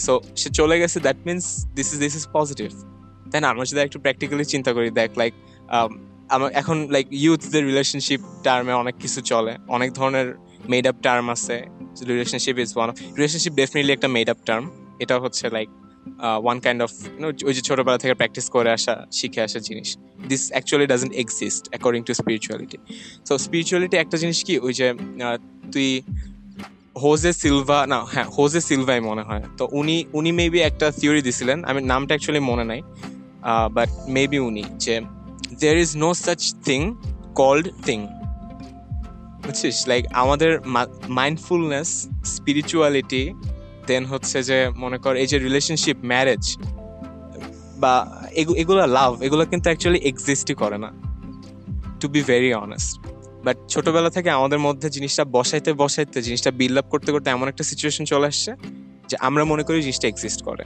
সো 0.05 0.13
সে 0.41 0.49
চলে 0.59 0.75
গেছে 0.81 0.97
that 1.05 1.19
means 1.27 1.45
this 1.77 1.87
is 1.93 1.97
this 2.05 2.13
is 2.19 2.25
positive 2.37 2.69
তাই 3.31 3.39
না 3.43 3.47
আমরা 3.53 3.63
যদি 3.69 3.81
একটু 3.87 3.97
প্র্যাকটিক্যালি 4.03 4.45
চিন্তা 4.53 4.71
করি, 4.75 4.87
দেখ 5.01 5.09
লাইক 5.21 5.33
আমার 6.35 6.49
এখন 6.61 6.77
লাইক 6.95 7.05
ইউথদের 7.25 7.63
রিলেশনশিপ 7.71 8.21
টার্মে 8.45 8.73
অনেক 8.83 8.95
কিছু 9.03 9.19
চলে। 9.31 9.53
অনেক 9.75 9.89
ধরনের 9.99 10.27
মেড 10.71 10.85
আপ 10.91 10.97
টার্ম 11.05 11.25
আছে। 11.35 11.55
Relationship 12.11 12.55
is 12.63 12.69
one 12.77 12.89
relationship 13.17 13.53
definitely 13.61 13.93
একটা 13.97 14.09
মেড 14.15 14.27
আপ 14.33 14.39
টার্ম 14.47 14.63
এটা 15.03 15.15
হচ্ছে 15.23 15.45
লাইক 15.57 15.69
ওয়ান 16.45 16.57
কাইন্ড 16.65 16.79
অফ 16.85 16.91
ওই 17.47 17.53
যে 17.57 17.61
ছোটবেলা 17.67 17.97
থেকে 18.03 18.13
প্র্যাকটিস 18.19 18.45
করে 18.55 18.69
আসা, 18.77 18.95
শিখে 19.17 19.41
আসা 19.47 19.59
জিনিস। 19.67 19.89
This 20.31 20.43
actually 20.53 20.87
doesn't 20.91 21.13
exist 21.23 21.63
according 21.71 22.01
to 22.07 22.13
spirituality 22.21 22.77
so 23.27 23.33
spirituality 23.45 23.95
একটা 24.03 24.17
জিনিস 24.23 24.39
কি? 24.47 24.55
ওই 24.65 24.73
যে 24.79 24.87
তুই 25.73 25.87
হোজে 27.01 27.31
সিলভা 27.41 27.79
না 27.91 27.99
হ্যাঁ 28.13 28.27
হোজে 28.37 28.61
সিলভাই 28.67 28.99
মনে 29.09 29.23
হয়। 29.29 29.43
তো 29.59 29.63
উনি 29.79 29.95
উনি 30.17 30.31
মেবি 30.39 30.59
একটা 30.69 30.87
থিওরি 30.99 31.21
দিছিলেন। 31.27 31.57
আমি 31.69 31.79
নামটা 31.91 32.11
অ্যাকচুয়ালি 32.13 32.41
মনে 32.51 32.65
নাই। 32.71 32.81
বাট 33.77 33.89
মেবি 34.15 34.39
উনি, 34.49 34.63
যে 34.83 34.95
there 35.59 35.77
is 35.85 35.91
no 36.03 36.09
such 36.23 36.41
thing 36.65 36.81
called 37.39 37.65
thing 37.85 37.99
বুঝছিস? 39.43 39.77
লাইক 39.91 40.03
আমাদের 40.23 40.51
মাইন্ডফুলনেস 41.19 41.89
স্পিরিচুয়ালিটি 42.35 43.23
দেন 43.87 44.03
হচ্ছে 44.11 44.37
যে 44.49 44.57
মনে 44.83 44.97
কর 45.03 45.13
এই 45.21 45.27
যে 45.31 45.37
রিলেশনশিপ 45.47 45.97
ম্যারেজ 46.11 46.43
বা 47.81 47.93
এগুলো 48.61 48.81
লাভ 48.97 49.11
এগুলো 49.25 49.43
কিন্তু 49.51 49.67
অ্যাকচুয়ালি 49.69 49.99
এক্সিস্টই 50.11 50.55
করে 50.61 50.77
না। 50.83 50.89
To 51.99 52.05
be 52.13 52.21
very 52.31 52.51
honest 52.65 52.93
but 53.45 53.57
ছোটবেলা 53.73 54.09
থেকে 54.09 54.29
আমাদের 54.29 54.59
মধ্যে 54.59 54.87
জিনিসটা 54.95 55.23
বসাইতে 55.37 55.71
বসাইতে, 55.73 56.17
জিনিসটা 56.27 56.51
বিল্ড 56.59 56.77
আপ 56.81 56.87
করতে 56.93 57.09
করতে 57.13 57.27
এমন 57.29 57.47
একটা 57.47 57.63
সিচুয়েশন 57.71 58.03
চলে 58.11 58.25
আসছে 58.31 58.51
যে 59.09 59.15
আমরা 59.27 59.43
মনে 59.51 59.63
করি 59.67 59.77
জিনিসটা 59.81 60.07
এক্সিস্ট 60.09 60.39
করে। 60.47 60.63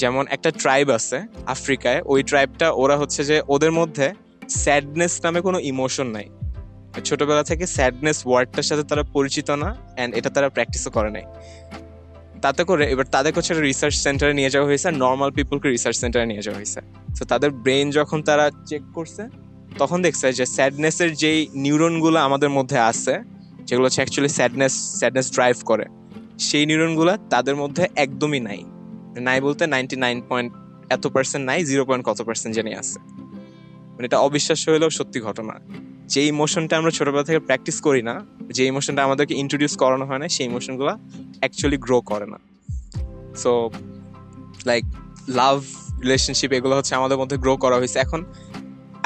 যেমন 0.00 0.24
একটা 0.30 0.50
ট্রাইব 0.62 0.86
আছে 0.98 1.18
আফ্রিকায়, 1.54 2.00
ওই 2.12 2.20
ট্রাইবটা 2.30 2.66
ওরা 2.82 2.96
হচ্ছে 3.00 3.20
যে 3.30 3.36
ওদের 3.54 3.72
মধ্যে 3.78 4.06
স্যাডনেস 4.62 5.14
নামে 5.24 5.40
কোনো 5.46 5.58
ইমোশন 5.72 6.08
নাই। 6.16 6.26
ছোটবেলা 7.08 7.42
থেকে 7.50 7.64
স্যাডনেস 7.76 8.18
ওয়ার্ডটার 8.26 8.66
সাথে 8.70 8.84
তারা 8.90 9.02
পরিচিত 9.16 9.48
না 9.62 9.68
অ্যান্ড 9.96 10.10
এটা 10.18 10.30
তারা 10.36 10.48
প্র্যাকটিসও 10.54 10.90
করে 10.96 11.10
নাই। 11.16 11.24
তাতে 12.44 12.62
করে 12.70 12.84
এবার 12.92 13.06
তাদেরকে 13.14 13.36
হচ্ছে 13.40 13.54
রিসার্চ 13.54 13.94
সেন্টারে 14.06 14.34
নিয়ে 14.38 14.50
যাওয়া 14.54 14.66
হয়েছে 14.70 14.88
নর্মাল 15.04 15.30
পিপলকে 15.36 15.66
রিসার্চ 15.68 15.96
সেন্টারে 16.02 16.26
নিয়ে 16.32 16.42
যাওয়া 16.46 16.58
হয়েছে। 16.60 16.80
তো 17.18 17.22
তাদের 17.32 17.50
ব্রেন 17.64 17.86
যখন 17.98 18.18
তারা 18.28 18.44
চেক 18.70 18.82
করছে 18.96 19.22
তখন 19.78 19.98
দেখছে 20.02 20.26
যে 20.32 20.44
স্যাডনেসের 20.46 21.10
যেই 21.14 21.46
নিউরনগুলো 21.54 22.18
আমাদের 22.18 22.50
মধ্যে 22.50 22.78
আছে, 22.90 23.14
যেগুলো 23.64 23.86
হচ্ছে 23.86 24.00
অ্যাকচুয়ালি 24.00 24.32
স্যাডনেস 24.34 24.74
স্যাডনেস 25.00 25.26
ড্রাইভ 25.32 25.56
করে, 25.64 25.84
সেই 26.38 26.66
নিউরনগুলো 26.66 27.12
তাদের 27.30 27.56
মধ্যে 27.56 27.88
একদমই 27.96 28.40
নাই। 28.40 28.60
নাই 29.20 29.40
বলতে 29.40 29.66
নাইনটি 29.66 29.96
নাইন 29.96 30.22
পয়েন্ট 30.28 30.52
এত 30.90 31.06
পার্সেন্ট 31.06 31.46
নাই 31.46 31.64
জিরো 31.64 31.84
পয়েন্ট 31.84 32.04
কত 32.06 32.22
পার্সেন্ট 32.22 32.52
জেনে 32.56 32.72
আছে। 32.76 32.98
মানে 33.94 34.04
এটা 34.04 34.18
অবিশ্বাস্য 34.18 34.70
হলেও 34.70 34.90
সত্যি 34.90 35.20
ঘটনা। 35.20 35.54
যে 36.06 36.26
ইমোশনটা 36.26 36.74
আমরা 36.78 36.90
ছোটবেলা 36.90 37.24
থেকে 37.24 37.38
প্র্যাকটিস 37.38 37.80
করি 37.80 38.02
না, 38.02 38.14
যে 38.52 38.62
ইমোশনটা 38.66 39.04
আমাদেরকে 39.04 39.34
ইন্ট্রোডিউস 39.34 39.76
করানো 39.76 40.04
হয় 40.06 40.18
না, 40.18 40.28
সেই 40.28 40.46
ইমোশনগুলো 40.46 40.92
অ্যাকচুয়ালি 41.38 41.76
গ্রো 41.76 42.00
করে 42.00 42.26
না। 42.26 42.38
সো 43.36 43.70
লাইক 44.66 44.84
লাভ 45.28 45.56
রিলেশনশিপ 46.02 46.52
এগুলো 46.52 46.76
হচ্ছে 46.76 46.94
আমাদের 46.94 47.18
মধ্যে 47.18 47.36
গ্রো 47.36 47.56
করা 47.56 47.76
হয়েছে। 47.76 47.98
এখন 47.98 48.24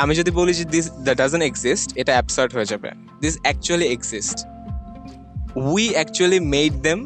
আমি 0.02 0.12
যদি 0.20 0.30
বলি 0.40 0.52
যে 0.60 0.64
দিস 0.74 0.86
দ্যাট 1.06 1.16
ডাজন্ট 1.22 1.44
এক্সিস্ট 1.50 1.88
এটা 2.00 2.12
অ্যাবসার্ট 2.16 2.50
হয়ে 2.56 2.68
যাবে। 2.72 2.88
This 3.24 3.34
actually 3.44 3.88
exist 3.96 4.36
we 5.72 5.84
actually 5.96 6.40
made 6.54 6.72
them 6.86 6.98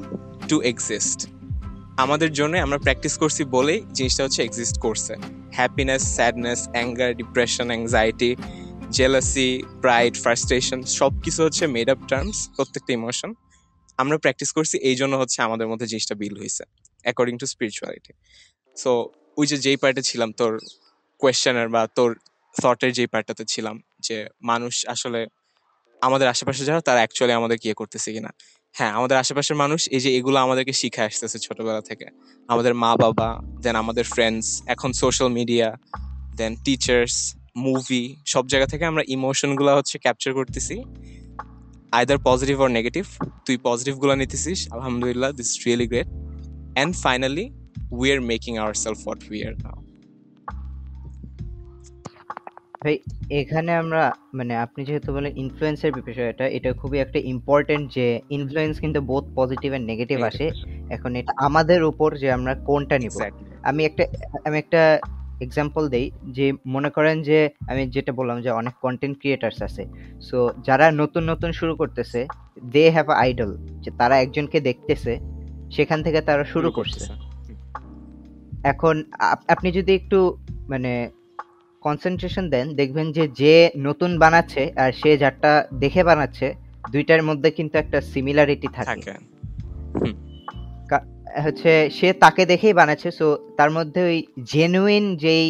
to 0.51 0.57
exist 0.73 1.19
আমাদের 2.05 2.31
জন্য 2.39 2.55
আমরা 2.67 2.79
প্র্যাকটিস 2.85 3.15
করছি 3.23 3.43
বলেই 3.57 3.81
জিনিসটা 3.97 4.23
হচ্ছে 4.25 4.41
এক্সিস্ট 4.47 4.77
করছে। 4.85 5.13
Happiness 5.59 6.03
sadness 6.17 6.61
anger 6.75 7.11
depression 7.21 7.67
anxiety 7.73 8.31
jealousy 8.97 9.51
pride 9.83 10.15
frustration 10.25 10.79
সব 10.99 11.13
কিছু 11.25 11.41
হচ্ছে 11.47 11.65
মেড 11.77 11.89
আপ 11.95 12.01
টার্মস 12.11 12.39
প্রত্যেকটা 12.57 12.93
ইমোশন 12.99 13.31
আমরা 14.03 14.17
প্র্যাকটিস 14.25 14.51
করছি, 14.57 14.77
এই 14.89 14.97
জন্য 15.01 15.15
হচ্ছে 15.21 15.39
আমাদের 15.47 15.67
মধ্যে 15.71 15.87
জিনিসটা 15.93 16.15
বিল 16.21 16.35
হয়েছে 16.41 16.63
অ্যাকর্ডিং 17.05 17.35
টু 17.43 17.47
স্পিরিচুয়ালিটি 17.55 18.13
সো 18.77 18.91
ওই 19.41 19.47
যে 19.51 19.57
যেই 19.65 19.77
পার্টে 19.83 20.03
ছিলাম, 20.11 20.31
তোর 20.41 20.53
কোয়েশ্চেনের 21.21 21.69
বা 21.75 21.83
তোর 21.99 22.11
থটের 22.61 22.91
যেই 22.97 23.09
পার্টটাতে 23.13 23.45
ছিলাম, 23.53 23.77
যে 24.07 24.17
মানুষ 24.51 24.75
আসলে 24.95 25.27
আমাদের 26.03 26.27
আশেপাশে 26.29 26.63
যারা, 26.69 26.81
তারা 26.89 27.01
অ্যাকচুয়ালি 27.03 27.35
আমাদের 27.41 27.59
ইয়ে 27.65 27.75
করতেছে 27.81 28.09
কিনা। 28.15 28.31
হ্যাঁ 28.75 28.93
আমাদের 28.99 29.17
আশেপাশের 29.23 29.57
মানুষ 29.63 29.81
এই 29.97 30.01
যে 30.05 30.11
এগুলো 30.19 30.39
আমাদেরকে 30.47 30.73
শিখে 30.73 31.03
আসতেছে 31.09 31.39
ছোটবেলা 31.39 31.83
থেকে। 31.89 32.07
আমাদের 32.49 32.75
মা 32.75 32.91
বাবা 33.03 33.43
দেন 33.65 33.77
আমাদের 33.77 34.05
ফ্রেন্ডস 34.05 34.47
এখন 34.75 34.91
social 34.93 35.29
media 35.39 35.69
then 36.39 36.53
teachers 36.65 37.17
movie 37.65 38.05
সব 38.27 38.45
জায়গা 38.47 38.67
থেকে 38.67 38.85
আমরা 38.91 39.03
ইমোশনগুলো 39.15 39.71
হচ্ছে 39.79 39.97
ক্যাপচার 40.05 40.33
করতেছি। 40.39 40.77
আইদার 41.93 42.19
পজিটিভ 42.29 42.57
অর 42.65 42.71
নেগেটিভ 42.79 43.05
তুই 43.47 43.57
পজিটিভগুলো 43.69 44.13
নিতেছিস, 44.15 44.59
আলহামদুলিল্লাহ 44.75 45.31
this 45.39 45.51
really 45.65 45.87
great 45.91 46.09
and 46.77 46.93
finally 47.05 47.47
we 47.99 48.07
are 48.15 48.21
making 48.33 48.53
our 48.63 48.75
self 48.83 48.99
what 49.05 49.21
we 49.31 49.41
are 49.49 49.55
now 49.65 49.82
ভাই 52.85 52.99
এখানে 53.31 53.73
আমরা 53.73 54.13
মানে 54.35 54.57
আপনি 54.57 54.85
যেহেতু 54.85 55.13
বলেন 55.13 55.33
ইনফ্লুয়েন্সের 55.37 55.93
বিষয়টা 55.93 56.49
এটা 56.49 56.73
খুবই 56.73 56.99
একটা 56.99 57.19
ইম্পর্টেন্ট 57.19 57.95
যে 57.95 58.21
ইনফ্লুয়েন্স 58.31 58.81
কিন্তু 58.81 59.01
বোথ 59.01 59.25
পজিটিভ 59.35 59.73
এন্ড 59.73 59.87
নেগেটিভ 59.87 60.23
আসে। 60.23 60.51
এখন 60.91 61.17
এটা 61.17 61.33
আমাদের 61.37 61.85
উপর 61.85 62.17
যে 62.17 62.33
আমরা 62.33 62.55
কোনটা 62.55 62.99
নিব। 62.99 63.21
আমি 63.63 63.85
একটা 63.85 64.05
আমি 64.45 64.59
একটা 64.59 65.01
এক্সাম্পল 65.41 65.89
দেই 65.89 66.11
যে 66.31 66.53
মনে 66.67 66.91
করেন 66.91 67.23
যে 67.23 67.51
আমি 67.69 67.87
যেটা 67.87 68.13
বললাম 68.13 68.43
যে 68.43 68.51
অনেক 68.51 68.73
কন্টেন্ট 68.81 69.19
ক্রিয়েটার্স 69.19 69.63
আছে। 69.63 69.85
সো 70.21 70.51
যারা 70.67 70.91
নতুন 70.91 71.31
নতুন 71.31 71.53
শুরু 71.53 71.77
করতেছে 71.77 72.27
দে 72.65 72.91
হ্যাভ 72.91 73.11
আ 73.11 73.15
আইডল 73.15 73.57
যে 73.85 73.91
তারা 73.91 74.21
একজনকে 74.21 74.61
দেখতেছে 74.61 75.19
সেখান 75.73 76.03
থেকে 76.03 76.21
তারা 76.21 76.45
শুরু 76.45 76.71
করছে। 76.71 77.05
এখন 78.63 79.05
আপ- 79.19 79.53
আপনি 79.53 79.73
যদি 79.73 79.95
একটু 79.95 80.37
মানে 80.69 81.11
কনসেন্ট্রেশন 81.83 82.45
দেন 82.51 82.67
দেখবেন 82.75 83.07
যে 83.13 83.25
যে 83.41 83.55
নতুন 83.79 84.19
বানাচ্ছে 84.19 84.63
আর 84.77 84.91
সে 84.93 85.11
যারটা 85.19 85.53
দেখে 85.79 86.03
বানাচ্ছে 86.05 86.47
দুইটার 86.93 87.23
মধ্যে 87.23 87.51
কিন্তু 87.51 87.79
একটা 87.79 88.01
সিমিলারিটি 88.13 88.69
থাকে। 88.77 89.13
হচ্ছে 91.45 91.73
সে 91.91 92.09
তাকে 92.13 92.43
দেখেই 92.47 92.75
বানাচ্ছে 92.81 93.11
সো 93.11 93.27
তার 93.57 93.71
মধ্যে 93.71 94.01
ওই 94.03 94.19
জেনুইন 94.45 95.05
যেই 95.17 95.47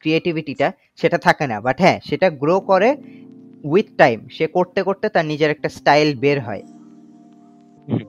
ক্রিয়েটিভিটিটা 0.00 0.68
সেটা 0.96 1.18
থাকে 1.18 1.46
না। 1.46 1.56
বাট 1.60 1.76
হ্যাঁ 1.80 1.98
সেটা 2.08 2.30
গ্রো 2.42 2.56
করে 2.60 2.90
উইথ 3.64 3.88
টাইম 3.96 4.18
সে 4.36 4.44
করতে 4.46 4.80
করতে 4.82 5.06
তার 5.08 5.26
নিজের 5.26 5.50
একটা 5.50 5.68
স্টাইল 5.68 6.08
বের 6.14 6.38
হয়। 6.40 6.62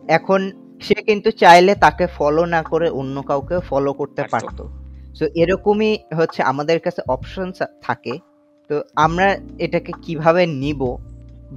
এখন 0.08 0.42
সে 0.82 0.98
কিন্তু 1.08 1.30
চাইলে 1.32 1.74
তাকে 1.76 2.06
ফলো 2.08 2.44
না 2.46 2.62
করে 2.64 2.88
অন্য 2.90 3.16
কাউকে 3.22 3.56
ফলো 3.70 3.92
করতে 3.94 4.22
পারতো। 4.32 4.64
সো 5.18 5.26
এরকমই 5.42 5.92
হচ্ছে 6.18 6.40
আমাদের 6.52 6.78
কাছে 6.80 7.02
অপশনস 7.08 7.58
থাকে। 7.82 8.14
তো 8.70 8.76
আমরা 8.96 9.28
এটাকে 9.66 9.92
কীভাবে 10.06 10.42
নিব 10.64 10.82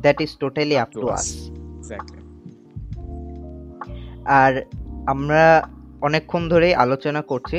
that 0.03 0.19
is 0.21 0.31
totally 0.40 0.77
up 0.79 0.90
to. 1.03 1.07
Us 1.09 1.27
আর 4.40 4.53
আমরা 5.07 5.45
অনেকক্ষণ 6.01 6.42
ধরেই 6.49 6.75
আলোচনা 6.75 7.21
করছি। 7.23 7.59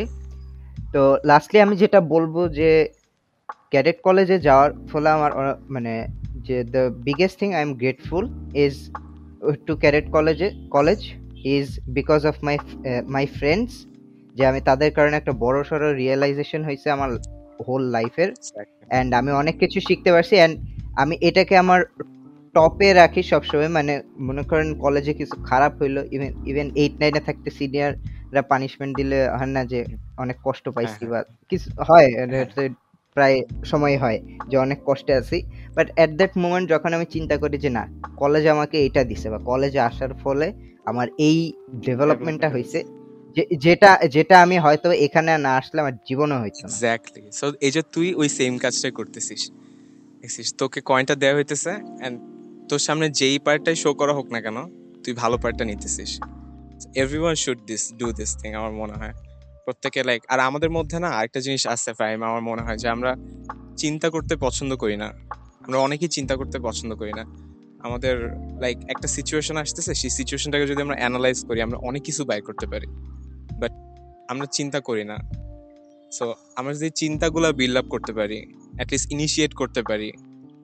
তো 0.94 1.02
লাস্টলি 1.26 1.58
আমি 1.62 1.76
যেটা 1.76 2.00
বলব 2.14 2.36
যে 2.50 2.70
ক্যাডেট 3.72 3.98
কলেজে 4.02 4.38
যাওয়ার 4.40 4.70
ফলে 4.92 5.10
আমার 5.10 5.32
মানে 5.70 5.94
যে 6.48 6.58
the 6.74 6.84
biggest 7.08 7.36
thing 7.40 7.50
I 7.54 7.62
am 7.62 7.74
grateful 7.74 8.24
is 8.66 8.76
to 9.68 9.74
cadet 9.76 10.06
কলেজে 10.12 10.48
college 10.76 11.00
is 11.56 11.68
because 11.88 12.22
of 12.26 12.36
my 12.44 12.58
my 13.08 13.26
friends 13.26 13.72
যে 14.38 14.44
আমি 14.52 14.60
তাদের 14.70 14.90
কারণে 14.92 15.16
একটা 15.18 15.34
বড় 15.44 15.58
সড়ো 15.64 15.88
রিয়েলাইজেশন 15.94 16.62
হয়েছে 16.64 16.88
আমার 16.92 17.10
হোল 17.68 17.84
লাইফের 17.96 18.30
অ্যান্ড 18.92 19.12
আমি 19.20 19.32
অনেক 19.32 19.56
কিছু 19.60 19.78
শিখতে 19.80 20.10
পারছি 20.12 20.36
অ্যান্ড 20.36 20.56
আমি 20.96 21.16
এটাকে 21.22 21.54
আমার 21.58 21.80
টপে 22.56 22.90
রাখি 22.94 23.22
সবসময়। 23.24 23.72
মানে 23.78 23.94
মনে 24.28 24.44
করেন 24.50 24.68
কলেজে 24.84 25.14
কিছু 25.14 25.36
খারাপ 25.50 25.74
হইল 25.82 25.98
ইভেন 26.16 26.32
ইভেন 26.46 26.68
এইট 26.82 26.94
নাইনে 27.02 27.22
থাকতে 27.28 27.50
সিনিয়ররা 27.58 28.42
পানিশমেন্ট 28.52 28.94
দিলে 29.00 29.18
হয় 29.40 29.52
না 29.56 29.62
যে 29.72 29.80
অনেক 30.18 30.38
কষ্ট 30.44 30.66
পাইছি 30.70 31.02
হ্যাঁ, 31.02 31.10
বা 31.12 31.20
কিছু 31.52 31.68
হয় 31.90 32.08
হ্যাঁ। 32.32 32.48
প্রায় 33.16 33.38
সময় 33.64 33.96
হয় 33.98 34.20
যে 34.50 34.56
অনেক 34.66 34.80
কষ্টে 34.86 35.14
আছি। 35.14 35.38
বাট 35.76 35.88
অ্যাট 35.96 36.12
দ্যাট 36.20 36.34
মোমেন্ট 36.44 36.66
যখন 36.74 36.90
আমি 36.94 37.06
চিন্তা 37.16 37.36
করি 37.38 37.58
যে 37.58 37.70
না 37.70 37.84
কলেজে 38.16 38.50
আমাকে 38.50 38.78
এটা 38.86 39.02
দিছে 39.04 39.28
বা 39.34 39.40
কলেজে 39.50 39.80
আসার 39.90 40.12
ফলে 40.24 40.48
আমার 40.86 41.08
এই 41.28 41.38
ডেভেলপমেন্টটা 41.86 42.48
হয়েছে 42.50 42.80
যেটা 43.66 43.90
যেটা 44.16 44.36
আমি 44.42 44.58
হয়তো 44.66 44.88
এখানে 45.06 45.32
না 45.46 45.52
আসলে 45.60 45.80
আমার 45.84 45.96
জীবনে 46.08 46.36
হইতো 46.42 46.62
না। 46.64 46.68
এক্স্যাক্টলি 46.68 47.22
সো 47.40 47.46
এই 47.66 47.72
যে 47.76 47.82
তুই 47.94 48.08
ওই 48.14 48.28
সেম 48.38 48.54
কাজটাই 48.58 48.94
করতেছিস। 49.00 49.42
দেখছিস, 50.22 50.48
তোকে 50.62 50.80
কয়েনটা 50.82 51.16
দেওয়া 51.16 51.36
হইতেছে 51.36 51.72
এন্ড 52.06 52.18
তোর 52.70 52.80
সামনে 52.80 53.08
যেই 53.10 53.38
পার্টটাই 53.46 53.76
শো 53.76 53.90
করা 53.94 54.14
হোক 54.14 54.28
না 54.34 54.40
কেন, 54.42 54.58
তুই 55.04 55.14
ভালো 55.14 55.36
পার্টটা 55.38 55.64
নিতেছিস। 55.66 56.12
Everyone 56.96 57.36
should 57.44 57.60
this 57.70 57.84
do 58.00 58.08
this 58.12 58.32
thing 58.42 58.52
আমার 58.60 58.74
মনে 58.82 58.94
হয়। 58.94 59.14
প্রত্যেকে 59.66 60.04
লাইক 60.04 60.22
আর 60.30 60.40
আমাদের 60.40 60.70
মধ্যে 60.70 60.98
না 61.00 61.10
আরেকটা 61.18 61.40
জিনিস 61.40 61.64
আছে 61.68 61.92
ফাইম 61.94 62.20
আমার 62.30 62.44
মনে 62.50 62.62
হয় 62.62 62.78
যে 62.84 62.88
আমরা 62.96 63.12
চিন্তা 63.78 64.08
করতে 64.10 64.34
পছন্দ 64.46 64.72
করি 64.76 64.96
না। 65.04 65.08
আমরা 65.66 65.78
অনেকেই 65.80 66.12
চিন্তা 66.18 66.34
করতে 66.40 66.58
পছন্দ 66.60 66.92
করি 66.96 67.14
না। 67.20 67.24
আমাদের 67.88 68.16
লাইক 68.64 68.78
একটা 68.94 69.08
সিচুয়েশন 69.18 69.56
আসতেছে, 69.64 69.92
সেই 70.02 70.12
সিচুয়েশনটাকে 70.20 70.66
যদি 70.72 70.82
আমরা 70.86 70.98
অ্যানালাইজ 71.02 71.40
করি, 71.48 71.60
আমরা 71.68 71.78
অনেক 71.90 72.02
কিছু 72.08 72.22
বাইর 72.30 72.44
করতে 72.50 72.66
পারি। 72.72 72.88
বাট 73.62 73.74
আমরা 74.32 74.46
চিন্তা 74.58 74.80
করি 74.80 75.04
না। 75.12 75.18
সো 76.18 76.26
আমরা 76.60 76.72
যদি 76.78 76.90
চিন্তাগুলো 77.04 77.48
বিল্ড 77.60 77.78
আপ 77.82 77.88
করতে 77.94 78.12
পারি 78.20 78.38
অ্যাটলিস্ট 78.78 79.08
ইনিশিয়েট 79.16 79.52
করতে 79.62 79.82
পারি, 79.90 80.10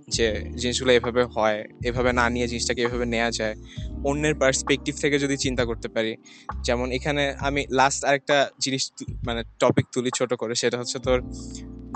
যে 0.07 0.27
জিনিসগুলো 0.61 0.91
এভাবে 0.99 1.23
হয়, 1.35 1.59
এভাবে 1.89 2.11
না 2.19 2.25
নিয়ে 2.33 2.47
জিনিসটাকে 2.51 2.81
এভাবে 2.87 3.05
নেওয়া 3.13 3.29
যায়, 3.39 3.55
অন্যের 4.09 4.35
পার্সপেক্টিভ 4.41 4.93
থেকে 5.03 5.15
যদি 5.23 5.35
চিন্তা 5.37 5.63
করতে 5.69 5.87
পারি, 5.95 6.11
যেমন 6.67 6.87
এখানে 6.97 7.23
আমি 7.47 7.61
লাস্ট 7.79 8.01
আরেকটা 8.09 8.37
জিনিস 8.63 8.83
মানে 9.27 9.41
টপিক 9.59 9.85
তুলি 9.93 10.11
ছোট 10.19 10.31
করে, 10.41 10.53
সেটা 10.61 10.75
হচ্ছে 10.81 10.97
তোর 11.05 11.19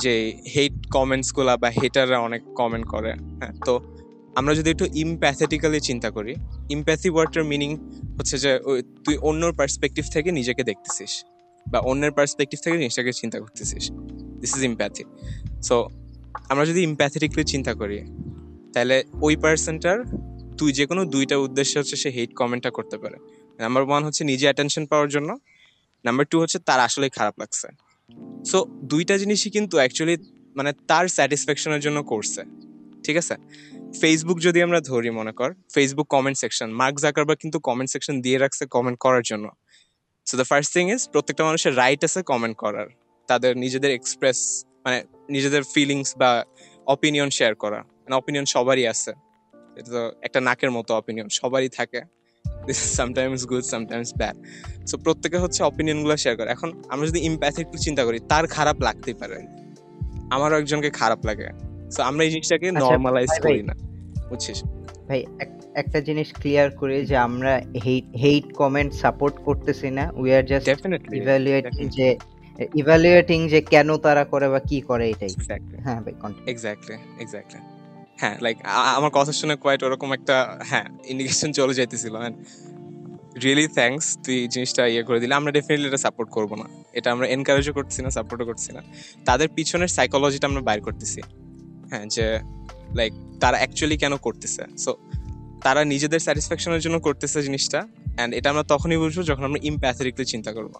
যে 0.03 0.13
হেট 0.53 0.75
কমেন্টসগুলা 0.95 1.53
বা 1.61 1.69
হেটাররা 1.80 2.17
অনেক 2.28 2.41
কমেন্ট 2.59 2.86
করে 2.93 3.11
হ্যাঁ 3.39 3.53
তো 3.67 3.73
আমরা 4.38 4.56
যদি 4.56 4.70
একটু 4.70 4.86
ইমপ্যাথেটিক্যালি 4.94 5.80
চিন্তা 5.80 6.10
করি 6.10 6.36
ইমপ্যাথি 6.70 7.10
ওয়ার্ডটার 7.10 7.44
মিনিং 7.44 7.70
হচ্ছে 8.18 8.38
যে 8.38 8.60
তুই 9.06 9.18
অন্যর 9.18 9.54
পার্সপেক্টিভ 9.54 10.06
থেকে 10.14 10.32
নিজেকে 10.32 10.64
দেখতেছিস 10.64 11.26
বা 11.72 11.80
অন্যের 11.80 12.12
পার্সপেক্টিভ 12.12 12.60
থেকে 12.64 12.78
জিনিসটাকে 12.78 13.14
চিন্তা 13.14 13.40
করতেছিস। 13.40 13.92
দিস 14.42 14.58
ইজ 14.58 14.64
ইমপ্যাথি 14.64 15.04
সো 15.64 15.90
আমরা 16.50 16.66
যদি 16.66 16.82
ইমপ্যাথেটিকলি 16.84 17.44
চিন্তা 17.44 17.74
করি, 17.74 17.98
তাহলে 18.74 19.04
ওই 19.22 19.36
পার্সনটার 19.36 19.98
তুই 20.58 20.72
যে 20.74 20.86
কোনো 20.86 21.06
দুইটা 21.06 21.38
উদ্দেশ্য 21.38 21.80
হচ্ছে 21.80 21.96
সে 21.96 22.10
হেট 22.10 22.34
কমেন্টটা 22.34 22.70
করতে 22.70 22.98
পারে। 22.98 23.18
নাম্বার 23.60 23.84
ওয়ান 23.84 24.04
হচ্ছে 24.04 24.24
নিজে 24.24 24.46
অ্যাটেনশন 24.46 24.86
পাওয়ার 24.86 25.10
জন্য। 25.10 25.38
নাম্বার 26.06 26.26
টু 26.26 26.40
হচ্ছে 26.40 26.60
তার 26.60 26.80
আসলেই 26.80 27.10
খারাপ 27.10 27.36
লাগছে। 27.40 27.68
সো 28.46 28.58
দুইটা 28.84 29.18
জিনিসই 29.18 29.50
কিন্তু 29.50 29.78
অ্যাকচুয়ালি 29.78 30.16
মানে 30.56 30.74
তার 30.88 31.08
স্যাটিসফ্যাকশনের 31.08 31.80
জন্য 31.80 32.04
করছে। 32.04 32.42
ঠিক 33.04 33.18
আছে? 33.18 33.36
ফেসবুক 34.02 34.40
যদি 34.40 34.62
আমরা 34.62 34.82
ধরি, 34.82 35.10
মনে 35.10 35.32
কর 35.32 35.54
Facebook 35.74 36.08
comment 36.08 36.38
section 36.38 36.72
Mark 36.72 37.00
Zuckerberg 37.00 37.40
কিন্তু 37.40 37.60
কমেন্ট 37.60 37.92
সেকশন 37.92 38.22
দিয়ে 38.22 38.38
রাখছে 38.38 38.66
কমেন্ট 38.66 39.00
করার 39.00 39.22
জন্য। 39.26 39.52
So 40.26 40.38
the 40.38 40.46
first 40.46 40.74
thing 40.74 40.92
is 40.92 41.10
প্রত্যেকটা 41.10 41.44
মানুষের 41.44 41.78
রাইট 41.78 42.04
আছে 42.04 42.24
কমেন্ট 42.24 42.58
করার। 42.58 42.88
তাদের 43.28 43.58
নিজেদের 43.58 43.92
এক্সপ্রেস 43.92 44.66
মানে 44.86 45.04
নিজেদের 45.30 45.64
ফিলিংস 45.74 46.18
বা 46.18 46.46
অপিনিয়ন 46.86 47.30
শেয়ার 47.30 47.56
করা। 47.56 47.84
মানে 47.84 48.16
অপিনিয়ন 48.16 48.46
সবারই 48.46 48.88
আছে। 48.88 49.12
এটা 49.54 49.92
তো 49.92 50.12
একটা 50.22 50.40
নাকের 50.40 50.72
মতো 50.72 50.96
অপিনিয়ন 50.96 51.30
সবারই 51.30 51.70
থাকে। 51.70 52.02
This 52.66 52.96
sometimes 52.96 53.46
good 53.46 53.64
sometimes 53.64 54.14
bad 54.18 54.38
so 54.88 54.98
প্রত্যেকে 54.98 55.38
হচ্ছে 55.38 55.64
অপিনিয়নগুলো 55.64 56.18
শেয়ার 56.18 56.38
করে। 56.38 56.50
এখন 56.50 56.84
আমরা 56.90 57.08
যদি 57.08 57.20
ইম্প্যাথেটিক 57.20 57.80
চিন্তা 57.80 58.06
করি, 58.06 58.20
তার 58.30 58.48
খারাপ 58.48 58.82
লাগতেই 58.82 59.14
পারে। 59.14 59.36
আমারও 60.32 60.58
একজনকে 60.58 60.90
খারাপ 60.90 61.26
লাগে। 61.26 61.76
সো 61.92 62.00
আমরা 62.10 62.22
এই 62.24 62.32
জিনিসটাকে 62.32 62.68
আচ্ছা, 62.70 62.82
নর্মালাইজ 62.86 63.30
ভাই। 63.30 63.40
করি 63.46 63.62
না 63.70 63.74
বুঝছিস? 64.30 64.64
ভাই 65.08 65.20
একটা 65.82 66.00
জিনিস 66.02 66.28
ক্লিয়ার 66.34 66.68
করে 66.72 67.06
যে 67.06 67.16
আমরা 67.18 67.54
হেট 67.86 68.06
হেট 68.24 68.46
কমেন্ট 68.54 68.92
সাপোর্ট 68.94 69.36
করতেছি 69.46 69.88
না। 69.92 70.04
We 70.16 70.30
are 70.38 70.44
just 70.52 70.66
definitely 70.66 71.18
evaluating 71.18 71.84
যে 71.98 72.08
ইভ্যালুয়েটিং 72.76 73.40
যে 73.50 73.60
কেন 73.74 73.90
তারা 73.98 74.24
করে 74.26 74.48
বা 74.50 74.60
কি 74.60 74.82
করে 74.82 75.06
এটাই। 75.10 75.32
হ্যাঁ 75.86 76.00
ভাই 76.02 76.14
কন্টিনিউ 76.22 76.50
এক্স্যাক্টলি 76.54 76.96
এক্স্যাক্টলি 77.20 77.60
হ্যাঁ 78.22 78.36
লাইক 78.42 78.58
আমার 78.98 79.12
কথা 79.14 79.32
শুনে 79.32 79.56
কোয়াইট 79.56 79.82
ওরকম 79.84 80.10
একটা 80.14 80.36
হ্যাঁ 80.70 80.88
ইন্ডিকেশন 81.06 81.52
চলে 81.52 81.74
যাইতেছিল। 81.74 82.16
রিয়েলি 83.44 83.68
থ্যাঙ্কস 83.68 84.18
তুই 84.26 84.38
জিনিসটা 84.48 84.82
ইয়ে 84.88 85.04
করে 85.04 85.20
দিলে। 85.20 85.34
আমরা 85.36 85.52
ডেফিনেটলি 85.52 85.88
এটা 85.88 85.98
সাপোর্ট 85.98 86.30
করব 86.32 86.52
না। 86.56 86.66
এটা 86.94 87.12
আমরা 87.12 87.28
এনকারেজও 87.28 87.74
করছি 87.74 88.00
না 88.02 88.10
সাপোর্টও 88.10 88.46
করছি 88.46 88.70
না। 88.74 88.82
তাদের 89.26 89.48
পিছনের 89.56 89.88
সাইকোলজিটা 89.88 90.46
আমরা 90.48 90.62
বাইর 90.62 90.82
করতেছি। 90.82 91.22
হ্যাঁ 91.92 92.06
যে 92.16 92.26
লাইক 92.98 93.14
তারা 93.42 93.58
অ্যাকচুয়ালি 93.62 93.98
কেন 94.04 94.14
করতেছে? 94.26 94.64
সো 94.84 94.92
তারা 95.66 95.82
নিজেদের 95.94 96.22
স্যাটিসফ্যাকশনের 96.26 96.82
জন্য 96.86 96.98
করতেছে 97.08 97.38
জিনিসটা 97.48 97.80
অ্যান্ড 98.18 98.32
এটা 98.38 98.48
আমরা 98.54 98.66
তখনই 98.74 98.98
বুঝব 99.02 99.20
যখন 99.30 99.44
আমরা 99.50 99.60
ইম্প্যাথেটিকলি 99.70 100.26
চিন্তা 100.34 100.52
করব। 100.58 100.74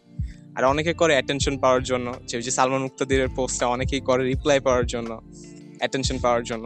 আর 0.58 0.64
অনেকে 0.74 0.92
করে 1.02 1.14
অ্যাটেনশন 1.18 1.56
পাওয়ার 1.64 1.82
জন্য, 1.92 2.08
যে 2.30 2.36
যে 2.46 2.52
সালমান 2.58 2.82
মুক্তাদিরের 2.88 3.30
পোস্টটা 3.38 3.66
অনেকেই 3.76 4.02
করে 4.10 4.22
রিপ্লাই 4.32 4.60
পাওয়ার 4.68 4.86
জন্য 4.94 5.12
অ্যাটেনশন 5.82 6.18
পাওয়ার 6.26 6.44
জন্য। 6.50 6.66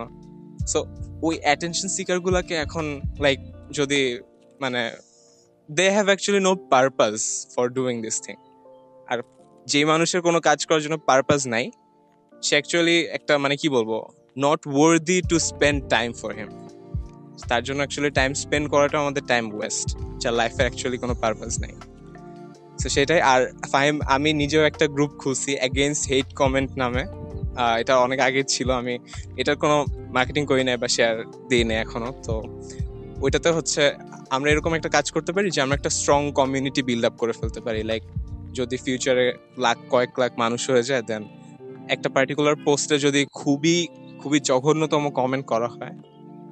সো 0.72 0.80
ওই 1.28 1.36
অ্যাটেনশন 1.46 1.88
সিকার 1.96 2.20
গুলাকে 2.26 2.56
এখন 2.66 2.86
লাইক 3.26 3.40
যদি 3.78 4.02
মানে 4.64 4.82
they 5.70 5.86
have 5.96 6.08
actually 6.12 6.42
no 6.48 6.52
purpose 6.74 7.16
for 7.54 7.66
doing 7.78 7.96
this 8.06 8.18
thing 8.26 8.36
আর 9.12 9.20
যে 9.72 9.82
মানুষের 9.92 10.22
কোনো 10.28 10.40
কাজ 10.48 10.60
করার 10.68 10.82
জন্য 10.86 10.98
পারপাস 11.10 11.42
নাই, 11.54 11.66
সে 12.46 12.54
অ্যাকচুয়ালি 12.56 12.98
একটা 13.18 13.34
মানে 13.44 13.56
কি 13.62 13.68
বলব 13.76 13.92
not 14.38 14.62
worthy 14.76 15.18
to 15.30 15.36
spend 15.50 15.80
time 15.90 16.10
for 16.22 16.32
him 16.40 16.50
তার 17.50 17.62
জন্য 17.68 17.80
অ্যাকচুয়ালি 17.84 18.12
টাইম 18.20 18.32
স্পেন্ড 18.44 18.66
করাটা 18.74 18.98
আমাদের 19.04 19.24
টাইম 19.32 19.46
ওয়েস্ট 19.58 19.88
যার 20.22 20.34
লাইফের 20.42 20.66
অ্যাকচুয়ালি 20.68 20.98
কোনো 21.04 21.14
পারপাস 21.22 21.54
নেই। 21.64 21.74
তো 22.82 22.88
সেটাই, 22.96 23.22
আর 23.32 23.42
ফাইম 23.74 23.94
আমি 24.16 24.30
নিজেও 24.42 24.64
একটা 24.72 24.86
গ্রুপ 24.96 25.12
খুলছি 25.22 25.52
এগেনস্ট 25.68 26.04
হেট 26.12 26.28
কমেন্ট 26.42 26.72
নামে। 26.82 27.04
এটা 27.82 27.94
অনেক 28.06 28.20
আগে 28.28 28.42
ছিল, 28.54 28.70
আমি 28.82 28.94
এটার 29.42 29.58
কোনো 29.64 29.78
মার্কেটিং 30.16 30.44
করি 30.52 30.64
নাই 30.68 30.78
বা 30.84 30.88
শেয়ার 30.96 31.16
দিই 31.50 31.64
নাই 31.70 31.78
এখনও। 31.86 32.12
তো 32.26 32.36
ওইটাতে 33.24 33.50
হচ্ছে, 33.58 33.84
আমরা 34.36 34.48
এরকম 34.54 34.72
একটা 34.78 34.90
কাজ 34.98 35.06
করতে 35.16 35.32
পারি 35.36 35.48
যে 35.56 35.60
আমরা 35.62 35.76
একটা 35.80 35.92
স্ট্রং 36.00 36.22
কমিউনিটি 36.40 36.82
বিল্ড 36.90 37.04
আপ 37.10 37.16
করে 37.22 37.34
ফেলতে 37.40 37.60
পারি। 37.66 37.82
লাইক 37.90 38.04
যদি 38.58 38.76
ফিউচারে 38.84 39.26
লাখ, 39.66 39.78
কয়েক 39.94 40.12
লাখ 40.22 40.32
মানুষ 40.44 40.62
হয়ে 40.72 40.84
যায় 40.90 41.04
দেন 41.10 41.24
একটা 41.96 42.10
পার্টিকুলার 42.16 42.58
পোস্টে 42.66 42.96
যদি 43.06 43.22
খুবই 43.40 43.78
খুবই 44.22 44.40
জঘন্যতম 44.40 45.04
কমেন্ট 45.10 45.46
করা 45.46 45.68
হয়। 45.68 45.96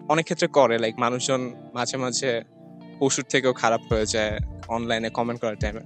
অনেক 0.10 0.24
ক্ষেত্রে 0.26 0.48
করে 0.48 0.76
লাইক 0.78 0.96
মানুষজন 1.00 1.42
মাঝে 1.74 1.98
মাঝে 1.98 2.32
পশুর 3.00 3.26
থেকেও 3.30 3.54
খারাপ 3.54 3.82
হয়ে 3.90 4.06
যায় 4.06 4.34
অনলাইনে 4.68 5.10
কমেন্ট 5.10 5.40
করার 5.42 5.56
টাইমে 5.56 5.84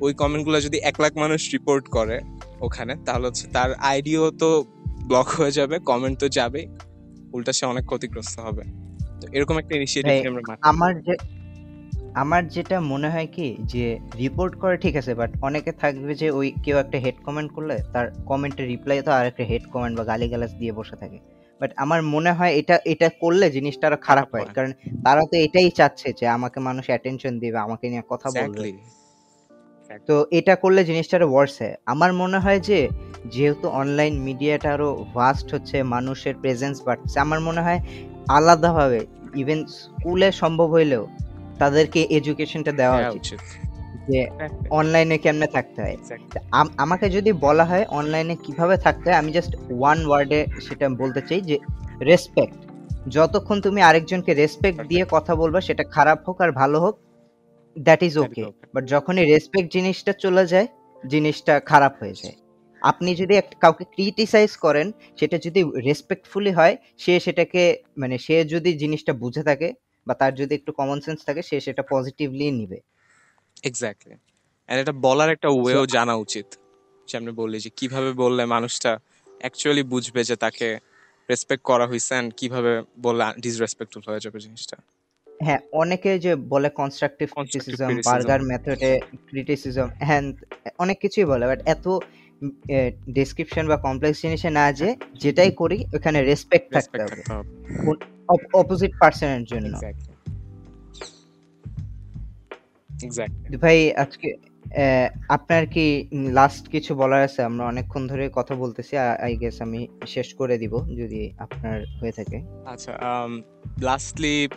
ওই 0.00 0.12
কমেন্টগুলো 0.14 0.58
যদি 0.60 0.78
এক 0.80 0.96
লাখ 1.00 1.12
মানুষ 1.16 1.40
রিপোর্ট 1.52 1.84
করে 1.88 2.16
ওখানে 2.60 2.92
তাহলে 3.06 3.24
হচ্ছে 3.26 3.44
তার 3.52 3.70
আইডিও 3.74 4.30
তো 4.30 4.50
ব্লক 5.06 5.28
হয়ে 5.28 5.50
যাবে 5.50 5.76
কমেন্ট 5.80 6.16
তো 6.20 6.26
যাবে 6.28 6.60
উল্টা 7.32 7.52
সে 7.52 7.64
অনেক 7.66 7.84
ক্ষতিগ্রস্ত 7.84 8.34
হবে। 8.40 8.62
তো 9.20 9.26
এরকম 9.32 9.56
একটা 9.58 9.72
ইনিশিয়েটিভ 9.76 10.16
আমরা 10.30 10.54
আমার 10.62 10.92
যে 11.02 11.14
আমার 12.18 12.42
যেটা 12.48 12.76
মনে 12.80 13.08
হয় 13.10 13.26
কি 13.26 13.56
যে 13.64 13.84
রিপোর্ট 14.16 14.52
করে 14.54 14.76
ঠিক 14.76 14.94
আছে 14.96 15.14
বাট 15.14 15.30
অনেকে 15.42 15.72
থাকবে 15.72 16.12
যে 16.14 16.30
ওই 16.30 16.48
কেউ 16.64 16.76
একটা 16.78 16.98
হেড 16.98 17.16
কমেন্ট 17.24 17.50
করলে 17.52 17.76
তার 17.92 18.06
কমেন্টের 18.26 18.66
রিপ্লাই 18.68 18.98
তো 19.02 19.10
আর 19.12 19.24
একটা 19.26 19.44
হেড 19.44 19.64
কমেন্ট 19.72 19.94
বা 19.98 20.04
গালিগালাজ 20.04 20.52
দিয়ে 20.54 20.72
বসে 20.72 20.96
থাকে। 20.96 21.18
বাট 21.60 21.70
আমার 21.76 22.00
মনে 22.02 22.32
হয় 22.32 22.52
এটা 22.54 22.76
এটা 22.84 23.08
করলে 23.20 23.46
জিনিসটা 23.50 23.84
আরও 23.86 23.98
খারাপ 24.02 24.28
হয়। 24.34 24.42
হয়। 24.42 24.54
কারণ 24.54 24.70
তারা 25.04 25.22
তো 25.30 25.36
এটাই 25.36 25.70
চাচ্ছে 25.70 26.08
যে 26.12 26.26
আমাকে 26.28 26.58
মানুষ 26.60 26.84
অ্যাটেনশন 26.86 27.34
দিবে 27.38 27.58
আমাকে 27.58 27.84
নিয়ে 27.88 28.04
কথা 28.08 28.28
বলবে। 28.30 28.68
তো 30.08 30.14
এটা 30.30 30.54
করলে 30.56 30.80
জিনিসটা 30.84 31.14
আরও 31.16 31.28
ওয়ার্স 31.32 31.54
হয়। 31.62 31.74
আমার 31.86 32.10
মনে 32.12 32.38
হয় 32.38 32.60
যে 32.60 32.78
যেহেতু 33.26 33.66
অনলাইন 33.80 34.14
মিডিয়াটা 34.20 34.68
আরও 34.72 34.88
ভাস্ট 35.14 35.46
হচ্ছে 35.54 35.76
মানুষের 35.94 36.34
প্রেজেন্স 36.34 36.76
বাড়ছে 36.86 37.16
আমার 37.20 37.40
মনে 37.40 37.60
হয় 37.62 37.80
আলাদাভাবে 38.28 39.00
ইভেন 39.34 39.60
স্কুলে 39.66 40.28
সম্ভব 40.32 40.68
হইলেও 40.72 41.04
তাদেরকে 41.58 42.00
এডুকেশনটা 42.10 42.72
দেওয়া 42.72 42.98
উচিত। 43.10 43.40
যে 44.10 44.20
অনলাইনে 44.70 45.16
কেমনে 45.18 45.46
থাকতে 45.46 45.78
হয়? 45.82 45.96
আমাকে 46.76 47.06
যদি 47.10 47.30
বলা 47.46 47.64
হয় 47.64 47.84
অনলাইনে 47.88 48.36
কীভাবে 48.44 48.76
থাকতে 48.76 49.10
হয় 49.10 49.18
আমি 49.18 49.30
জাস্ট 49.32 49.52
ওয়ান 49.70 49.98
ওয়ার্ডে 50.06 50.40
সেটা 50.68 50.86
বলতে 50.88 51.20
চাই 51.22 51.40
যে 51.40 51.56
রেসপেক্ট 52.00 52.58
যতক্ষণ 53.08 53.60
তুমি 53.60 53.80
আরেকজনকে 53.82 54.32
রেসপেক্ট 54.34 54.80
দিয়ে 54.86 55.04
কথা 55.10 55.32
বলবা 55.34 55.60
সেটা 55.60 55.84
খারাপ 55.84 56.18
হোক 56.28 56.40
আর 56.40 56.50
ভালো 56.52 56.78
হোক 56.80 56.94
দ্যাট 57.76 58.00
ইজ 58.02 58.14
ওকে 58.18 58.42
বাট 58.74 58.84
যখনই 58.84 59.24
রেসপেক্ট 59.24 59.68
জিনিসটা 59.72 60.12
চলে 60.12 60.44
যায় 60.46 60.66
জিনিসটা 61.08 61.54
খারাপ 61.60 61.92
হয়ে 62.00 62.16
যায়। 62.22 62.36
আপনি 62.82 63.10
যদি 63.14 63.34
কাউকে 63.60 63.84
ক্রিটিসাইজ 63.84 64.50
করেন 64.56 64.86
সেটা 65.20 65.38
যদি 65.38 65.60
রেসপেক্টফুলি 65.86 66.52
হয় 66.52 66.76
সে 66.98 67.20
সেটাকে 67.20 67.62
মানে 67.98 68.16
সে 68.18 68.44
যদি 68.44 68.70
জিনিসটা 68.78 69.12
বুঝে 69.12 69.42
থাকে 69.42 69.68
বা 70.08 70.14
তার 70.14 70.32
যদি 70.34 70.52
একটু 70.54 70.70
কমন 70.72 70.98
সেন্স 71.00 71.20
থাকে 71.24 71.42
সে 71.42 71.56
সেটা 71.60 71.82
পজিটিভলি 71.90 72.46
নিবে। 72.50 72.78
এক্স্যাক্টলি 73.64 74.14
এন্ড 74.68 74.78
এটা 74.80 74.94
বলার 75.02 75.28
একটা 75.30 75.48
ওয়েও 75.48 75.84
জানা 75.86 76.14
উচিত। 76.14 76.48
যে 77.08 77.14
আপনি 77.16 77.32
বললি 77.32 77.58
যে 77.60 77.70
কীভাবে 77.76 78.10
বললে 78.12 78.42
মানুষটা 78.46 78.90
অ্যাকচুয়ালি 79.40 79.82
বুঝবে 79.82 80.20
যে 80.24 80.36
তাকে 80.36 80.68
রেসপেক্ট 81.28 81.62
করা 81.64 81.84
হয়েছে 81.86 82.12
এন্ড 82.14 82.30
কীভাবে 82.36 82.72
বললে 83.02 83.24
ডিসরেসপেক্টফুল 83.40 84.02
হয়ে 84.08 84.20
যাবে 84.20 84.38
জিনিসটা। 84.40 84.76
হ্যাঁ 85.40 85.60
অনেকে 85.72 86.10
যে 86.18 86.32
বলে 86.48 86.68
কনস্ট্রাকটিভ 86.70 87.28
ক্রিটিসিজম 87.32 87.90
বার্গার 88.04 88.40
মেথডে 88.42 88.90
ক্রিটিসিজম 89.26 89.88
হ্যাঁ 89.98 90.22
অনেক 90.78 90.96
কিছুই 91.00 91.24
বলে 91.24 91.44
বাট 91.46 91.60
এত 91.66 91.86
ডেসক্রিপশন 93.16 93.64
বা 93.68 93.76
কমপ্লেক্স 93.76 94.18
জিনিসে 94.22 94.50
না 94.58 94.64
যে 94.80 94.88
যেটাই 95.22 95.50
করি 95.50 95.78
ওখানে 95.96 96.18
রেসপেক্ট 96.22 96.66
থাকতে 96.74 96.98
হবে। 97.02 97.20
অপোজিট 98.62 98.92
পার্সনের 99.00 99.44
জন্য। 99.44 99.72
ভাই 103.62 103.78
আজকে 104.04 104.28
আপনার 105.28 105.62
কি 105.66 105.86
লাস্ট 106.38 106.64
কিছু 106.68 106.90
বলার 106.94 107.22
আছে? 107.22 107.40
আমরা 107.42 107.64
অনেকক্ষণ 107.66 108.02
ধরে 108.06 108.24
কথা 108.32 108.54
বলতেছি 108.54 108.94
আই 109.26 109.32
গেস 109.36 109.56
আমি 109.66 109.80
শেষ 110.06 110.28
করে 110.34 110.54
দিব 110.58 110.74
যদি 111.00 111.22
আপনার 111.38 111.76
হয়ে 112.00 112.12
থাকে। 112.12 112.38
আচ্ছা 112.72 112.92
লাস্টলি 113.82 114.48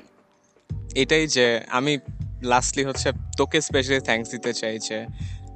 এটাই 0.96 1.26
যে 1.28 1.46
আমি 1.70 1.94
লাস্টলি 2.44 2.84
হচ্ছে 2.84 3.10
তোকে 3.38 3.58
স্পেশালি 3.62 4.00
থ্যাঙ্কস 4.00 4.30
দিতে 4.32 4.52
চাই 4.54 4.76
যে 4.80 4.98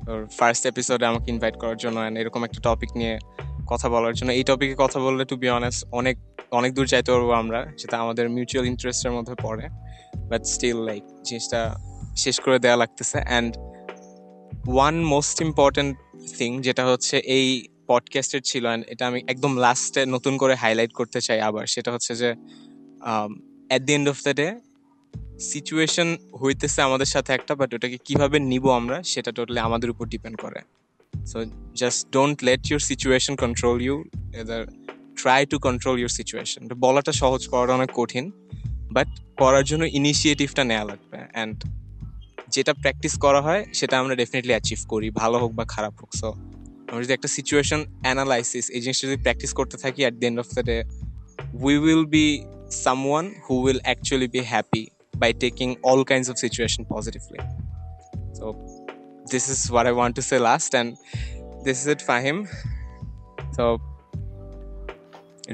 ওর 0.10 0.28
ফার্স্ট 0.38 0.66
এপিসোডে 0.66 1.06
আমাকে 1.06 1.32
ইনভাইট 1.32 1.56
করার 1.56 1.78
জন্য 1.78 2.00
and 2.00 2.18
এরকম 2.18 2.44
একটা 2.44 2.60
টপিক 2.62 2.92
নিয়ে 2.96 3.20
কথা 3.68 3.90
বলার 3.90 4.14
জন্য। 4.14 4.32
এই 4.32 4.44
টপিকে 4.44 4.76
কথা 4.78 5.00
বললে 5.00 5.26
টু 5.26 5.36
বি 5.36 5.50
অনেস্ট 5.50 5.86
অনেক 5.92 6.18
অনেক 6.52 6.74
দূর 6.74 6.86
যাইতে 6.86 7.12
পারব 7.12 7.32
আমরা, 7.32 7.66
যেটা 7.78 7.98
আমাদের 7.98 8.30
মিউচুয়াল 8.30 8.68
ইন্টারেস্টের 8.68 9.12
মধ্যে 9.12 9.36
পড়ে। 9.42 9.68
বাট 10.18 10.44
স্টিল 10.44 10.78
লাইক 10.78 11.04
জিনিসটা 11.26 11.76
শেষ 12.18 12.40
করে 12.40 12.60
দেওয়া 12.60 12.78
লাগতেছে। 12.78 13.20
And 13.22 13.58
one 14.68 15.06
most 15.06 15.42
important 15.42 15.98
thing 16.38 16.62
যেটা 16.62 16.86
হচ্ছে, 16.86 17.18
এই 17.18 17.68
পডকাস্টের 17.88 18.42
ছিল 18.46 18.66
অ্যান্ড 18.66 18.86
এটা 18.88 19.08
আমি 19.08 19.22
একদম 19.28 19.58
লাস্টে 19.58 20.06
নতুন 20.06 20.38
করে 20.38 20.56
হাইলাইট 20.56 20.94
করতে 20.94 21.22
চাই 21.22 21.42
আবার, 21.42 21.66
সেটা 21.66 21.92
হচ্ছে 21.92 22.16
যে 22.16 22.36
at 23.70 23.82
the 23.82 23.94
end 23.94 24.10
of 24.10 24.24
the 24.24 24.34
day 24.34 24.56
situation 25.40 26.18
হইতেছে 26.44 26.82
আমাদের 26.82 27.06
সাথে 27.06 27.34
একটা 27.34 27.56
বাট 27.56 27.74
ওটাকে 27.74 27.98
কীভাবে 28.06 28.40
নিব 28.40 28.70
আমরা, 28.70 29.04
সেটা 29.04 29.32
টোটালি 29.32 29.60
আমাদের 29.60 29.90
উপর 29.90 30.08
ডিপেন্ড 30.08 30.38
করে। 30.42 30.60
So 31.26 31.46
just 31.76 32.12
don't 32.12 32.44
let 32.44 32.72
your 32.72 32.80
situation 32.80 33.36
control 33.36 33.82
you 33.82 34.04
either 34.36 34.66
try 35.16 35.46
to 35.46 35.60
control 35.60 36.00
your 36.00 36.10
situation 36.10 36.68
বলাটা 36.80 37.12
সহজ, 37.12 37.48
করাটা 37.48 37.74
অনেক 37.74 37.90
কঠিন 37.94 38.32
বাট 38.92 39.08
করার 39.38 39.64
জন্য 39.64 39.84
ইনিশিয়েটিভটা 39.84 40.64
নেওয়া 40.64 40.84
লাগবে। 40.84 41.18
অ্যান্ড 41.32 41.64
যেটা 42.48 42.74
প্র্যাকটিস 42.74 43.20
করা 43.20 43.42
হয়, 43.42 43.66
সেটা 43.74 44.00
আমরা 44.00 44.16
ডেফিনেটলি 44.16 44.52
অ্যাচিভ 44.52 44.78
করি, 44.88 45.10
ভালো 45.10 45.38
হোক 45.38 45.52
বা 45.52 45.66
খারাপ 45.66 45.94
হোক। 46.02 46.10
সো 46.16 46.32
আমরা 46.92 47.04
যদি 47.04 47.14
একটা 47.14 47.28
সিচুয়েশন 47.28 47.86
অ্যানালাইসিস 48.02 48.70
এই 48.70 48.82
জিনিসটা 48.82 49.08
যদি 49.08 49.22
প্র্যাকটিস 49.22 49.54
করতে 49.54 49.78
থাকি 49.78 50.02
at 50.02 50.14
the 50.14 50.28
end 50.28 50.40
of 50.40 50.48
the 50.54 50.64
day 50.64 50.84
we 51.62 51.78
will 51.78 52.06
be 52.06 52.40
someone 52.70 53.28
who 53.50 53.68
will 53.68 53.80
actually 53.84 54.28
be 54.28 54.40
happy 54.40 54.95
by 55.15 55.31
taking 55.45 55.71
all 55.83 56.01
kinds 56.05 56.29
of 56.29 56.37
situation 56.39 56.81
positively 56.87 57.41
so 58.33 58.45
this 59.27 59.45
is 59.49 59.61
what 59.71 59.85
i 59.87 59.93
want 59.93 60.13
to 60.15 60.23
say 60.23 60.39
last 60.51 60.71
and 60.75 60.89
this 61.65 61.77
is 61.83 61.87
it 61.95 62.01
fahim 62.11 62.39
so 63.53 63.65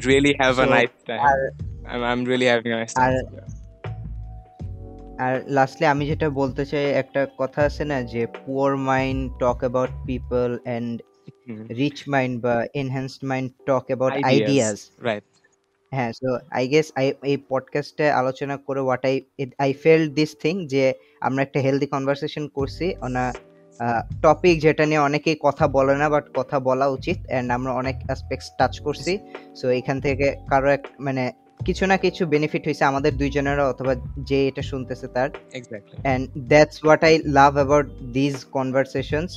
really 0.04 0.34
have 0.40 0.58
a 0.58 0.66
So, 0.66 0.70
nice 0.70 0.94
time 1.06 1.20
R- 1.20 1.52
I'm, 1.88 2.02
I'm 2.02 2.22
really 2.24 2.46
having 2.46 2.72
a 2.72 2.78
nice 2.82 2.94
time 2.94 3.04
R- 3.06 3.26
R 5.18 5.34
lastly 5.48 5.86
আমি 5.86 6.04
যেটা 6.06 6.28
বলতে 6.30 6.62
চাই 6.66 6.86
একটা 7.02 7.20
কথা 7.38 7.60
আছে 7.62 7.84
না 7.84 7.98
যে 8.12 8.22
poor 8.44 8.72
mind 8.90 9.20
talk 9.42 9.58
about 9.60 9.92
people 10.06 10.48
and 10.76 10.94
Hmm. 11.48 11.64
Rich 11.80 11.98
mind 12.08 12.34
বা 12.42 12.54
enhanced 12.74 13.20
mind 13.24 13.48
talk 13.66 13.84
about 13.86 14.12
Ideas. 14.12 14.26
Ideas 14.30 14.78
right 15.08 15.26
হ্যাঁ 15.91 16.11
সো 16.11 16.29
আই 16.51 16.65
গেস 16.67 16.87
আই 16.95 17.07
এই 17.23 17.37
পডকাস্টে 17.49 18.05
আলোচনা 18.11 18.55
করে 18.57 18.81
what 18.81 19.03
I 19.05 19.15
I 19.57 19.71
feel 19.73 20.01
this 20.09 20.31
thing 20.41 20.55
যে 20.67 20.83
আমরা 21.21 21.41
একটা 21.43 21.59
হেলদি 21.59 21.85
কনভারসেশন 21.85 22.47
করছি 22.47 22.85
অন 23.01 23.15
টপিক 24.21 24.55
যেটা 24.61 24.83
নিয়ে 24.85 24.99
অনেকেই 24.99 25.37
কথা 25.41 25.65
বলে 25.67 25.95
না 25.95 26.07
বাট 26.09 26.25
কথা 26.33 26.57
বলা 26.59 26.87
উচিত 26.87 27.17
অ্যান্ড 27.27 27.51
আমরা 27.51 27.71
অনেক 27.73 27.95
অ্যাসপেক্টস 28.05 28.47
টাচ 28.57 28.73
করছি। 28.79 29.13
সো 29.55 29.65
এখান 29.69 29.97
থেকে 30.01 30.27
কারও 30.49 30.69
এক 30.69 30.83
মানে 30.99 31.23
কিছু 31.65 31.85
না 31.85 31.97
কিছু 31.97 32.21
বেনিফিট 32.25 32.63
হয়েছে 32.67 32.83
আমাদের 32.85 33.17
দুইজনেরও 33.17 33.69
অথবা 33.69 33.95
যে 34.29 34.47
এটা 34.47 34.61
শুনতেছে 34.61 35.07
তার। 35.07 35.29
Exactly. 35.29 35.97
And 36.03 36.23
that's 36.51 36.77
what 36.83 37.03
I 37.03 37.13
love 37.37 37.53
about 37.53 37.87
these 38.17 38.35
conversations 38.45 39.31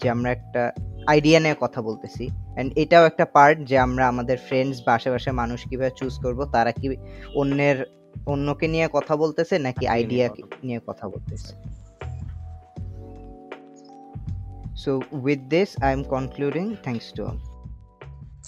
যে 0.00 0.10
আমরা 0.10 0.30
একটা 0.32 0.72
আইডিয়া 1.06 1.40
নিয়ে 1.40 1.56
কথা 1.60 1.82
বলতেছি। 1.82 2.24
অ্যান্ড 2.28 2.68
এটাও 2.78 3.04
একটা 3.06 3.24
পার্ট 3.24 3.56
যে 3.64 3.78
আমরা 3.78 4.08
আমাদের 4.08 4.36
ফ্রেন্ডস 4.38 4.76
বা 4.86 4.94
আশেপাশে 4.94 5.30
মানুষ 5.32 5.58
কীভাবে 5.68 5.92
চুজ 5.96 6.14
করব 6.22 6.44
তারা 6.44 6.72
কি 6.72 6.86
অন্যের 7.34 7.78
অন্যকে 8.26 8.66
নিয়ে 8.68 8.88
কথা 8.92 9.16
বলতেছে 9.16 9.58
নাকি 9.58 9.84
আইডিয়া 9.86 10.28
নিয়ে 10.62 10.80
কথা 10.86 11.08
বলতেছে? 11.08 11.52
So 14.76 15.00
with 15.24 15.40
this 15.54 15.68
I 15.82 15.92
am 15.92 16.02
concluding 16.02 16.64
thanks 16.82 17.08
to 17.16 17.24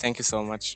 thank 0.02 0.16
you 0.20 0.26
so 0.34 0.38
much. 0.50 0.66